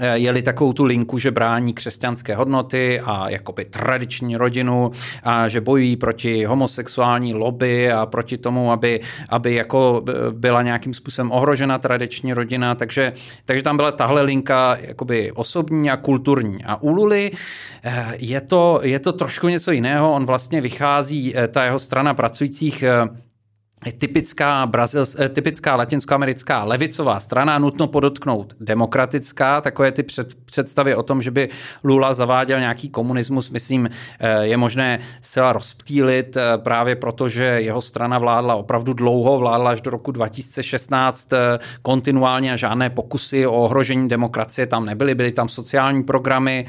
jeli 0.00 0.42
takovou 0.42 0.72
tu 0.72 0.84
linku, 0.84 1.18
že 1.18 1.30
brání 1.30 1.74
křesťanské 1.74 2.34
hodnoty 2.34 3.00
a 3.04 3.30
jakoby 3.30 3.64
tradiční 3.64 4.36
rodinu 4.36 4.90
a 5.22 5.48
že 5.48 5.60
bojují 5.60 5.96
proti 5.96 6.44
homosexuální 6.44 7.34
lobby 7.34 7.92
a 7.92 8.06
proti 8.06 8.38
tomu, 8.38 8.72
aby, 8.72 9.00
aby 9.28 9.54
jako 9.54 10.04
byla 10.30 10.62
nějakým 10.62 10.94
způsobem 10.94 11.32
ohrožena 11.32 11.78
tradiční 11.78 12.32
rodina, 12.32 12.74
takže, 12.74 13.12
takže 13.44 13.62
tam 13.62 13.76
byla 13.76 13.92
tahle 13.92 14.22
linka 14.22 14.76
jakoby 14.80 15.32
osobní 15.32 15.90
a 15.90 15.96
kulturní. 15.96 16.64
A 16.64 16.82
u 16.82 16.92
Luli 16.92 17.30
eh, 17.84 18.12
je 18.18 18.40
to, 18.40 18.80
je 18.82 18.98
to 18.98 19.12
trošku 19.12 19.48
něco 19.48 19.72
jiného, 19.72 20.12
on 20.12 20.26
vlastně 20.26 20.60
vychází, 20.60 21.36
eh, 21.36 21.48
ta 21.48 21.64
jeho 21.64 21.78
strana 21.78 22.14
pracujících 22.14 22.84
typická, 23.90 24.66
brazils, 24.66 25.16
eh, 25.18 25.28
typická 25.28 25.76
latinskoamerická 25.76 26.64
levicová 26.64 27.20
strana, 27.20 27.58
nutno 27.58 27.86
podotknout 27.86 28.54
demokratická, 28.60 29.60
takové 29.60 29.92
ty 29.92 30.02
před, 30.02 30.34
představy 30.34 30.94
o 30.94 31.02
tom, 31.02 31.22
že 31.22 31.30
by 31.30 31.48
Lula 31.84 32.14
zaváděl 32.14 32.60
nějaký 32.60 32.88
komunismus, 32.88 33.50
myslím, 33.50 33.88
eh, 34.20 34.46
je 34.46 34.56
možné 34.56 34.98
zcela 35.20 35.52
rozptýlit 35.52 36.36
eh, 36.36 36.58
právě 36.58 36.96
proto, 36.96 37.28
že 37.28 37.44
jeho 37.44 37.80
strana 37.80 38.18
vládla 38.18 38.54
opravdu 38.54 38.92
dlouho, 38.92 39.38
vládla 39.38 39.70
až 39.70 39.80
do 39.80 39.90
roku 39.90 40.12
2016 40.12 41.28
kontinuálně 41.82 42.52
a 42.52 42.56
žádné 42.56 42.90
pokusy 42.90 43.46
o 43.46 43.52
ohrožení 43.52 44.08
demokracie 44.08 44.66
tam 44.66 44.84
nebyly, 44.84 45.14
byly 45.14 45.32
tam 45.32 45.48
sociální 45.48 46.02
programy, 46.02 46.66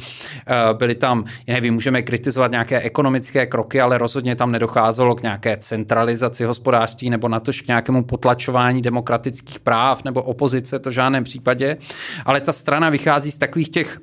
byly 0.74 0.96
tam, 0.96 1.24
nevím, 1.48 1.74
můžeme 1.74 2.02
kritizovat 2.02 2.52
nějaké 2.52 2.82
ekonomické 2.82 3.46
kroky, 3.46 3.82
ale 3.82 3.98
rozhodně 3.98 4.36
tam 4.36 4.52
nedocházelo 4.52 5.16
k 5.16 5.22
nějaké 5.22 5.58
centralizaci 5.58 6.46
hospodářství 6.46 7.03
hospodářství 7.04 7.10
nebo 7.10 7.28
na 7.30 7.40
tož 7.40 7.62
k 7.62 7.68
nějakému 7.68 8.04
potlačování 8.04 8.82
demokratických 8.82 9.60
práv 9.60 10.04
nebo 10.04 10.24
opozice, 10.24 10.80
to 10.80 10.90
v 10.90 10.94
žádném 10.94 11.24
případě. 11.24 11.78
Ale 12.26 12.42
ta 12.42 12.54
strana 12.54 12.90
vychází 12.90 13.32
z 13.32 13.38
takových 13.38 13.70
těch 13.70 14.00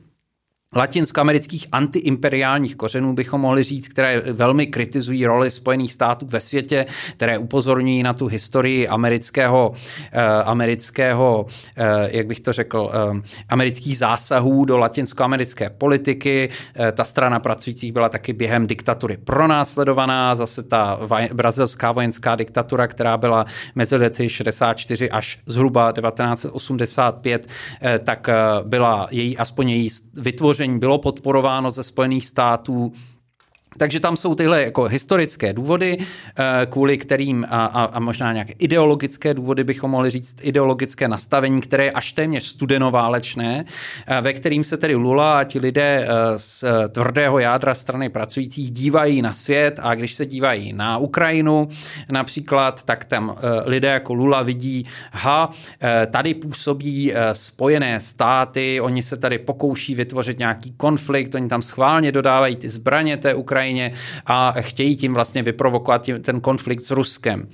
latinskoamerických 0.76 1.66
antiimperiálních 1.72 2.76
kořenů 2.76 3.14
bychom 3.14 3.40
mohli 3.40 3.62
říct, 3.62 3.88
které 3.88 4.20
velmi 4.32 4.66
kritizují 4.66 5.26
roli 5.26 5.50
Spojených 5.50 5.92
států 5.92 6.26
ve 6.28 6.40
světě, 6.40 6.86
které 7.12 7.38
upozorňují 7.38 8.02
na 8.02 8.14
tu 8.14 8.26
historii 8.26 8.88
amerického, 8.88 9.72
eh, 10.12 10.22
amerického 10.24 11.46
eh, 11.76 12.16
jak 12.16 12.26
bych 12.26 12.40
to 12.40 12.52
řekl, 12.52 12.90
eh, 12.92 13.22
amerických 13.48 13.98
zásahů 13.98 14.64
do 14.64 14.78
latinskoamerické 14.78 15.70
politiky. 15.70 16.48
Eh, 16.74 16.92
ta 16.92 17.04
strana 17.04 17.40
pracujících 17.40 17.92
byla 17.92 18.08
taky 18.08 18.32
během 18.32 18.66
diktatury 18.66 19.16
pronásledovaná, 19.16 20.34
zase 20.34 20.62
ta 20.62 20.98
vaj, 21.00 21.28
brazilská 21.32 21.92
vojenská 21.92 22.36
diktatura, 22.36 22.86
která 22.86 23.16
byla 23.16 23.44
mezi 23.74 23.96
lety 23.96 24.28
64 24.28 25.10
až 25.10 25.38
zhruba 25.46 25.92
1985, 25.92 27.46
eh, 27.82 27.98
tak 27.98 28.28
eh, 28.28 28.34
byla 28.64 29.08
její, 29.10 29.38
aspoň 29.38 29.70
její 29.70 29.88
vytvoření 30.14 30.59
vytvoření 30.60 30.78
bylo 30.78 30.98
podporováno 30.98 31.70
ze 31.70 31.82
Spojených 31.82 32.26
států 32.26 32.92
takže 33.76 34.00
tam 34.00 34.16
jsou 34.16 34.34
tyhle 34.34 34.62
jako 34.62 34.84
historické 34.84 35.52
důvody, 35.52 35.98
eh, 36.00 36.66
kvůli 36.66 36.98
kterým 36.98 37.46
a, 37.50 37.64
a, 37.66 37.84
a 37.84 38.00
možná 38.00 38.32
nějaké 38.32 38.52
ideologické 38.58 39.34
důvody 39.34 39.64
bychom 39.64 39.90
mohli 39.90 40.10
říct, 40.10 40.36
ideologické 40.42 41.08
nastavení, 41.08 41.60
které 41.60 41.84
je 41.84 41.92
až 41.92 42.12
téměř 42.12 42.44
studenoválečné, 42.44 43.64
eh, 44.06 44.20
ve 44.20 44.32
kterým 44.32 44.64
se 44.64 44.76
tedy 44.76 44.94
Lula 44.94 45.38
a 45.38 45.44
ti 45.44 45.58
lidé 45.58 46.08
eh, 46.08 46.38
z 46.38 46.64
tvrdého 46.88 47.38
jádra 47.38 47.74
strany 47.74 48.08
pracujících 48.08 48.70
dívají 48.70 49.22
na 49.22 49.32
svět 49.32 49.80
a 49.82 49.94
když 49.94 50.14
se 50.14 50.26
dívají 50.26 50.72
na 50.72 50.98
Ukrajinu 50.98 51.68
například, 52.10 52.82
tak 52.82 53.04
tam 53.04 53.36
lidé 53.64 53.88
jako 53.88 54.14
Lula 54.14 54.42
vidí, 54.42 54.86
ha, 55.12 55.50
tady 56.10 56.34
působí 56.34 57.12
spojené 57.32 58.00
státy, 58.00 58.80
oni 58.80 59.02
se 59.02 59.16
tady 59.16 59.38
pokouší 59.38 59.94
vytvořit 59.94 60.38
nějaký 60.38 60.72
konflikt, 60.76 61.34
oni 61.34 61.48
tam 61.48 61.62
schválně 61.62 62.12
dodávají 62.12 62.56
ty 62.56 62.68
zbraně 62.68 63.16
té 63.16 63.34
Ukrajiny, 63.34 63.59
Ukrajině 63.60 63.92
a 64.26 64.54
chtějí 64.60 64.96
tím 64.96 65.14
vlastně 65.14 65.42
vyprovokovat 65.42 66.08
ten 66.22 66.40
konflikt 66.40 66.80
s 66.80 66.90
Ruskem. 66.90 67.48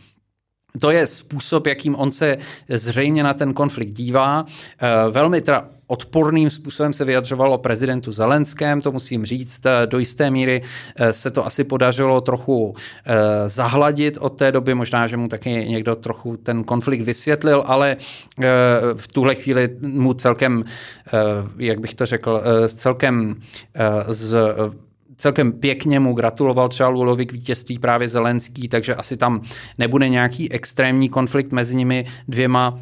To 0.80 0.90
je 0.90 1.06
způsob, 1.06 1.66
jakým 1.66 1.96
on 1.96 2.12
se 2.12 2.36
zřejmě 2.68 3.22
na 3.22 3.34
ten 3.34 3.54
konflikt 3.54 3.90
dívá. 3.90 4.44
Eh, 4.46 5.10
velmi 5.10 5.40
teda 5.40 5.68
odporným 5.86 6.50
způsobem 6.50 6.92
se 6.92 7.04
vyjadřoval 7.04 7.52
o 7.52 7.58
prezidentu 7.58 8.12
Zelenském, 8.12 8.80
to 8.80 8.92
musím 8.92 9.26
říct, 9.26 9.66
eh, 9.66 9.86
do 9.86 9.98
jisté 9.98 10.30
míry 10.30 10.62
eh, 10.96 11.12
se 11.12 11.30
to 11.30 11.46
asi 11.46 11.64
podařilo 11.64 12.20
trochu 12.20 12.74
zahladit 13.46 14.18
od 14.20 14.38
té 14.38 14.52
doby, 14.52 14.74
možná, 14.74 15.06
že 15.06 15.16
mu 15.16 15.28
taky 15.28 15.50
někdo 15.50 15.96
trochu 15.96 16.36
ten 16.36 16.64
konflikt 16.64 17.02
vysvětlil, 17.02 17.62
ale 17.66 17.96
v 18.94 19.08
tuhle 19.08 19.34
chvíli 19.34 19.68
mu 19.82 20.14
celkem, 20.14 20.64
jak 21.58 21.80
bych 21.80 21.94
to 21.94 22.06
řekl, 22.06 22.42
celkem 22.66 23.36
z 24.08 24.36
celkem 25.16 25.52
pěkně 25.52 26.00
mu 26.00 26.12
gratuloval 26.12 26.68
třeba 26.68 26.88
Lulovi 26.88 27.26
k 27.26 27.32
vítězství 27.32 27.78
právě 27.78 28.08
Zelenský, 28.08 28.68
takže 28.68 28.94
asi 28.94 29.16
tam 29.16 29.40
nebude 29.78 30.08
nějaký 30.08 30.52
extrémní 30.52 31.08
konflikt 31.08 31.52
mezi 31.52 31.76
nimi 31.76 32.04
dvěma 32.28 32.78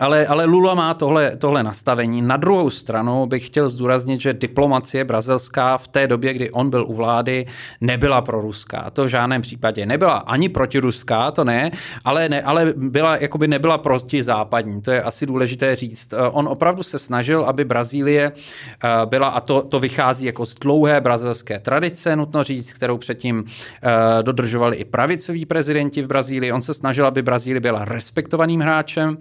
ale, 0.00 0.26
ale 0.26 0.44
Lula 0.44 0.74
má 0.74 0.94
tohle, 0.94 1.36
tohle 1.36 1.62
nastavení. 1.62 2.22
Na 2.22 2.36
druhou 2.36 2.70
stranu 2.70 3.26
bych 3.26 3.46
chtěl 3.46 3.68
zdůraznit, 3.68 4.20
že 4.20 4.32
diplomacie 4.32 5.04
brazilská 5.04 5.78
v 5.78 5.88
té 5.88 6.06
době, 6.06 6.34
kdy 6.34 6.50
on 6.50 6.70
byl 6.70 6.84
u 6.88 6.94
vlády, 6.94 7.46
nebyla 7.80 8.22
pro 8.22 8.40
ruská. 8.40 8.90
To 8.90 9.04
v 9.04 9.08
žádném 9.08 9.42
případě. 9.42 9.86
Nebyla 9.86 10.12
ani 10.16 10.48
protiruská, 10.48 11.30
to 11.30 11.44
ne, 11.44 11.70
ale, 12.04 12.28
ne, 12.28 12.42
ale 12.42 12.74
byla, 12.76 13.16
jakoby 13.16 13.48
nebyla 13.48 13.78
proti 13.78 14.22
západní. 14.22 14.82
To 14.82 14.90
je 14.90 15.02
asi 15.02 15.26
důležité 15.26 15.76
říct. 15.76 16.14
On 16.30 16.48
opravdu 16.48 16.82
se 16.82 16.98
snažil, 16.98 17.44
aby 17.44 17.64
Brazílie 17.64 18.32
eh, 18.32 18.88
byla, 19.04 19.28
a 19.28 19.40
to, 19.40 19.62
to 19.62 19.80
vychází 19.80 20.24
jako 20.24 20.46
z 20.46 20.54
dlouhé 20.54 21.00
brazilské 21.00 21.58
tradice, 21.58 22.16
nutno 22.16 22.44
říct, 22.44 22.72
kterou 22.72 22.98
předtím 22.98 23.44
eh, 23.44 24.22
dodržovali 24.22 24.76
i 24.76 24.84
pravicoví 24.84 25.46
prezidenti 25.46 26.02
v 26.02 26.06
Brazílii. 26.06 26.52
On 26.52 26.62
se 26.62 26.74
snažil, 26.74 27.06
aby 27.06 27.22
Brazílie 27.22 27.60
byla 27.60 27.84
respektovaným 27.84 28.60
hráčem, 28.60 29.18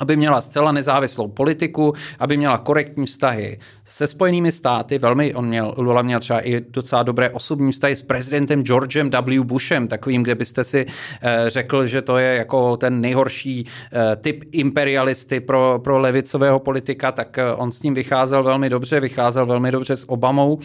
aby 0.00 0.16
měla 0.16 0.40
zcela 0.40 0.72
nezávislou 0.72 1.28
politiku, 1.28 1.92
aby 2.18 2.36
měla 2.36 2.58
korektní 2.58 3.06
vztahy 3.06 3.58
se 3.84 4.06
Spojenými 4.06 4.52
státy. 4.52 4.98
Velmi, 4.98 5.34
on 5.34 5.46
měl, 5.46 5.74
Lula 5.76 6.02
měl 6.02 6.20
třeba 6.20 6.40
i 6.40 6.60
docela 6.60 7.02
dobré 7.02 7.30
osobní 7.30 7.72
vztahy 7.72 7.96
s 7.96 8.02
prezidentem 8.02 8.64
Georgem 8.64 9.10
W. 9.10 9.44
Bushem, 9.44 9.88
takovým, 9.88 10.22
kde 10.22 10.34
byste 10.34 10.64
si 10.64 10.86
eh, 11.22 11.44
řekl, 11.50 11.86
že 11.86 12.02
to 12.02 12.18
je 12.18 12.36
jako 12.36 12.76
ten 12.76 13.00
nejhorší 13.00 13.66
eh, 13.92 14.16
typ 14.16 14.44
imperialisty 14.52 15.40
pro, 15.40 15.80
pro 15.84 15.98
levicového 15.98 16.58
politika, 16.58 17.12
tak 17.12 17.38
eh, 17.38 17.54
on 17.54 17.72
s 17.72 17.82
ním 17.82 17.94
vycházel 17.94 18.42
velmi 18.42 18.70
dobře, 18.70 19.00
vycházel 19.00 19.46
velmi 19.46 19.72
dobře 19.72 19.96
s 19.96 20.10
Obamou. 20.10 20.58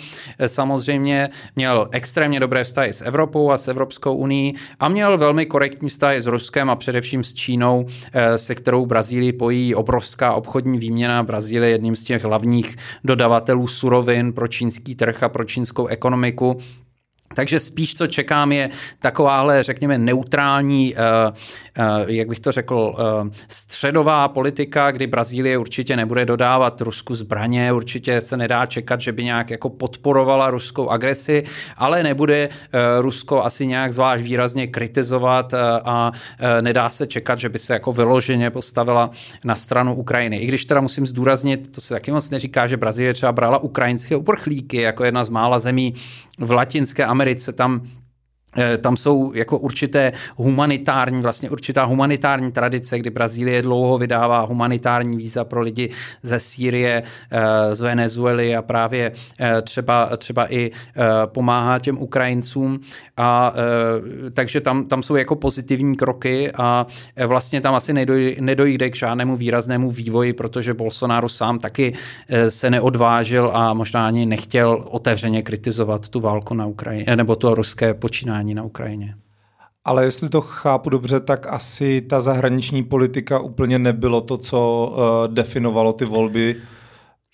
Samozřejmě 0.47 1.29
měl 1.55 1.87
extrémně 1.91 2.39
dobré 2.39 2.63
vztahy 2.63 2.93
s 2.93 3.01
Evropou 3.01 3.51
a 3.51 3.57
s 3.57 3.67
Evropskou 3.67 4.15
unii 4.15 4.53
a 4.79 4.89
měl 4.89 5.17
velmi 5.17 5.45
korektní 5.45 5.89
vztahy 5.89 6.21
s 6.21 6.25
Ruskem 6.25 6.69
a 6.69 6.75
především 6.75 7.23
s 7.23 7.33
Čínou, 7.33 7.85
se 8.35 8.55
kterou 8.55 8.85
Brazílie 8.85 9.24
Brazílii 9.25 9.39
pojí 9.39 9.75
obrovská 9.75 10.33
obchodní 10.33 10.77
výměna. 10.79 11.23
Brazílie 11.23 11.69
je 11.69 11.71
jedním 11.71 11.95
z 11.95 12.03
těch 12.03 12.23
hlavních 12.23 12.77
dodavatelů 13.03 13.67
surovin 13.67 14.33
pro 14.33 14.47
čínský 14.47 14.95
trh 14.95 15.23
a 15.23 15.29
pro 15.29 15.43
čínskou 15.43 15.87
ekonomiku. 15.87 16.57
Takže 17.33 17.59
spíš, 17.59 17.95
co 17.95 18.07
čekám, 18.07 18.51
je 18.51 18.69
takováhle, 18.99 19.63
řekněme, 19.63 19.97
neutrální, 19.97 20.95
uh, 20.95 21.33
uh, 21.79 22.09
jak 22.09 22.27
bych 22.27 22.39
to 22.39 22.51
řekl, 22.51 22.75
uh, 22.75 23.29
středová 23.47 24.27
politika, 24.27 24.91
kdy 24.91 25.07
Brazílie 25.07 25.57
určitě 25.57 25.95
nebude 25.95 26.25
dodávat 26.25 26.81
Rusku 26.81 27.15
zbraně, 27.15 27.73
určitě 27.73 28.21
se 28.21 28.37
nedá 28.37 28.65
čekat, 28.65 29.01
že 29.01 29.11
by 29.11 29.23
nějak 29.23 29.49
jako 29.49 29.69
podporovala 29.69 30.49
ruskou 30.49 30.89
agresi, 30.89 31.43
ale 31.77 32.03
nebude 32.03 32.49
Rusko 32.99 33.43
asi 33.43 33.67
nějak 33.67 33.93
zvlášť 33.93 34.23
výrazně 34.23 34.67
kritizovat 34.67 35.53
a 35.85 36.11
nedá 36.61 36.89
se 36.89 37.07
čekat, 37.07 37.39
že 37.39 37.49
by 37.49 37.59
se 37.59 37.73
jako 37.73 37.91
vyloženě 37.91 38.49
postavila 38.49 39.09
na 39.43 39.55
stranu 39.55 39.95
Ukrajiny. 39.95 40.37
I 40.37 40.45
když 40.45 40.65
teda 40.65 40.81
musím 40.81 41.05
zdůraznit, 41.05 41.75
to 41.75 41.81
se 41.81 41.93
taky 41.93 42.11
moc 42.11 42.29
neříká, 42.29 42.67
že 42.67 42.77
Brazílie 42.77 43.13
třeba 43.13 43.31
brala 43.31 43.57
ukrajinské 43.57 44.15
uprchlíky 44.15 44.81
jako 44.81 45.03
jedna 45.03 45.23
z 45.23 45.29
mála 45.29 45.59
zemí 45.59 45.93
v 46.39 46.51
Latinské 46.51 47.05
Americe, 47.05 47.53
tam 47.53 47.87
tam 48.81 48.97
jsou 48.97 49.33
jako 49.33 49.57
určité 49.57 50.11
humanitární, 50.37 51.21
vlastně 51.21 51.49
určitá 51.49 51.83
humanitární 51.83 52.51
tradice, 52.51 52.99
kdy 52.99 53.09
Brazílie 53.09 53.61
dlouho 53.61 53.97
vydává 53.97 54.41
humanitární 54.41 55.17
víza 55.17 55.43
pro 55.43 55.61
lidi 55.61 55.89
ze 56.23 56.39
Sýrie, 56.39 57.03
eh, 57.31 57.75
z 57.75 57.81
Venezuely 57.81 58.55
a 58.55 58.61
právě 58.61 59.11
eh, 59.39 59.61
třeba, 59.61 60.09
třeba 60.17 60.53
i 60.53 60.71
pomáhá 61.25 61.79
těm 61.79 61.97
Ukrajincům. 61.97 62.79
A, 63.17 63.53
takže 64.33 64.61
tam, 64.61 64.85
tam 64.85 65.03
jsou 65.03 65.15
jako 65.15 65.35
pozitivní 65.35 65.95
kroky 65.95 66.51
a 66.51 66.87
vlastně 67.27 67.61
tam 67.61 67.75
asi 67.75 67.93
nedojde, 67.93 68.41
nedojde 68.41 68.89
k 68.89 68.95
žádnému 68.95 69.35
výraznému 69.35 69.91
vývoji, 69.91 70.33
protože 70.33 70.73
Bolsonaro 70.73 71.29
sám 71.29 71.59
taky 71.59 71.93
se 72.49 72.69
neodvážil 72.69 73.51
a 73.53 73.73
možná 73.73 74.07
ani 74.07 74.25
nechtěl 74.25 74.85
otevřeně 74.89 75.41
kritizovat 75.41 76.09
tu 76.09 76.19
válku 76.19 76.53
na 76.53 76.65
Ukrajině, 76.65 77.15
nebo 77.15 77.35
to 77.35 77.55
ruské 77.55 77.93
počínání 77.93 78.44
jednání 78.49 78.53
na 78.53 78.63
Ukrajině. 78.63 79.15
Ale 79.85 80.03
jestli 80.03 80.29
to 80.29 80.41
chápu 80.41 80.89
dobře, 80.89 81.19
tak 81.19 81.47
asi 81.47 82.01
ta 82.01 82.19
zahraniční 82.19 82.83
politika 82.83 83.39
úplně 83.39 83.79
nebylo 83.79 84.21
to, 84.21 84.37
co 84.37 84.91
uh, 84.91 85.33
definovalo 85.33 85.93
ty 85.93 86.05
volby 86.05 86.55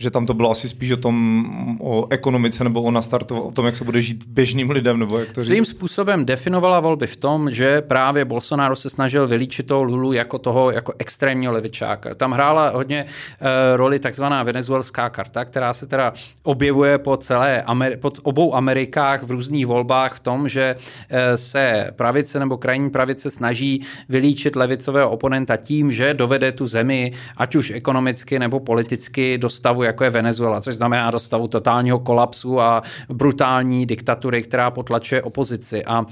že 0.02 0.12
tam 0.12 0.26
to 0.26 0.34
bylo 0.34 0.52
asi 0.52 0.70
spíš 0.70 0.92
o 0.92 0.98
tom, 0.98 1.78
o 1.82 2.08
ekonomice 2.10 2.64
nebo 2.64 2.82
o 2.82 2.92
nastartu, 2.92 3.40
o 3.40 3.52
tom, 3.52 3.66
jak 3.66 3.76
se 3.76 3.84
bude 3.84 4.02
žít 4.02 4.24
běžným 4.28 4.70
lidem, 4.70 5.00
nebo 5.00 5.20
jak 5.20 5.32
to 5.32 5.42
Svým 5.42 5.66
způsobem 5.66 6.26
definovala 6.26 6.80
volby 6.80 7.08
v 7.08 7.16
tom, 7.16 7.52
že 7.52 7.82
právě 7.82 8.26
Bolsonaro 8.26 8.76
se 8.76 8.90
snažil 8.90 9.28
vylíčit 9.28 9.68
toho 9.68 9.84
Lulu 9.84 10.14
jako 10.14 10.40
toho, 10.40 10.72
jako 10.72 10.94
extrémního 11.00 11.54
levičáka. 11.54 12.16
Tam 12.16 12.32
hrála 12.32 12.70
hodně 12.70 13.06
uh, 13.06 13.48
roli 13.76 14.00
takzvaná 14.00 14.44
venezuelská 14.44 15.10
karta, 15.10 15.46
která 15.46 15.74
se 15.74 15.86
teda 15.86 16.14
objevuje 16.44 16.98
po 16.98 17.18
celé, 17.18 17.64
Ameri- 17.68 17.98
po 17.98 18.12
obou 18.24 18.56
Amerikách 18.56 19.24
v 19.24 19.32
různých 19.32 19.68
volbách 19.68 20.16
v 20.16 20.20
tom, 20.20 20.50
že 20.50 20.76
uh, 20.76 21.18
se 21.36 21.92
pravice 21.96 22.40
nebo 22.40 22.58
krajní 22.58 22.90
pravice 22.90 23.30
snaží 23.30 23.84
vylíčit 24.10 24.56
levicového 24.56 25.10
oponenta 25.10 25.58
tím, 25.58 25.92
že 25.92 26.14
dovede 26.14 26.52
tu 26.52 26.68
zemi, 26.68 27.12
ať 27.38 27.56
už 27.56 27.72
ekonomicky 27.72 28.40
nebo 28.40 28.60
politicky, 28.60 29.38
do 29.38 29.50
stavu, 29.50 29.84
jako 29.92 30.04
je 30.04 30.10
Venezuela, 30.10 30.62
což 30.62 30.76
znamená 30.76 31.12
do 31.12 31.20
stavu 31.20 31.48
totálního 31.48 32.00
kolapsu 32.00 32.62
a 32.62 32.82
brutální 33.10 33.86
diktatury, 33.86 34.44
která 34.44 34.72
potlačuje 34.72 35.24
opozici. 35.24 35.86
A 35.86 36.06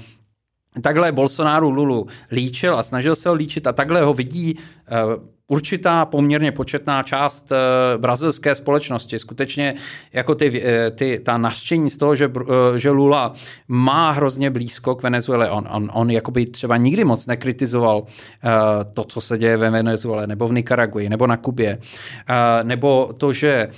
takhle 0.82 1.12
Bolsonaro 1.12 1.70
Lulu 1.70 2.06
líčil 2.30 2.76
a 2.76 2.82
snažil 2.82 3.16
se 3.16 3.28
ho 3.28 3.34
líčit 3.34 3.66
a 3.66 3.72
takhle 3.72 4.00
ho 4.00 4.12
vidí 4.14 4.54
uh, 4.54 5.24
určitá 5.50 6.06
poměrně 6.06 6.52
početná 6.52 7.02
část 7.02 7.52
uh, 7.52 8.00
brazilské 8.00 8.54
společnosti. 8.54 9.18
Skutečně 9.18 9.74
jako 10.12 10.34
ty, 10.34 10.50
uh, 10.50 10.66
ty, 10.94 11.20
ta 11.24 11.38
naštění 11.38 11.90
z 11.90 11.98
toho, 11.98 12.16
že, 12.16 12.26
uh, 12.26 12.42
že 12.76 12.90
Lula 12.90 13.32
má 13.68 14.10
hrozně 14.10 14.50
blízko 14.50 14.94
k 14.94 15.02
Venezuele. 15.02 15.50
On, 15.50 15.68
on, 15.70 15.90
on 15.94 16.10
jakoby 16.10 16.46
třeba 16.46 16.76
nikdy 16.76 17.04
moc 17.04 17.26
nekritizoval 17.26 18.04
to, 18.94 19.04
co 19.04 19.20
se 19.20 19.38
děje 19.38 19.56
ve 19.56 19.70
Venezuele, 19.70 20.26
nebo 20.26 20.48
v 20.48 20.52
Nikaraguji, 20.52 21.08
nebo 21.08 21.26
na 21.26 21.36
Kubě. 21.36 21.78
Nebo 22.62 23.12
to, 23.16 23.32
že 23.32 23.68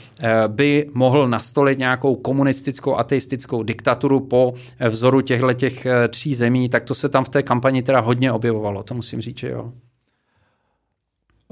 by 0.49 0.91
mohl 0.95 1.29
nastolit 1.29 1.79
nějakou 1.79 2.15
komunistickou, 2.15 2.97
ateistickou 2.97 3.63
diktaturu 3.63 4.21
po 4.21 4.55
vzoru 4.89 5.21
těchto 5.21 5.53
těch 5.53 5.87
tří 6.09 6.35
zemí, 6.35 6.69
tak 6.69 6.85
to 6.85 6.95
se 6.95 7.09
tam 7.09 7.25
v 7.25 7.29
té 7.29 7.43
kampani 7.43 7.83
teda 7.83 8.01
hodně 8.01 8.33
objevovalo. 8.33 8.83
To 8.83 8.95
musím 8.95 9.21
říct, 9.21 9.39
že 9.39 9.49
jo. 9.49 9.73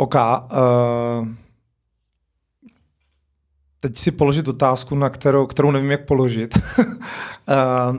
OK. 0.01 0.15
Uh, 0.15 1.29
teď 3.81 3.97
si 3.97 4.11
položit 4.11 4.49
otázku, 4.49 4.95
na 4.95 5.11
kterou, 5.11 5.47
kterou 5.47 5.71
nevím, 5.71 5.91
jak 5.91 6.07
položit. 6.07 6.59
uh, 6.79 6.85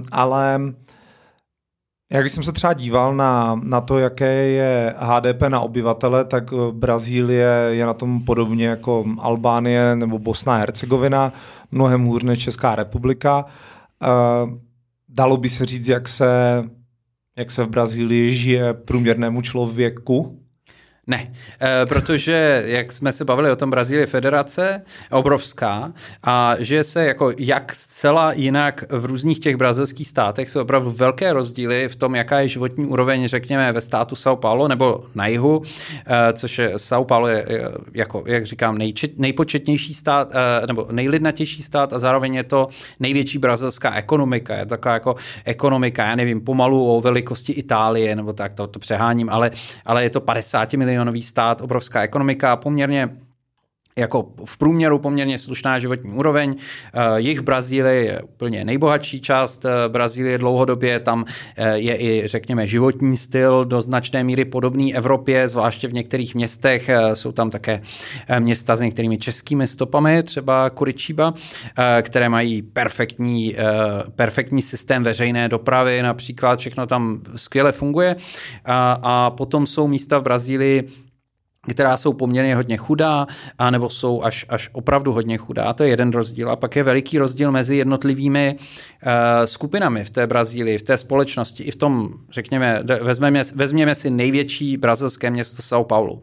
ale 0.12 0.62
jak 2.12 2.30
jsem 2.30 2.44
se 2.44 2.52
třeba 2.52 2.74
díval 2.74 3.16
na, 3.16 3.60
na 3.64 3.82
to, 3.82 4.00
jaké 4.00 4.34
je 4.34 4.96
HDP 4.98 5.42
na 5.42 5.60
obyvatele, 5.60 6.26
tak 6.26 6.54
Brazílie 6.72 7.48
je 7.70 7.86
na 7.86 7.94
tom 7.94 8.26
podobně 8.26 8.68
jako 8.68 9.06
Albánie 9.20 9.96
nebo 9.96 10.20
Bosna 10.20 10.54
a 10.54 10.58
Hercegovina, 10.58 11.34
mnohem 11.72 12.06
hůř 12.06 12.24
než 12.24 12.40
Česká 12.40 12.76
republika. 12.76 13.46
Uh, 13.46 14.54
dalo 15.10 15.38
by 15.38 15.50
se 15.50 15.66
říct, 15.66 15.88
jak 15.88 16.08
se, 16.08 16.64
jak 17.38 17.52
se 17.52 17.64
v 17.64 17.70
Brazílii 17.70 18.34
žije 18.34 18.74
průměrnému 18.74 19.42
člověku? 19.42 20.41
Ne, 21.12 21.32
e, 21.62 21.86
protože, 21.86 22.64
jak 22.66 22.92
jsme 22.92 23.12
se 23.12 23.26
bavili 23.26 23.52
o 23.52 23.56
tom, 23.56 23.70
Brazílie 23.70 24.06
federace 24.06 24.82
obrovská 25.12 25.94
a 26.24 26.56
že 26.60 26.84
se 26.84 27.06
jako 27.06 27.32
jak 27.38 27.76
zcela 27.76 28.34
jinak 28.34 28.84
v 28.90 29.06
různých 29.06 29.40
těch 29.40 29.56
brazilských 29.56 30.08
státech 30.08 30.50
jsou 30.50 30.62
opravdu 30.62 30.92
velké 30.92 31.34
rozdíly 31.34 31.90
v 31.90 31.96
tom, 31.96 32.16
jaká 32.16 32.40
je 32.40 32.48
životní 32.48 32.86
úroveň, 32.86 33.28
řekněme, 33.28 33.72
ve 33.72 33.82
státu 33.82 34.16
São 34.16 34.36
Paulo 34.36 34.68
nebo 34.68 35.04
na 35.16 35.28
jihu, 35.28 35.62
e, 36.08 36.34
což 36.34 36.60
je 36.60 36.76
São 36.76 37.06
Paulo 37.06 37.28
je, 37.28 37.46
jako, 37.94 38.24
jak 38.26 38.46
říkám, 38.46 38.78
nejčet, 38.78 39.20
nejpočetnější 39.20 39.94
stát 39.94 40.32
e, 40.32 40.68
nebo 40.68 40.88
nejlidnatější 40.92 41.64
stát 41.64 41.94
a 41.94 42.00
zároveň 42.00 42.36
je 42.36 42.44
to 42.44 42.68
největší 43.00 43.38
brazilská 43.38 43.96
ekonomika. 43.96 44.56
Je 44.56 44.66
taková 44.66 44.94
jako 44.94 45.16
ekonomika, 45.46 46.06
já 46.06 46.16
nevím, 46.16 46.42
pomalu 46.42 46.96
o 46.96 47.02
velikosti 47.02 47.54
Itálie 47.54 48.16
nebo 48.16 48.34
tak, 48.34 48.54
to, 48.54 48.68
to 48.68 48.80
přeháním, 48.80 49.30
ale, 49.30 49.52
ale 49.86 50.04
je 50.04 50.10
to 50.10 50.22
50 50.22 50.74
milionů 50.74 51.01
milionový 51.02 51.22
stát, 51.22 51.62
obrovská 51.62 52.02
ekonomika, 52.02 52.56
poměrně 52.56 53.10
jako 54.02 54.28
v 54.46 54.58
průměru 54.58 55.00
poměrně 55.00 55.38
slušná 55.38 55.80
životní 55.80 56.12
úroveň. 56.12 56.56
Eh, 56.94 57.22
jich 57.22 57.42
Brazílie 57.42 57.96
je 57.96 58.22
úplně 58.22 58.66
nejbohatší 58.66 59.22
část 59.22 59.66
eh, 59.66 59.90
Brazílie 59.90 60.38
dlouhodobě, 60.38 61.00
tam 61.00 61.26
eh, 61.56 61.78
je 61.78 62.02
i, 62.02 62.28
řekněme, 62.28 62.68
životní 62.68 63.18
styl 63.18 63.66
do 63.66 63.82
značné 63.82 64.24
míry 64.24 64.46
podobný 64.46 64.96
Evropě, 64.96 65.48
zvláště 65.48 65.88
v 65.88 65.94
některých 65.94 66.36
městech. 66.36 66.90
Jsou 67.14 67.32
tam 67.32 67.50
také 67.50 67.82
města 68.40 68.76
s 68.76 68.82
některými 68.82 69.18
českými 69.18 69.68
stopami, 69.68 70.24
třeba 70.24 70.70
Kuričíba, 70.70 71.34
které 72.02 72.30
mají 72.30 72.62
perfektní, 72.62 73.56
perfektní 74.16 74.62
systém 74.62 75.04
veřejné 75.04 75.50
dopravy, 75.50 76.02
například 76.02 76.60
všechno 76.60 76.88
tam 76.88 77.22
skvěle 77.36 77.72
funguje. 77.72 78.16
A 78.66 79.30
potom 79.30 79.68
jsou 79.68 79.88
místa 79.88 80.20
v 80.20 80.24
Brazílii, 80.24 80.88
která 81.70 81.98
jsou 81.98 82.14
poměrně 82.14 82.56
hodně 82.56 82.78
chudá, 82.78 83.28
anebo 83.58 83.90
jsou 83.90 84.24
až, 84.24 84.46
až 84.50 84.70
opravdu 84.74 85.14
hodně 85.14 85.38
chudá. 85.38 85.74
To 85.74 85.84
je 85.84 85.90
jeden 85.90 86.12
rozdíl. 86.12 86.52
A 86.52 86.56
pak 86.56 86.76
je 86.76 86.84
veliký 86.84 87.18
rozdíl 87.18 87.52
mezi 87.52 87.76
jednotlivými 87.76 88.56
uh, 88.56 89.12
skupinami 89.46 90.04
v 90.04 90.10
té 90.10 90.28
Brazílii, 90.28 90.78
v 90.78 90.82
té 90.82 90.98
společnosti, 90.98 91.64
i 91.64 91.72
v 91.72 91.76
tom, 91.76 92.10
řekněme, 92.32 92.84
vezmeme, 93.02 93.42
vezměme 93.56 93.96
si 93.96 94.10
největší 94.10 94.78
brazilské 94.78 95.30
město 95.32 95.62
São 95.62 95.84
Paulo. 95.84 96.14
Uh, 96.14 96.22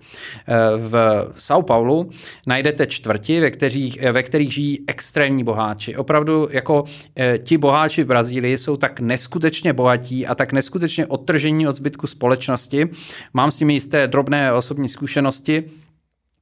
v 0.76 0.93
São 1.36 1.62
Paulo 1.62 2.07
najdete 2.47 2.86
čtvrti, 2.86 3.41
ve 3.41 3.51
kterých, 3.51 4.03
ve 4.12 4.22
kterých 4.22 4.55
žijí 4.55 4.84
extrémní 4.86 5.45
boháči. 5.45 5.97
Opravdu 5.97 6.49
jako 6.51 6.82
uh, 6.82 6.89
ti 7.43 7.59
boháči 7.59 8.05
v 8.05 8.07
Brazílii 8.07 8.59
jsou 8.59 8.76
tak 8.76 9.01
neskutečně 9.01 9.72
bohatí 9.72 10.26
a 10.26 10.34
tak 10.34 10.53
neskutečně 10.53 11.07
odtržení 11.07 11.68
od 11.68 11.72
zbytku 11.72 12.07
společnosti. 12.07 12.89
Mám 13.34 13.51
s 13.51 13.61
nimi 13.61 13.74
jisté 13.74 14.07
drobné 14.07 14.53
osobní 14.53 14.89
zkušenosti, 14.89 15.28
zkušenosti, 15.33 15.64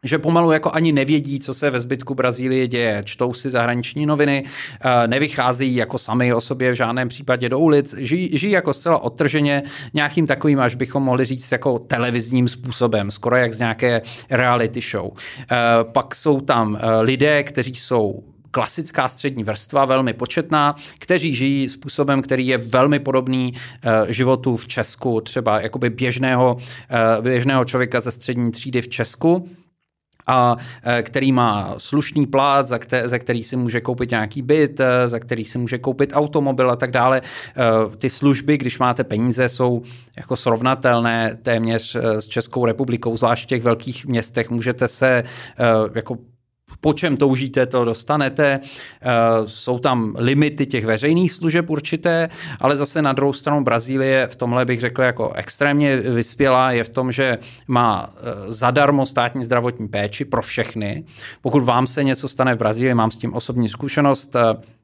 že 0.03 0.18
pomalu 0.18 0.53
jako 0.53 0.70
ani 0.72 0.93
nevědí, 0.93 1.41
co 1.41 1.55
se 1.55 1.70
ve 1.70 1.80
zbytku 1.80 2.14
Brazílie 2.14 2.66
děje. 2.66 3.03
Čtou 3.05 3.34
si 3.34 3.51
zahraniční 3.51 4.07
noviny, 4.07 4.45
eh, 4.45 5.09
nevycházejí 5.09 5.76
jako 5.76 5.99
sami 5.99 6.34
o 6.34 6.41
sobě 6.41 6.72
v 6.72 6.74
žádném 6.74 7.09
případě 7.09 7.49
do 7.49 7.59
ulic, 7.59 7.95
žijí, 7.99 8.39
žijí 8.39 8.53
jako 8.53 8.72
zcela 8.72 8.99
odtrženě 8.99 9.62
nějakým 9.95 10.26
takovým, 10.26 10.61
až 10.61 10.74
bychom 10.74 11.03
mohli 11.03 11.24
říct, 11.24 11.53
jako 11.53 11.78
televizním 11.78 12.49
způsobem, 12.49 13.11
skoro 13.11 13.37
jak 13.37 13.53
z 13.53 13.59
nějaké 13.59 14.03
reality 14.30 14.80
show. 14.80 15.11
Eh, 15.11 15.57
pak 15.82 16.14
jsou 16.14 16.41
tam 16.41 16.76
eh, 16.76 17.01
lidé, 17.01 17.43
kteří 17.43 17.74
jsou 17.74 18.22
klasická 18.57 19.09
střední 19.09 19.44
vrstva, 19.44 19.84
velmi 19.84 20.12
početná, 20.12 20.74
kteří 20.98 21.34
žijí 21.34 21.68
způsobem, 21.68 22.22
který 22.22 22.46
je 22.46 22.59
velmi 22.59 22.98
podobný 22.98 23.52
uh, 23.52 24.09
životu 24.09 24.57
v 24.57 24.66
Česku, 24.66 25.20
třeba 25.20 25.61
jakoby 25.61 25.90
běžného, 25.90 26.57
uh, 26.57 27.24
běžného 27.24 27.64
člověka 27.64 28.00
ze 28.00 28.11
střední 28.11 28.50
třídy 28.50 28.82
v 28.82 28.88
Česku. 28.88 29.48
a 30.26 30.57
který 31.02 31.32
má 31.32 31.74
slušný 31.78 32.26
plát, 32.26 32.66
za, 32.66 32.78
za 33.04 33.18
který 33.18 33.42
si 33.42 33.57
může 33.57 33.80
koupit 33.80 34.11
nějaký 34.11 34.42
byt, 34.42 34.80
za 35.07 35.18
který 35.18 35.44
si 35.44 35.59
může 35.59 35.78
koupit 35.78 36.12
automobil 36.14 36.70
a 36.70 36.76
tak 36.76 36.90
dále. 36.90 37.22
Ty 37.98 38.11
služby, 38.11 38.59
když 38.59 38.78
máte 38.78 39.04
peníze, 39.04 39.48
jsou 39.48 39.82
jako 40.16 40.36
srovnatelné 40.36 41.38
téměř 41.42 41.96
s 41.96 42.28
Českou 42.28 42.66
republikou, 42.66 43.16
zvlášť 43.16 43.44
v 43.44 43.46
těch 43.46 43.62
velkých 43.62 44.07
městech. 44.07 44.50
Můžete 44.50 44.88
se 44.88 45.22
jako 45.94 46.18
po 46.81 46.93
čem 46.93 47.16
toužíte, 47.16 47.66
to 47.66 47.85
dostanete. 47.85 48.61
Eh, 48.61 49.09
jsou 49.47 49.79
tam 49.79 50.14
limity 50.18 50.66
těch 50.66 50.85
veřejných 50.85 51.33
služeb 51.33 51.70
určité, 51.70 52.29
ale 52.61 52.77
zase 52.77 53.03
na 53.03 53.12
druhou 53.12 53.33
stranu 53.33 53.64
Brazílie 53.64 54.27
v 54.27 54.37
tomhle 54.37 54.64
bych 54.64 54.81
řekl 54.81 55.03
jako 55.03 55.33
extrémně 55.33 55.97
vyspělá 55.97 56.72
je 56.72 56.85
v 56.85 56.89
tom, 56.89 57.12
že 57.12 57.39
má 57.68 58.11
eh, 58.16 58.53
zadarmo 58.53 59.07
státní 59.07 59.45
zdravotní 59.45 59.89
péči 59.89 60.24
pro 60.24 60.43
všechny. 60.43 61.05
Pokud 61.41 61.64
vám 61.64 61.87
se 61.87 62.05
něco 62.05 62.29
stane 62.29 62.55
v 62.55 62.59
Brazílii, 62.59 62.95
mám 62.95 63.11
s 63.11 63.18
tím 63.18 63.35
osobní 63.35 63.68
zkušenost, 63.68 64.37
eh, 64.37 64.76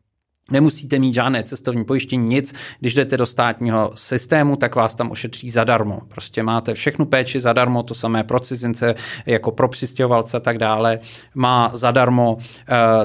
Nemusíte 0.51 0.99
mít 0.99 1.15
žádné 1.15 1.43
cestovní 1.43 1.85
pojištění, 1.85 2.29
nic. 2.29 2.55
Když 2.81 2.95
jdete 2.95 3.17
do 3.17 3.27
státního 3.27 3.93
systému, 3.95 4.57
tak 4.57 4.75
vás 4.75 4.95
tam 4.95 5.11
ošetří 5.11 5.51
zadarmo. 5.51 6.01
Prostě 6.09 6.43
máte 6.43 6.75
všechnu 6.75 7.07
péči 7.07 7.41
zadarmo, 7.41 7.83
to 7.83 7.95
samé 7.95 8.25
pro 8.25 8.41
cizince, 8.41 8.95
jako 9.27 9.51
pro 9.51 9.69
přistěhovalce 9.69 10.37
a 10.37 10.41
tak 10.41 10.59
dále. 10.59 10.99
Má 11.35 11.71
zadarmo 11.75 12.35
uh, 12.35 12.43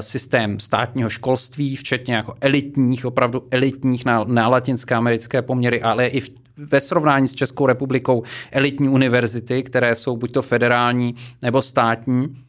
systém 0.00 0.60
státního 0.60 1.10
školství, 1.10 1.76
včetně 1.76 2.14
jako 2.14 2.34
elitních, 2.40 3.04
opravdu 3.04 3.46
elitních 3.50 4.04
na, 4.04 4.24
na 4.24 4.48
latinské 4.48 4.94
americké 4.94 5.42
poměry, 5.42 5.82
ale 5.82 6.06
i 6.06 6.20
v, 6.20 6.30
ve 6.56 6.80
srovnání 6.80 7.28
s 7.28 7.34
Českou 7.34 7.66
republikou 7.66 8.22
elitní 8.52 8.88
univerzity, 8.88 9.62
které 9.62 9.94
jsou 9.94 10.16
buď 10.16 10.32
to 10.32 10.42
federální 10.42 11.14
nebo 11.42 11.62
státní 11.62 12.47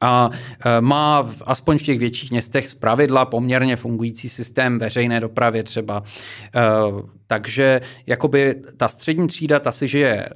a 0.00 0.30
e, 0.64 0.80
má 0.80 1.22
v, 1.22 1.42
aspoň 1.46 1.78
v 1.78 1.82
těch 1.82 1.98
větších 1.98 2.30
městech 2.30 2.68
z 2.68 2.74
pravidla 2.74 3.24
poměrně 3.24 3.76
fungující 3.76 4.28
systém 4.28 4.78
veřejné 4.78 5.20
dopravy 5.20 5.62
třeba. 5.62 6.02
E, 6.54 6.60
takže 7.26 7.80
jakoby 8.06 8.54
ta 8.76 8.88
střední 8.88 9.28
třída, 9.28 9.58
ta 9.58 9.72
si 9.72 9.88
žije, 9.88 10.14
e, 10.14 10.28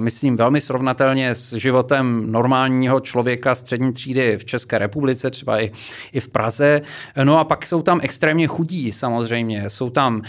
myslím, 0.00 0.36
velmi 0.36 0.60
srovnatelně 0.60 1.34
s 1.34 1.52
životem 1.52 2.32
normálního 2.32 3.00
člověka 3.00 3.54
střední 3.54 3.92
třídy 3.92 4.38
v 4.38 4.44
České 4.44 4.78
republice, 4.78 5.30
třeba 5.30 5.62
i, 5.62 5.72
i 6.12 6.20
v 6.20 6.28
Praze. 6.28 6.80
No 7.24 7.38
a 7.38 7.44
pak 7.44 7.66
jsou 7.66 7.82
tam 7.82 8.00
extrémně 8.02 8.46
chudí 8.46 8.92
samozřejmě. 8.92 9.70
Jsou 9.70 9.90
tam 9.90 10.22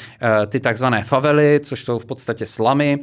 ty 0.47 0.59
takzvané 0.59 1.03
favely, 1.03 1.59
což 1.63 1.83
jsou 1.83 1.99
v 1.99 2.05
podstatě 2.05 2.45
slamy, 2.45 2.99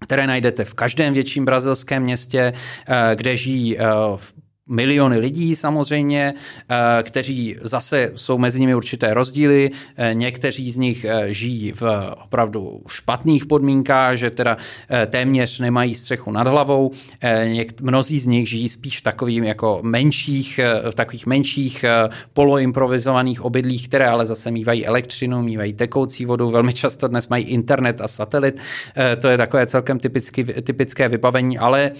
které 0.00 0.26
najdete 0.26 0.64
v 0.64 0.74
každém 0.74 1.14
větším 1.14 1.44
brazilském 1.44 2.02
městě, 2.02 2.52
kde 3.14 3.36
žijí 3.36 3.76
v 4.16 4.34
miliony 4.68 5.18
lidí 5.18 5.56
samozřejmě, 5.56 6.34
eh, 6.68 7.02
kteří 7.02 7.56
zase 7.62 8.10
jsou 8.14 8.38
mezi 8.38 8.60
nimi 8.60 8.74
určité 8.74 9.14
rozdíly. 9.14 9.70
Eh, 9.96 10.14
někteří 10.14 10.70
z 10.70 10.76
nich 10.76 11.04
eh, 11.04 11.34
žijí 11.34 11.72
v 11.72 11.82
opravdu 12.24 12.82
špatných 12.88 13.46
podmínkách, 13.46 14.16
že 14.16 14.30
teda 14.30 14.56
téměř 15.06 15.60
nemají 15.60 15.94
střechu 15.94 16.32
nad 16.32 16.46
hlavou. 16.46 16.90
Mnozí 17.82 18.18
z 18.18 18.26
nich 18.26 18.48
žijí 18.48 18.68
spíš 18.68 18.98
v 18.98 19.02
takových 19.02 19.42
jako 19.42 19.80
menších, 19.82 20.60
v 20.90 20.94
takových 20.94 21.26
menších 21.26 21.84
poloimprovizovaných 22.32 23.42
obydlích, 23.42 23.88
které 23.88 24.08
ale 24.08 24.26
zase 24.26 24.50
mývají 24.50 24.86
elektřinu, 24.86 25.42
mývají 25.42 25.72
tekoucí 25.72 26.24
vodu, 26.24 26.50
velmi 26.50 26.72
často 26.72 27.08
dnes 27.08 27.28
mají 27.28 27.44
internet 27.44 28.00
a 28.00 28.08
satelit. 28.08 28.56
To 29.20 29.28
je 29.28 29.36
takové 29.36 29.66
celkem 29.66 29.98
typické 30.62 31.08
vybavení, 31.08 31.58
ale 31.58 31.90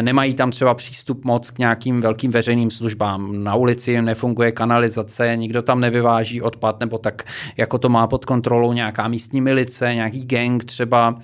nemají 0.00 0.34
tam 0.34 0.50
třeba 0.50 0.74
přístup 0.74 1.24
moc 1.24 1.50
k 1.50 1.58
nějakým 1.58 2.00
velkým 2.08 2.30
veřejným 2.30 2.70
službám. 2.70 3.44
Na 3.44 3.54
ulici 3.54 4.02
nefunguje 4.02 4.52
kanalizace, 4.52 5.36
nikdo 5.36 5.62
tam 5.62 5.80
nevyváží 5.80 6.42
odpad, 6.42 6.80
nebo 6.80 6.98
tak 6.98 7.22
jako 7.56 7.78
to 7.78 7.88
má 7.88 8.06
pod 8.06 8.24
kontrolou 8.24 8.72
nějaká 8.72 9.08
místní 9.08 9.40
milice, 9.40 9.94
nějaký 9.94 10.24
gang 10.24 10.64
třeba, 10.64 11.20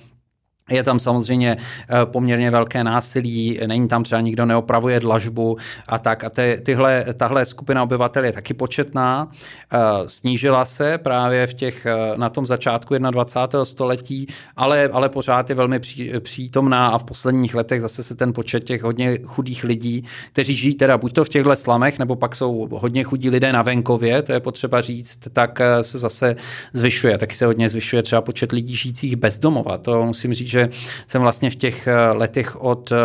je 0.69 0.83
tam 0.83 0.99
samozřejmě 0.99 1.57
eh, 1.57 2.05
poměrně 2.05 2.51
velké 2.51 2.83
násilí, 2.83 3.59
není 3.67 3.87
tam 3.87 4.03
třeba 4.03 4.21
nikdo 4.21 4.45
neopravuje 4.45 4.99
dlažbu 4.99 5.57
a 5.87 5.97
tak. 5.97 6.23
A 6.23 6.29
ty, 6.29 6.61
tyhle, 6.65 7.05
tahle 7.13 7.45
skupina 7.45 7.83
obyvatel 7.83 8.25
je 8.25 8.31
taky 8.31 8.53
početná. 8.53 9.31
Eh, 9.73 9.77
snížila 10.07 10.65
se 10.65 10.97
právě 10.97 11.47
v 11.47 11.53
těch, 11.53 11.85
eh, 11.85 11.95
na 12.17 12.29
tom 12.29 12.45
začátku 12.45 12.95
21. 12.97 13.65
století, 13.65 14.27
ale, 14.55 14.89
ale 14.93 15.09
pořád 15.09 15.49
je 15.49 15.55
velmi 15.55 15.79
pří, 15.79 16.11
přítomná 16.19 16.87
a 16.87 16.97
v 16.97 17.03
posledních 17.03 17.55
letech 17.55 17.81
zase 17.81 18.03
se 18.03 18.15
ten 18.15 18.33
počet 18.33 18.63
těch 18.63 18.83
hodně 18.83 19.17
chudých 19.25 19.63
lidí, 19.63 20.03
kteří 20.31 20.55
žijí 20.55 20.73
teda 20.73 20.97
buď 20.97 21.13
to 21.13 21.23
v 21.23 21.29
těchto 21.29 21.55
slamech, 21.55 21.99
nebo 21.99 22.15
pak 22.15 22.35
jsou 22.35 22.67
hodně 22.71 23.03
chudí 23.03 23.29
lidé 23.29 23.53
na 23.53 23.61
venkově, 23.61 24.21
to 24.21 24.31
je 24.31 24.39
potřeba 24.39 24.81
říct, 24.81 25.19
tak 25.33 25.61
se 25.81 25.99
zase 25.99 26.35
zvyšuje. 26.73 27.17
Taky 27.17 27.35
se 27.35 27.45
hodně 27.45 27.69
zvyšuje 27.69 28.03
třeba 28.03 28.21
počet 28.21 28.51
lidí 28.51 28.75
žijících 28.75 29.15
bezdomova. 29.15 29.77
To 29.77 30.05
musím 30.05 30.33
říct, 30.33 30.54
že 30.55 30.69
jsem 31.07 31.21
vlastně 31.21 31.49
v 31.49 31.55
těch 31.55 31.87
eh, 31.87 32.11
letech 32.11 32.61
od 32.61 32.91
eh, 32.91 32.95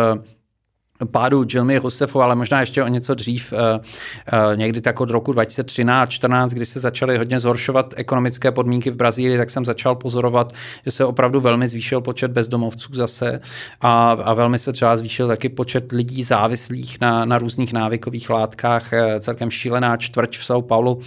pádu 1.11 1.45
Jilmy 1.53 1.77
Roussefu, 1.77 2.21
ale 2.21 2.35
možná 2.35 2.59
ještě 2.59 2.83
o 2.83 2.87
něco 2.87 3.13
dřív, 3.13 3.53
eh, 3.53 4.55
někdy 4.55 4.81
tak 4.81 5.01
od 5.01 5.09
roku 5.09 5.31
2013-14, 5.31 6.49
kdy 6.49 6.65
se 6.65 6.79
začaly 6.79 7.17
hodně 7.17 7.39
zhoršovat 7.39 7.93
ekonomické 7.97 8.51
podmínky 8.51 8.91
v 8.91 8.95
Brazílii, 8.95 9.37
tak 9.37 9.49
jsem 9.49 9.65
začal 9.65 9.95
pozorovat, 9.95 10.53
že 10.85 10.91
se 10.91 11.05
opravdu 11.05 11.39
velmi 11.39 11.67
zvýšil 11.67 12.01
počet 12.01 12.31
bezdomovců 12.31 12.93
zase 12.93 13.39
a, 13.81 14.11
a 14.11 14.33
velmi 14.33 14.59
se 14.59 14.73
třeba 14.73 14.97
zvýšil 14.97 15.27
taky 15.27 15.49
počet 15.49 15.91
lidí 15.91 16.23
závislých 16.23 17.01
na, 17.01 17.25
na 17.25 17.37
různých 17.37 17.73
návykových 17.73 18.29
látkách. 18.29 18.91
Celkem 19.19 19.51
šílená 19.51 19.97
čtvrť 19.97 20.37
v 20.37 20.43
São 20.43 20.61
Paulo 20.61 20.97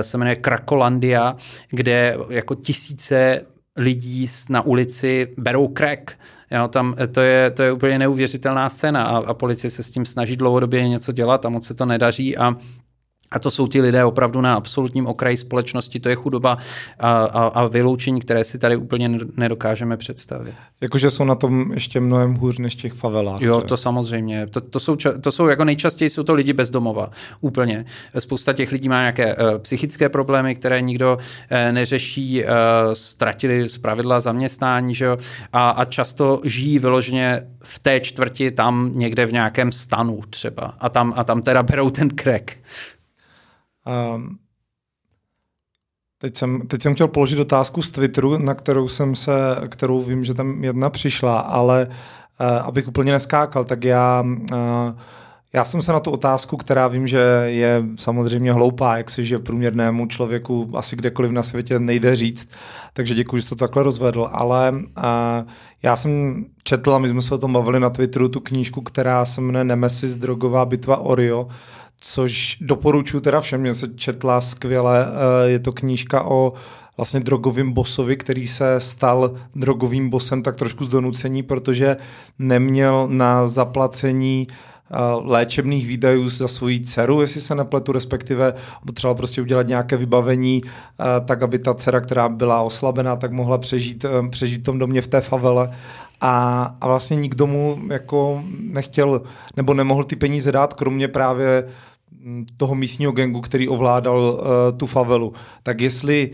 se 0.00 0.18
jmenuje 0.18 0.36
Krakolandia, 0.36 1.36
kde 1.70 2.16
jako 2.28 2.54
tisíce 2.54 3.40
lidí 3.76 4.26
na 4.48 4.62
ulici 4.62 5.28
berou 5.36 5.68
crack. 5.68 6.10
Jo, 6.50 6.68
tam 6.68 6.96
to 7.12 7.20
je, 7.20 7.50
to 7.50 7.62
je 7.62 7.72
úplně 7.72 7.98
neuvěřitelná 7.98 8.68
scéna 8.68 9.04
a, 9.04 9.16
a 9.16 9.34
policie 9.34 9.70
se 9.70 9.82
s 9.82 9.90
tím 9.90 10.06
snaží 10.06 10.36
dlouhodobě 10.36 10.88
něco 10.88 11.12
dělat 11.12 11.46
a 11.46 11.48
moc 11.48 11.66
se 11.66 11.74
to 11.74 11.86
nedaří 11.86 12.36
a 12.36 12.56
a 13.32 13.38
to 13.38 13.50
jsou 13.50 13.66
ti 13.66 13.80
lidé 13.80 14.04
opravdu 14.04 14.40
na 14.40 14.54
absolutním 14.54 15.06
okraji 15.06 15.36
společnosti, 15.36 16.00
to 16.00 16.08
je 16.08 16.14
chudoba 16.14 16.58
a, 16.98 17.10
a, 17.10 17.46
a 17.46 17.66
vyloučení, 17.66 18.20
které 18.20 18.44
si 18.44 18.58
tady 18.58 18.76
úplně 18.76 19.18
nedokážeme 19.36 19.96
představit. 19.96 20.54
Jakože 20.80 21.10
jsou 21.10 21.24
na 21.24 21.34
tom 21.34 21.72
ještě 21.72 22.00
mnohem 22.00 22.34
hůř 22.34 22.58
než 22.58 22.76
těch 22.76 22.92
favelách. 22.92 23.40
Jo, 23.40 23.60
to 23.60 23.76
samozřejmě. 23.76 24.46
To, 24.46 24.60
to, 24.60 24.80
jsou, 24.80 24.96
to 25.20 25.32
jsou 25.32 25.48
jako 25.48 25.64
nejčastěji 25.64 26.10
jsou 26.10 26.22
to 26.22 26.34
lidi 26.34 26.52
bezdomova. 26.52 27.10
Úplně. 27.40 27.84
Spousta 28.18 28.52
těch 28.52 28.72
lidí 28.72 28.88
má 28.88 29.00
nějaké 29.00 29.36
uh, 29.36 29.58
psychické 29.58 30.08
problémy, 30.08 30.54
které 30.54 30.82
nikdo 30.82 31.18
uh, 31.18 31.72
neřeší, 31.72 32.44
uh, 32.44 32.50
ztratili 32.92 33.68
z 33.68 33.78
pravidla 33.78 34.20
zaměstnání, 34.20 34.94
že 34.94 35.04
jo? 35.04 35.16
A, 35.52 35.70
a 35.70 35.84
často 35.84 36.40
žijí 36.44 36.78
vyloženě 36.78 37.42
v 37.62 37.78
té 37.78 38.00
čtvrti 38.00 38.50
tam 38.50 38.90
někde 38.94 39.26
v 39.26 39.32
nějakém 39.32 39.72
stanu 39.72 40.20
třeba. 40.30 40.74
A 40.78 40.88
tam, 40.88 41.12
a 41.16 41.24
tam 41.24 41.42
teda 41.42 41.62
berou 41.62 41.90
ten 41.90 42.08
krek. 42.08 42.56
Um, 43.86 44.38
teď, 46.18 46.36
jsem, 46.36 46.60
teď 46.66 46.82
jsem 46.82 46.94
chtěl 46.94 47.08
položit 47.08 47.38
otázku 47.38 47.82
z 47.82 47.90
Twitteru, 47.90 48.38
na 48.38 48.54
kterou 48.54 48.88
jsem 48.88 49.14
se, 49.14 49.32
kterou 49.68 50.02
vím, 50.02 50.24
že 50.24 50.34
tam 50.34 50.64
jedna 50.64 50.90
přišla, 50.90 51.40
ale 51.40 51.86
uh, 51.86 52.46
abych 52.46 52.88
úplně 52.88 53.12
neskákal, 53.12 53.64
tak 53.64 53.84
já 53.84 54.24
uh, 54.52 54.92
já 55.54 55.64
jsem 55.64 55.82
se 55.82 55.92
na 55.92 56.00
tu 56.00 56.10
otázku, 56.10 56.56
která 56.56 56.88
vím, 56.88 57.06
že 57.06 57.18
je 57.46 57.82
samozřejmě 57.96 58.52
hloupá, 58.52 58.96
jak 58.96 59.10
si 59.10 59.24
že 59.24 59.38
průměrnému 59.38 60.06
člověku 60.06 60.70
asi 60.74 60.96
kdekoliv 60.96 61.30
na 61.32 61.42
světě 61.42 61.78
nejde 61.78 62.16
říct, 62.16 62.48
takže 62.92 63.14
děkuji, 63.14 63.42
že 63.42 63.48
to 63.48 63.54
takhle 63.54 63.82
rozvedl, 63.82 64.28
ale 64.32 64.72
uh, 64.72 65.48
já 65.82 65.96
jsem 65.96 66.44
četl, 66.64 66.94
a 66.94 66.98
my 66.98 67.08
jsme 67.08 67.22
se 67.22 67.34
o 67.34 67.38
tom 67.38 67.52
bavili 67.52 67.80
na 67.80 67.90
Twitteru, 67.90 68.28
tu 68.28 68.40
knížku, 68.40 68.80
která 68.80 69.24
se 69.24 69.40
jmenuje 69.40 69.64
Nemesis, 69.64 70.16
drogová 70.16 70.64
bitva 70.64 70.96
Orio, 70.96 71.48
což 72.04 72.56
doporučuji 72.60 73.20
teda 73.20 73.40
všem, 73.40 73.60
mě 73.60 73.74
se 73.74 73.88
četla 73.94 74.40
skvěle, 74.40 75.06
eh, 75.06 75.50
je 75.50 75.58
to 75.58 75.72
knížka 75.72 76.26
o 76.26 76.52
vlastně 76.96 77.20
drogovým 77.20 77.72
bosovi, 77.72 78.16
který 78.16 78.46
se 78.46 78.80
stal 78.80 79.34
drogovým 79.54 80.10
bosem 80.10 80.42
tak 80.42 80.56
trošku 80.56 80.84
z 80.84 80.88
donucení, 80.88 81.42
protože 81.42 81.96
neměl 82.38 83.08
na 83.08 83.46
zaplacení 83.46 84.46
eh, 84.50 84.96
léčebných 85.20 85.86
výdajů 85.86 86.28
za 86.28 86.48
svoji 86.48 86.80
dceru, 86.80 87.20
jestli 87.20 87.40
se 87.40 87.54
nepletu, 87.54 87.92
respektive 87.92 88.54
potřeboval 88.86 89.14
prostě 89.14 89.42
udělat 89.42 89.66
nějaké 89.66 89.96
vybavení, 89.96 90.60
eh, 90.64 91.04
tak 91.24 91.42
aby 91.42 91.58
ta 91.58 91.74
dcera, 91.74 92.00
která 92.00 92.28
byla 92.28 92.62
oslabená, 92.62 93.16
tak 93.16 93.32
mohla 93.32 93.58
přežít, 93.58 94.04
přežít 94.30 94.60
v 94.60 94.64
tom 94.64 94.78
domě 94.78 95.02
v 95.02 95.08
té 95.08 95.20
favele. 95.20 95.70
A, 96.20 96.62
a 96.80 96.86
vlastně 96.88 97.16
nikdo 97.16 97.46
mu 97.46 97.78
jako 97.90 98.42
nechtěl 98.60 99.22
nebo 99.56 99.74
nemohl 99.74 100.04
ty 100.04 100.16
peníze 100.16 100.52
dát, 100.52 100.74
kromě 100.74 101.08
právě 101.08 101.64
toho 102.56 102.74
místního 102.74 103.12
gengu, 103.12 103.40
který 103.40 103.68
ovládal 103.68 104.18
uh, 104.18 104.78
tu 104.78 104.86
favelu. 104.86 105.32
Tak 105.62 105.80
jestli 105.80 106.30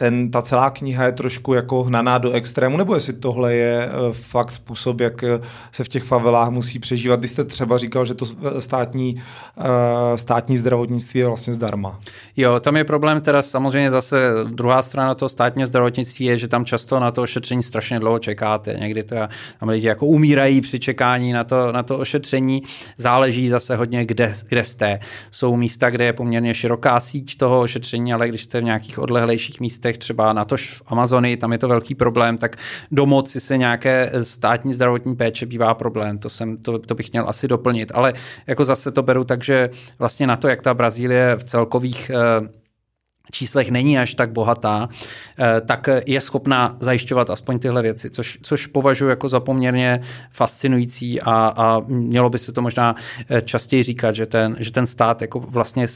ten, 0.00 0.30
ta 0.30 0.42
celá 0.42 0.70
kniha 0.70 1.04
je 1.04 1.12
trošku 1.12 1.54
jako 1.54 1.82
hnaná 1.82 2.18
do 2.18 2.32
extrému, 2.32 2.76
nebo 2.76 2.94
jestli 2.94 3.12
tohle 3.12 3.54
je 3.54 3.90
uh, 3.90 4.12
fakt 4.12 4.52
způsob, 4.52 5.00
jak 5.00 5.24
se 5.72 5.84
v 5.84 5.88
těch 5.88 6.02
favelách 6.02 6.50
musí 6.50 6.78
přežívat. 6.78 7.20
Vy 7.20 7.28
jste 7.28 7.44
třeba 7.44 7.78
říkal, 7.78 8.04
že 8.04 8.14
to 8.14 8.26
státní, 8.58 9.14
uh, 9.56 9.64
státní 10.16 10.56
zdravotnictví 10.56 11.20
je 11.20 11.26
vlastně 11.26 11.52
zdarma. 11.52 12.00
Jo, 12.36 12.60
tam 12.60 12.76
je 12.76 12.84
problém 12.84 13.20
teda 13.20 13.42
samozřejmě 13.42 13.90
zase 13.90 14.30
druhá 14.44 14.82
strana 14.82 15.14
toho 15.14 15.28
státního 15.28 15.66
zdravotnictví 15.66 16.26
je, 16.26 16.38
že 16.38 16.48
tam 16.48 16.64
často 16.64 17.00
na 17.00 17.10
to 17.10 17.22
ošetření 17.22 17.62
strašně 17.62 18.00
dlouho 18.00 18.18
čekáte. 18.18 18.74
Někdy 18.74 19.02
to 19.02 19.16
tam 19.60 19.68
lidi 19.68 19.86
jako 19.86 20.06
umírají 20.06 20.60
při 20.60 20.78
čekání 20.78 21.32
na 21.32 21.44
to, 21.44 21.72
na 21.72 21.82
to 21.82 21.98
ošetření. 21.98 22.62
Záleží 22.96 23.48
zase 23.48 23.76
hodně, 23.76 24.06
kde, 24.06 24.32
kde 24.48 24.64
jste. 24.64 24.98
Jsou 25.30 25.56
místa, 25.56 25.90
kde 25.90 26.04
je 26.04 26.12
poměrně 26.12 26.54
široká 26.54 27.00
síť 27.00 27.36
toho 27.36 27.60
ošetření, 27.60 28.12
ale 28.12 28.28
když 28.28 28.44
jste 28.44 28.60
v 28.60 28.64
nějakých 28.64 28.98
odlehlejších 28.98 29.60
místech, 29.60 29.87
třeba 29.96 30.32
na 30.32 30.44
tož 30.44 30.72
v 30.72 30.82
Amazonii, 30.86 31.36
tam 31.36 31.52
je 31.52 31.58
to 31.58 31.68
velký 31.68 31.94
problém, 31.94 32.38
tak 32.38 32.56
domoci 32.90 33.40
se 33.40 33.56
nějaké 33.56 34.12
státní 34.22 34.74
zdravotní 34.74 35.16
péče 35.16 35.46
bývá 35.46 35.74
problém. 35.74 36.18
To, 36.18 36.28
jsem, 36.28 36.56
to, 36.56 36.78
to 36.78 36.94
bych 36.94 37.12
měl 37.12 37.28
asi 37.28 37.48
doplnit. 37.48 37.92
Ale 37.94 38.12
jako 38.46 38.64
zase 38.64 38.90
to 38.90 39.02
beru 39.02 39.24
tak, 39.24 39.44
že 39.44 39.70
vlastně 39.98 40.26
na 40.26 40.36
to, 40.36 40.48
jak 40.48 40.62
ta 40.62 40.74
Brazílie 40.74 41.36
v 41.36 41.44
celkových 41.44 42.10
eh, 42.10 42.48
číslech 43.30 43.70
není 43.70 43.98
až 43.98 44.14
tak 44.14 44.32
bohatá, 44.32 44.88
eh, 45.38 45.60
tak 45.60 45.88
je 46.06 46.20
schopná 46.20 46.76
zajišťovat 46.80 47.30
aspoň 47.30 47.58
tyhle 47.58 47.82
věci, 47.82 48.10
což, 48.10 48.38
což 48.42 48.66
považuji 48.66 49.08
jako 49.08 49.28
za 49.28 49.40
poměrně 49.40 50.00
fascinující 50.30 51.20
a, 51.20 51.52
a 51.56 51.80
mělo 51.86 52.30
by 52.30 52.38
se 52.38 52.52
to 52.52 52.62
možná 52.62 52.94
eh, 53.28 53.42
častěji 53.42 53.82
říkat, 53.82 54.14
že 54.14 54.26
ten, 54.26 54.56
že 54.58 54.70
ten 54.70 54.86
stát 54.86 55.22
jako 55.22 55.40
vlastně 55.40 55.86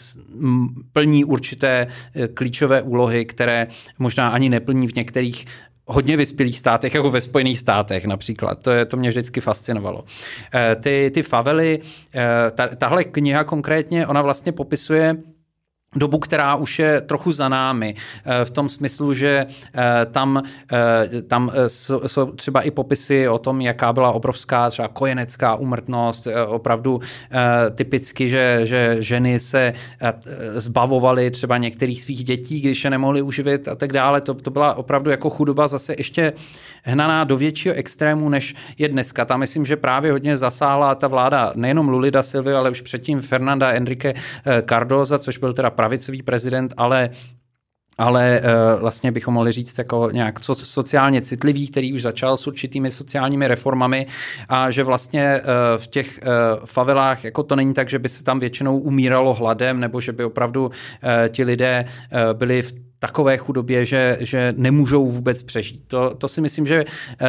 plní 0.92 1.24
určité 1.24 1.86
eh, 2.14 2.28
klíčové 2.28 2.82
úlohy, 2.82 3.24
které 3.24 3.66
možná 3.98 4.28
ani 4.28 4.48
neplní 4.48 4.88
v 4.88 4.94
některých 4.94 5.46
hodně 5.86 6.16
vyspělých 6.16 6.58
státech, 6.58 6.94
jako 6.94 7.10
ve 7.10 7.20
Spojených 7.20 7.58
státech 7.58 8.04
například. 8.04 8.58
To, 8.58 8.70
je, 8.70 8.84
to 8.84 8.96
mě 8.96 9.08
vždycky 9.08 9.40
fascinovalo. 9.40 10.04
Ty, 10.80 11.10
ty 11.14 11.22
favely, 11.22 11.78
ta, 12.54 12.68
tahle 12.68 13.04
kniha 13.04 13.44
konkrétně, 13.44 14.06
ona 14.06 14.22
vlastně 14.22 14.52
popisuje 14.52 15.16
dobu, 15.96 16.18
která 16.18 16.54
už 16.54 16.78
je 16.78 17.00
trochu 17.00 17.32
za 17.32 17.48
námi, 17.48 17.94
eh, 18.24 18.44
v 18.44 18.50
tom 18.50 18.68
smyslu, 18.68 19.14
že 19.14 19.46
eh, 19.74 20.06
tam, 20.10 20.42
eh, 20.72 21.22
tam 21.22 21.52
jsou 21.66 22.26
třeba 22.26 22.60
i 22.60 22.70
popisy 22.70 23.28
o 23.28 23.38
tom, 23.38 23.60
jaká 23.60 23.92
byla 23.92 24.12
obrovská 24.12 24.70
třeba 24.70 24.88
kojenecká 24.88 25.54
umrtnost, 25.54 26.28
opravdu 26.46 27.00
typicky, 27.74 28.28
že, 28.28 28.60
že 28.64 28.96
ženy 29.00 29.40
se 29.40 29.72
zbavovaly 30.54 31.30
třeba 31.30 31.58
některých 31.58 32.02
svých 32.02 32.24
dětí, 32.24 32.60
když 32.60 32.84
je 32.84 32.90
nemohly 32.90 33.22
uživit 33.22 33.68
a 33.68 33.74
tak 33.74 33.92
dále. 33.92 34.20
To, 34.20 34.34
to 34.34 34.50
byla 34.50 34.74
opravdu 34.74 35.10
jako 35.10 35.30
chudoba 35.30 35.68
zase 35.68 35.94
ještě 35.98 36.32
hnaná 36.82 37.24
do 37.24 37.36
většího 37.36 37.74
extrému, 37.74 38.28
než 38.28 38.54
je 38.78 38.88
dneska. 38.88 39.24
Tam 39.24 39.40
myslím, 39.40 39.64
že 39.64 39.76
právě 39.76 40.12
hodně 40.12 40.36
zasáhla 40.36 40.94
ta 40.94 41.08
vláda 41.08 41.52
nejenom 41.54 41.88
Lulida 41.88 42.22
Silvio, 42.22 42.56
ale 42.56 42.70
už 42.70 42.80
předtím 42.80 43.20
Fernanda 43.20 43.70
Enrique 43.70 44.14
Cardoza, 44.68 45.18
což 45.18 45.38
byl 45.38 45.52
teda 45.52 45.70
pravicový 45.82 46.22
prezident, 46.22 46.74
ale 46.76 47.10
ale 47.98 48.40
uh, 48.40 48.80
vlastně 48.80 49.12
bychom 49.12 49.34
mohli 49.34 49.52
říct 49.52 49.78
jako 49.78 50.10
nějak 50.12 50.40
co, 50.40 50.54
sociálně 50.54 51.22
citlivý, 51.22 51.68
který 51.68 51.92
už 51.92 52.02
začal 52.02 52.36
s 52.36 52.46
určitými 52.46 52.90
sociálními 52.90 53.48
reformami 53.48 54.06
a 54.48 54.70
že 54.70 54.82
vlastně 54.82 55.40
uh, 55.40 55.46
v 55.76 55.86
těch 55.86 56.20
uh, 56.22 56.66
favelách 56.66 57.24
jako 57.24 57.42
to 57.42 57.56
není 57.56 57.74
tak, 57.74 57.88
že 57.88 57.98
by 57.98 58.08
se 58.08 58.24
tam 58.24 58.38
většinou 58.38 58.78
umíralo 58.78 59.34
hladem 59.34 59.80
nebo 59.80 60.00
že 60.00 60.12
by 60.12 60.24
opravdu 60.24 60.70
ti 61.28 61.44
lidé 61.44 61.84
byli 62.32 62.62
v 62.62 62.72
takové 62.98 63.36
chudobě, 63.36 63.84
že, 63.84 64.16
že 64.20 64.54
nemůžou 64.56 65.10
vůbec 65.10 65.42
přežít. 65.42 65.84
To, 65.86 66.14
to 66.14 66.28
si 66.28 66.40
myslím, 66.40 66.66
že 66.66 66.84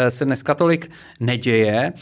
se 0.09 0.25
dneska 0.25 0.55
tolik 0.55 0.91
neděje. 1.19 1.93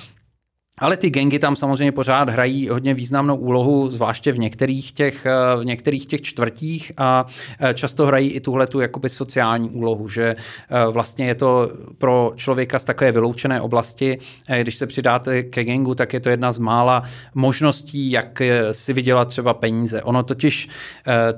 Ale 0.82 0.98
ty 0.98 1.10
gengy 1.10 1.40
tam 1.40 1.56
samozřejmě 1.56 1.92
pořád 1.92 2.30
hrají 2.30 2.70
hodně 2.70 2.94
významnou 2.94 3.36
úlohu, 3.36 3.92
zvláště 3.92 4.32
v 4.32 4.40
některých 4.40 4.92
těch, 4.92 5.26
eh, 5.26 5.32
v 5.58 5.66
některých 5.66 6.06
těch 6.06 6.22
čtvrtích 6.22 6.92
a 6.98 7.26
eh, 7.60 7.74
často 7.74 8.06
hrají 8.06 8.30
i 8.30 8.40
tuhle 8.40 8.68
tu 8.68 8.80
jakoby 8.80 9.10
sociální 9.10 9.70
úlohu, 9.70 10.08
že 10.08 10.36
eh, 10.36 10.86
vlastně 10.92 11.26
je 11.28 11.36
to 11.36 11.72
pro 11.98 12.34
člověka 12.36 12.80
z 12.80 12.86
takové 12.86 13.12
vyloučené 13.12 13.62
oblasti, 13.62 14.18
když 14.62 14.76
se 14.76 14.88
přidáte 14.88 15.44
ke 15.44 15.64
gengu, 15.64 15.96
tak 15.96 16.14
je 16.14 16.20
to 16.20 16.30
jedna 16.30 16.52
z 16.52 16.58
mála 16.58 17.04
možností, 17.36 18.12
jak 18.12 18.42
si 18.72 18.94
vydělat 18.94 19.28
třeba 19.28 19.54
peníze. 19.54 20.04
Ono 20.04 20.24
totiž, 20.24 20.70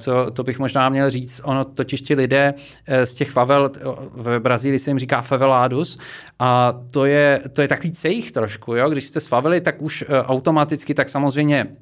to, 0.05 0.31
to 0.31 0.43
bych 0.43 0.59
možná 0.59 0.89
měl 0.89 1.09
říct, 1.09 1.41
ono 1.43 1.65
totiž 1.65 2.01
ti 2.01 2.15
lidé 2.15 2.53
z 3.03 3.13
těch 3.13 3.31
favel, 3.31 3.71
v 4.13 4.39
Brazílii 4.39 4.79
se 4.79 4.89
jim 4.89 4.99
říká 4.99 5.21
faveládos 5.21 5.97
a 6.39 6.73
to 6.91 7.05
je, 7.05 7.41
to 7.51 7.61
je 7.61 7.67
takový 7.67 7.91
cejch 7.91 8.31
trošku, 8.31 8.75
jo? 8.75 8.89
když 8.89 9.03
jste 9.03 9.19
s 9.19 9.32
favely, 9.33 9.61
tak 9.61 9.81
už 9.81 10.05
eh, 10.07 10.21
automaticky, 10.21 10.93
tak 10.93 11.09
samozřejmě 11.09 11.77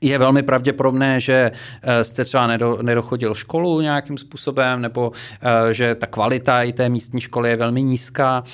je 0.00 0.18
velmi 0.18 0.42
pravděpodobné, 0.42 1.20
že 1.20 1.50
eh, 1.82 2.04
jste 2.04 2.24
třeba 2.24 2.46
nedochodil 2.82 3.34
školu 3.34 3.80
nějakým 3.80 4.18
způsobem, 4.18 4.80
nebo 4.80 5.12
eh, 5.42 5.74
že 5.74 5.94
ta 5.94 6.06
kvalita 6.06 6.62
i 6.62 6.72
té 6.72 6.88
místní 6.88 7.20
školy 7.20 7.50
je 7.50 7.56
velmi 7.56 7.82
nízká. 7.82 8.44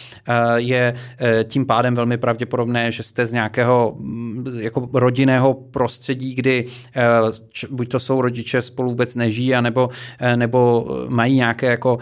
Je 0.57 0.95
tím 1.45 1.67
pádem 1.67 1.95
velmi 1.95 2.17
pravděpodobné, 2.17 2.93
že 2.93 3.03
jste 3.03 3.27
z 3.27 3.33
nějakého 3.33 3.95
mm, 3.99 4.45
jako 4.59 4.89
rodinného 4.93 5.55
prostředí, 5.55 6.35
kdy 6.35 6.67
buď 7.71 7.89
to 7.89 7.99
jsou 7.99 8.21
rodiče 8.21 8.63
spolu 8.63 8.91
vůbec 8.91 9.17
nežijí, 9.17 9.55
nebo, 9.61 9.89
nebo 10.37 10.87
mají 11.09 11.37
nějaké 11.37 11.67
jako 11.67 11.99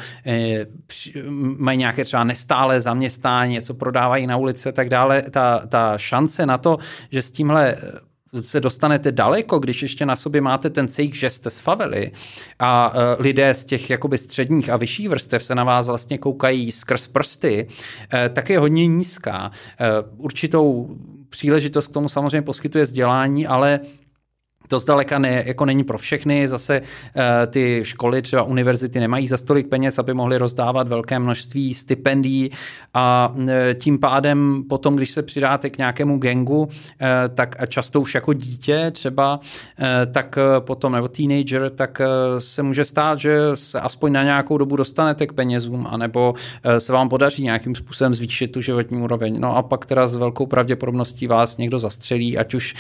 mají 1.59 1.79
nějaké 1.79 2.05
třeba 2.05 2.25
nestále 2.25 2.81
zaměstnání, 2.81 3.53
něco 3.53 3.75
prodávají 3.75 4.27
na 4.27 4.37
ulici 4.37 4.69
a 4.69 4.73
tak 4.73 4.89
dále. 4.89 5.23
Ta, 5.23 5.67
ta 5.67 5.99
šance 5.99 6.47
na 6.47 6.59
to, 6.59 6.79
že 7.11 7.23
s 7.23 7.33
tímhle 7.33 7.77
se 8.41 8.61
dostanete 8.61 9.13
daleko, 9.13 9.59
když 9.59 9.83
ještě 9.83 10.07
na 10.07 10.17
sobě 10.17 10.41
máte 10.41 10.71
ten 10.71 10.89
cejk, 10.89 11.15
že 11.15 11.31
jste 11.31 11.51
z 11.51 11.61
favely 11.61 12.13
a 12.59 12.95
uh, 12.95 13.01
lidé 13.19 13.55
z 13.55 13.65
těch 13.65 13.91
jakoby 13.91 14.19
středních 14.19 14.71
a 14.71 14.77
vyšších 14.77 15.09
vrstev 15.09 15.45
se 15.45 15.55
na 15.55 15.65
vás 15.65 15.87
vlastně 15.87 16.19
koukají 16.19 16.73
skrz 16.73 17.07
prsty, 17.07 17.67
uh, 17.69 18.35
tak 18.35 18.51
je 18.51 18.59
hodně 18.59 18.87
nízká. 18.87 19.51
Uh, 19.51 20.25
určitou 20.25 20.97
příležitost 21.29 21.89
k 21.89 21.93
tomu 21.93 22.09
samozřejmě 22.09 22.43
poskytuje 22.43 22.85
vzdělání, 22.85 23.47
ale 23.47 23.81
to 24.73 24.79
zdaleka 24.79 25.19
ne, 25.19 25.43
jako 25.47 25.65
není 25.65 25.85
pro 25.85 25.99
všechny. 25.99 26.49
Zase 26.49 26.81
uh, 26.81 26.87
ty 27.47 27.81
školy, 27.85 28.23
třeba 28.23 28.43
univerzity, 28.43 29.01
nemají 29.01 29.29
za 29.29 29.37
stolik 29.37 29.69
peněz, 29.69 29.99
aby 29.99 30.15
mohly 30.15 30.39
rozdávat 30.39 30.89
velké 30.89 31.19
množství 31.19 31.75
stipendií 31.75 32.51
a 32.95 33.33
uh, 33.35 33.51
tím 33.75 33.99
pádem 33.99 34.65
potom, 34.69 34.97
když 34.97 35.11
se 35.11 35.23
přidáte 35.23 35.71
k 35.71 35.79
nějakému 35.79 36.19
gengu, 36.19 36.63
uh, 36.63 36.69
tak 37.35 37.57
často 37.69 38.01
už 38.01 38.15
jako 38.15 38.33
dítě 38.33 38.91
třeba, 38.91 39.41
tak 40.13 40.39
potom, 40.59 40.93
nebo 40.93 41.09
teenager, 41.09 41.71
tak 41.71 42.01
se 42.39 42.63
může 42.63 42.85
stát, 42.85 43.19
že 43.19 43.39
se 43.55 43.81
aspoň 43.81 44.13
na 44.13 44.23
nějakou 44.23 44.59
dobu 44.59 44.77
dostanete 44.77 45.27
k 45.27 45.33
penězům, 45.33 45.87
anebo 45.91 46.35
se 46.79 46.93
vám 46.93 47.09
podaří 47.09 47.43
nějakým 47.43 47.75
způsobem 47.75 48.15
zvýšit 48.15 48.49
tu 48.49 48.61
životní 48.61 48.99
úroveň. 48.99 49.41
No 49.41 49.57
a 49.57 49.63
pak 49.63 49.87
teda 49.87 50.09
s 50.09 50.17
velkou 50.17 50.47
pravděpodobností 50.47 51.27
vás 51.27 51.59
někdo 51.59 51.79
zastřelí, 51.79 52.39
ať 52.39 52.55
už 52.55 52.75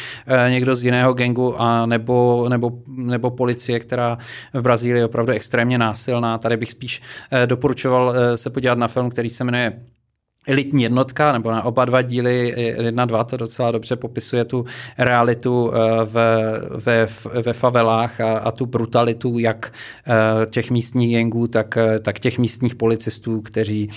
někdo 0.49 0.75
z 0.75 0.85
jiného 0.85 1.13
gengu 1.13 1.63
a 1.63 1.82
nebo, 1.87 2.47
nebo, 2.49 2.73
nebo 2.87 3.31
policie, 3.31 3.81
která 3.81 4.19
v 4.55 4.63
Brazílii 4.63 5.01
je 5.01 5.07
opravdu 5.07 5.33
extrémně 5.33 5.79
násilná. 5.79 6.39
Tady 6.39 6.57
bych 6.57 6.71
spíš 6.71 7.03
eh, 7.31 7.47
doporučoval 7.47 8.15
eh, 8.17 8.37
se 8.37 8.51
podívat 8.51 8.79
na 8.79 8.89
film, 8.89 9.11
který 9.11 9.31
se 9.31 9.45
jmenuje 9.45 9.81
elitní 10.47 10.83
jednotka, 10.83 11.33
nebo 11.33 11.51
na 11.51 11.63
oba 11.63 11.85
dva 11.85 12.03
díly, 12.03 12.55
jedna, 12.57 13.05
dva, 13.05 13.25
to 13.25 13.37
docela 13.37 13.71
dobře 13.71 13.97
popisuje 13.97 14.45
tu 14.45 14.65
realitu 14.99 15.73
eh, 15.75 15.79
v, 16.05 16.15
ve, 16.85 17.09
ve 17.43 17.53
favelách 17.53 18.21
a, 18.21 18.39
a 18.39 18.51
tu 18.51 18.67
brutalitu 18.67 19.39
jak 19.39 19.73
eh, 20.07 20.47
těch 20.47 20.71
místních 20.71 21.11
gengů, 21.11 21.47
tak, 21.47 21.77
eh, 21.77 21.99
tak 21.99 22.19
těch 22.19 22.39
místních 22.39 22.75
policistů, 22.75 23.41
kteří, 23.41 23.89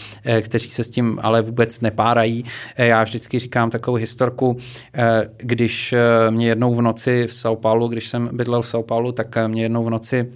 kteří 0.42 0.70
se 0.70 0.84
s 0.84 0.90
tím 0.90 1.20
ale 1.22 1.42
vůbec 1.42 1.82
nepárají. 1.82 2.46
Já 2.78 3.04
vždycky 3.04 3.40
říkám 3.40 3.70
takovou 3.70 3.98
historku, 3.98 4.58
když 5.38 5.96
mě 6.30 6.48
jednou 6.48 6.76
v 6.76 6.82
noci 6.82 7.28
v 7.28 7.32
São 7.32 7.56
Paulo, 7.56 7.88
když 7.88 8.10
jsem 8.10 8.30
bydlel 8.34 8.62
v 8.62 8.66
São 8.66 8.84
Paulo, 8.84 9.12
tak 9.12 9.38
mě 9.48 9.64
jednou 9.64 9.84
v 9.84 9.90
noci 9.90 10.32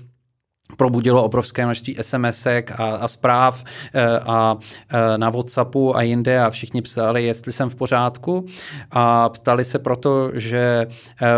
probudilo 0.78 1.24
obrovské 1.24 1.66
množství 1.66 1.98
SMSek 2.02 2.72
a, 2.72 2.76
a 2.76 3.08
zpráv 3.08 3.64
e, 3.94 4.20
a 4.20 4.58
e, 4.90 5.18
na 5.18 5.30
WhatsAppu 5.30 5.98
a 5.98 6.02
jinde 6.02 6.40
a 6.40 6.50
všichni 6.50 6.82
psali, 6.82 7.24
jestli 7.24 7.54
jsem 7.54 7.70
v 7.70 7.76
pořádku 7.76 8.46
a 8.92 9.30
ptali 9.30 9.66
se 9.66 9.80
proto, 9.80 10.32
že 10.34 10.60
e, 10.60 10.88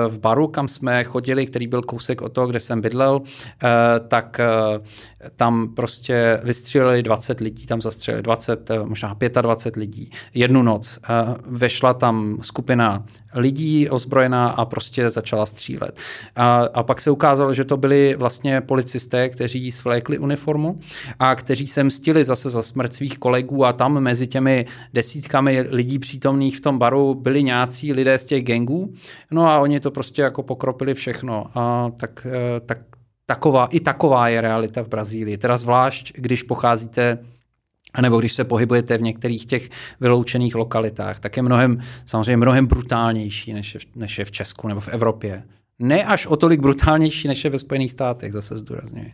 v 0.07 0.19
baru, 0.19 0.47
kam 0.47 0.67
jsme 0.67 1.03
chodili, 1.03 1.45
který 1.45 1.67
byl 1.67 1.81
kousek 1.81 2.21
od 2.21 2.33
toho, 2.33 2.47
kde 2.47 2.59
jsem 2.59 2.81
bydlel, 2.81 3.21
tak 4.07 4.41
tam 5.35 5.73
prostě 5.75 6.39
vystřelili 6.43 7.03
20 7.03 7.39
lidí, 7.39 7.65
tam 7.65 7.81
zastřelili 7.81 8.23
20, 8.23 8.69
možná 8.83 9.17
25 9.41 9.79
lidí 9.79 10.11
jednu 10.33 10.63
noc. 10.63 10.99
Vešla 11.45 11.93
tam 11.93 12.37
skupina 12.41 13.05
lidí 13.33 13.89
ozbrojená 13.89 14.49
a 14.49 14.65
prostě 14.65 15.09
začala 15.09 15.45
střílet. 15.45 15.99
A, 16.35 16.67
a 16.73 16.83
pak 16.83 17.01
se 17.01 17.11
ukázalo, 17.11 17.53
že 17.53 17.63
to 17.65 17.77
byli 17.77 18.15
vlastně 18.17 18.61
policisté, 18.61 19.20
policisté, 19.21 19.29
kteří 19.29 19.71
svlékli 19.71 20.17
uniformu 20.17 20.79
a 21.19 21.35
kteří 21.35 21.67
se 21.67 21.83
mstili 21.83 22.23
zase 22.23 22.49
za 22.49 22.61
smrt 22.61 22.93
svých 22.93 23.19
kolegů 23.19 23.65
a 23.65 23.73
tam 23.73 23.99
mezi 23.99 24.27
těmi 24.27 24.65
desítkami 24.93 25.61
lidí 25.69 25.99
přítomných 25.99 26.57
v 26.57 26.61
tom 26.61 26.79
baru 26.79 27.15
byli 27.15 27.43
nějací 27.43 27.93
lidé 27.93 28.17
z 28.17 28.25
těch 28.25 28.43
gangů. 28.43 28.93
No 29.31 29.47
a 29.47 29.59
oni 29.59 29.79
to 29.79 29.91
prostě 29.91 30.21
jako 30.21 30.43
pokropili 30.43 30.93
všechno. 30.93 31.45
A 31.55 31.91
tak, 31.99 32.27
eh, 32.29 32.59
tak 32.59 32.79
taková, 33.25 33.67
i 33.71 33.79
taková 33.79 34.29
je 34.29 34.41
realita 34.41 34.83
v 34.83 34.87
Brazílii. 34.87 35.37
Teda 35.37 35.57
zvlášť, 35.57 36.13
když 36.15 36.43
pocházíte 36.43 37.17
nebo 38.01 38.19
když 38.19 38.33
se 38.33 38.43
pohybujete 38.43 38.97
v 38.97 39.01
některých 39.01 39.45
těch 39.45 39.69
vyloučených 39.99 40.55
lokalitách, 40.55 41.19
tak 41.19 41.37
je 41.37 41.43
mnohem, 41.43 41.79
samozřejmě 42.05 42.37
mnohem 42.37 42.67
brutálnější, 42.67 43.53
než 43.53 43.73
je, 43.73 43.79
než 43.95 44.19
je 44.19 44.25
v 44.25 44.31
Česku 44.31 44.67
nebo 44.67 44.79
v 44.79 44.89
Evropě. 44.89 45.43
Ne 45.81 46.03
až 46.03 46.27
o 46.27 46.35
tolik 46.35 46.59
brutálnější, 46.59 47.27
než 47.27 47.43
je 47.43 47.49
ve 47.49 47.59
Spojených 47.59 47.91
státech, 47.91 48.33
zase 48.33 48.57
zdůrazňuji. 48.57 49.13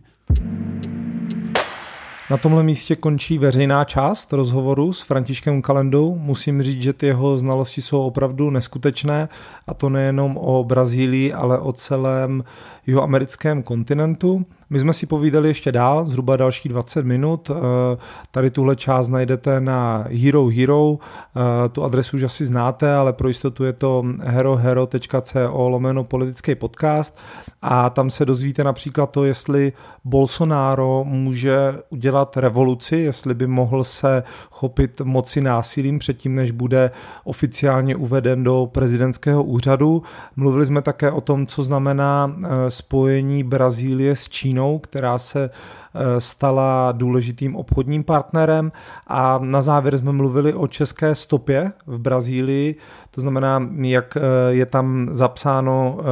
Na 2.31 2.37
tomhle 2.37 2.63
místě 2.63 2.95
končí 2.95 3.37
veřejná 3.37 3.83
část 3.83 4.33
rozhovoru 4.33 4.93
s 4.93 5.01
Františkem 5.01 5.61
Kalendou. 5.61 6.15
Musím 6.15 6.61
říct, 6.61 6.81
že 6.81 6.93
ty 6.93 7.05
jeho 7.05 7.37
znalosti 7.37 7.81
jsou 7.81 8.01
opravdu 8.01 8.49
neskutečné 8.49 9.29
a 9.67 9.73
to 9.73 9.89
nejenom 9.89 10.37
o 10.37 10.63
Brazílii, 10.63 11.33
ale 11.33 11.59
o 11.59 11.73
celém 11.73 12.43
jihoamerickém 12.87 13.63
kontinentu. 13.63 14.45
My 14.69 14.79
jsme 14.79 14.93
si 14.93 15.05
povídali 15.05 15.47
ještě 15.47 15.71
dál, 15.71 16.05
zhruba 16.05 16.37
další 16.37 16.69
20 16.69 17.05
minut. 17.05 17.51
Eh, 17.51 17.97
tady 18.31 18.51
tuhle 18.51 18.75
část 18.75 19.09
najdete 19.09 19.59
na 19.59 20.05
Hero 20.23 20.47
Hero. 20.47 20.97
Eh, 20.97 21.69
tu 21.69 21.83
adresu 21.83 22.17
už 22.17 22.23
asi 22.23 22.45
znáte, 22.45 22.93
ale 22.93 23.13
pro 23.13 23.27
jistotu 23.27 23.63
je 23.63 23.73
to 23.73 24.03
herohero.co 24.19 25.67
lomeno 25.67 26.03
politický 26.03 26.55
podcast 26.55 27.19
a 27.61 27.89
tam 27.89 28.09
se 28.09 28.25
dozvíte 28.25 28.63
například 28.63 29.11
to, 29.11 29.25
jestli 29.25 29.73
Bolsonaro 30.05 31.03
může 31.03 31.73
udělat 31.89 32.37
revoluci, 32.37 32.95
jestli 32.95 33.33
by 33.33 33.47
mohl 33.47 33.83
se 33.83 34.23
chopit 34.51 35.01
moci 35.01 35.41
násilím 35.41 35.99
předtím, 35.99 36.35
než 36.35 36.51
bude 36.51 36.91
oficiálně 37.23 37.95
uveden 37.95 38.43
do 38.43 38.69
prezidentského 38.71 39.43
úřadu. 39.43 40.03
Mluvili 40.35 40.65
jsme 40.65 40.81
také 40.81 41.11
o 41.11 41.21
tom, 41.21 41.47
co 41.47 41.63
znamená 41.63 42.35
eh, 42.43 42.71
spojení 42.71 43.43
Brazílie 43.43 44.15
s 44.15 44.29
Čínou, 44.29 44.56
která 44.79 45.17
se 45.17 45.49
eh, 45.49 46.21
stala 46.21 46.91
důležitým 46.91 47.55
obchodním 47.55 48.03
partnerem. 48.03 48.71
A 49.07 49.39
na 49.41 49.61
závěr 49.61 49.97
jsme 49.97 50.11
mluvili 50.11 50.53
o 50.53 50.67
české 50.67 51.15
stopě 51.15 51.71
v 51.87 51.99
Brazílii, 51.99 52.75
to 53.11 53.21
znamená, 53.21 53.69
jak 53.81 54.17
eh, 54.17 54.21
je 54.49 54.65
tam 54.65 55.09
zapsáno 55.11 55.97
eh, 55.99 56.03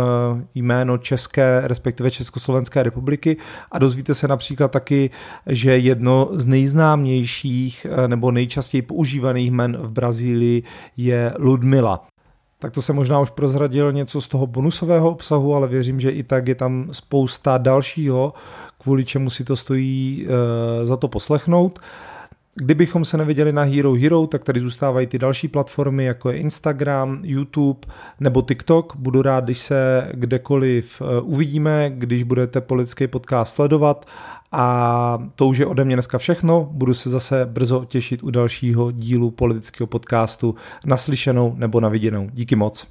jméno 0.55 0.97
České, 0.97 1.61
respektive 1.63 2.11
Československé 2.11 2.83
republiky. 2.83 3.37
A 3.71 3.79
dozvíte 3.79 4.13
se 4.13 4.27
například 4.27 4.71
taky, 4.71 5.09
že 5.47 5.77
jedno 5.77 6.29
z 6.31 6.45
nejznámějších 6.45 7.87
nebo 8.07 8.31
nejčastěji 8.31 8.81
používaných 8.81 9.51
men 9.51 9.77
v 9.81 9.91
Brazílii 9.91 10.63
je 10.97 11.33
Ludmila 11.39 12.07
tak 12.59 12.73
to 12.73 12.81
se 12.81 12.93
možná 12.93 13.19
už 13.19 13.29
prozradil 13.29 13.91
něco 13.91 14.21
z 14.21 14.27
toho 14.27 14.47
bonusového 14.47 15.11
obsahu, 15.11 15.55
ale 15.55 15.67
věřím, 15.67 15.99
že 15.99 16.09
i 16.09 16.23
tak 16.23 16.47
je 16.47 16.55
tam 16.55 16.89
spousta 16.91 17.57
dalšího, 17.57 18.33
kvůli 18.77 19.05
čemu 19.05 19.29
si 19.29 19.43
to 19.43 19.55
stojí 19.55 20.27
e, 20.27 20.85
za 20.85 20.97
to 20.97 21.07
poslechnout. 21.07 21.79
Kdybychom 22.57 23.05
se 23.05 23.17
neviděli 23.17 23.53
na 23.53 23.63
Hero 23.63 23.93
Hero, 23.93 24.27
tak 24.27 24.43
tady 24.43 24.59
zůstávají 24.59 25.07
ty 25.07 25.19
další 25.19 25.47
platformy, 25.47 26.05
jako 26.05 26.29
je 26.29 26.37
Instagram, 26.37 27.19
YouTube 27.23 27.79
nebo 28.19 28.41
TikTok. 28.41 28.95
Budu 28.95 29.21
rád, 29.21 29.43
když 29.43 29.59
se 29.59 30.09
kdekoliv 30.13 31.01
eh, 31.01 31.21
uvidíme, 31.21 31.91
když 31.95 32.23
budete 32.23 32.61
politický 32.61 33.07
podcast 33.07 33.53
sledovat. 33.53 34.05
A 34.51 35.27
to 35.35 35.47
už 35.47 35.57
je 35.57 35.65
ode 35.65 35.85
mě 35.85 35.95
dneska 35.95 36.17
všechno. 36.17 36.69
Budu 36.71 36.93
se 36.93 37.09
zase 37.09 37.45
brzo 37.45 37.85
těšit 37.85 38.23
u 38.23 38.29
dalšího 38.29 38.91
dílu 38.91 39.31
politického 39.31 39.87
podcastu 39.87 40.55
naslyšenou 40.85 41.53
nebo 41.57 41.79
naviděnou. 41.79 42.29
Díky 42.33 42.55
moc. 42.55 42.87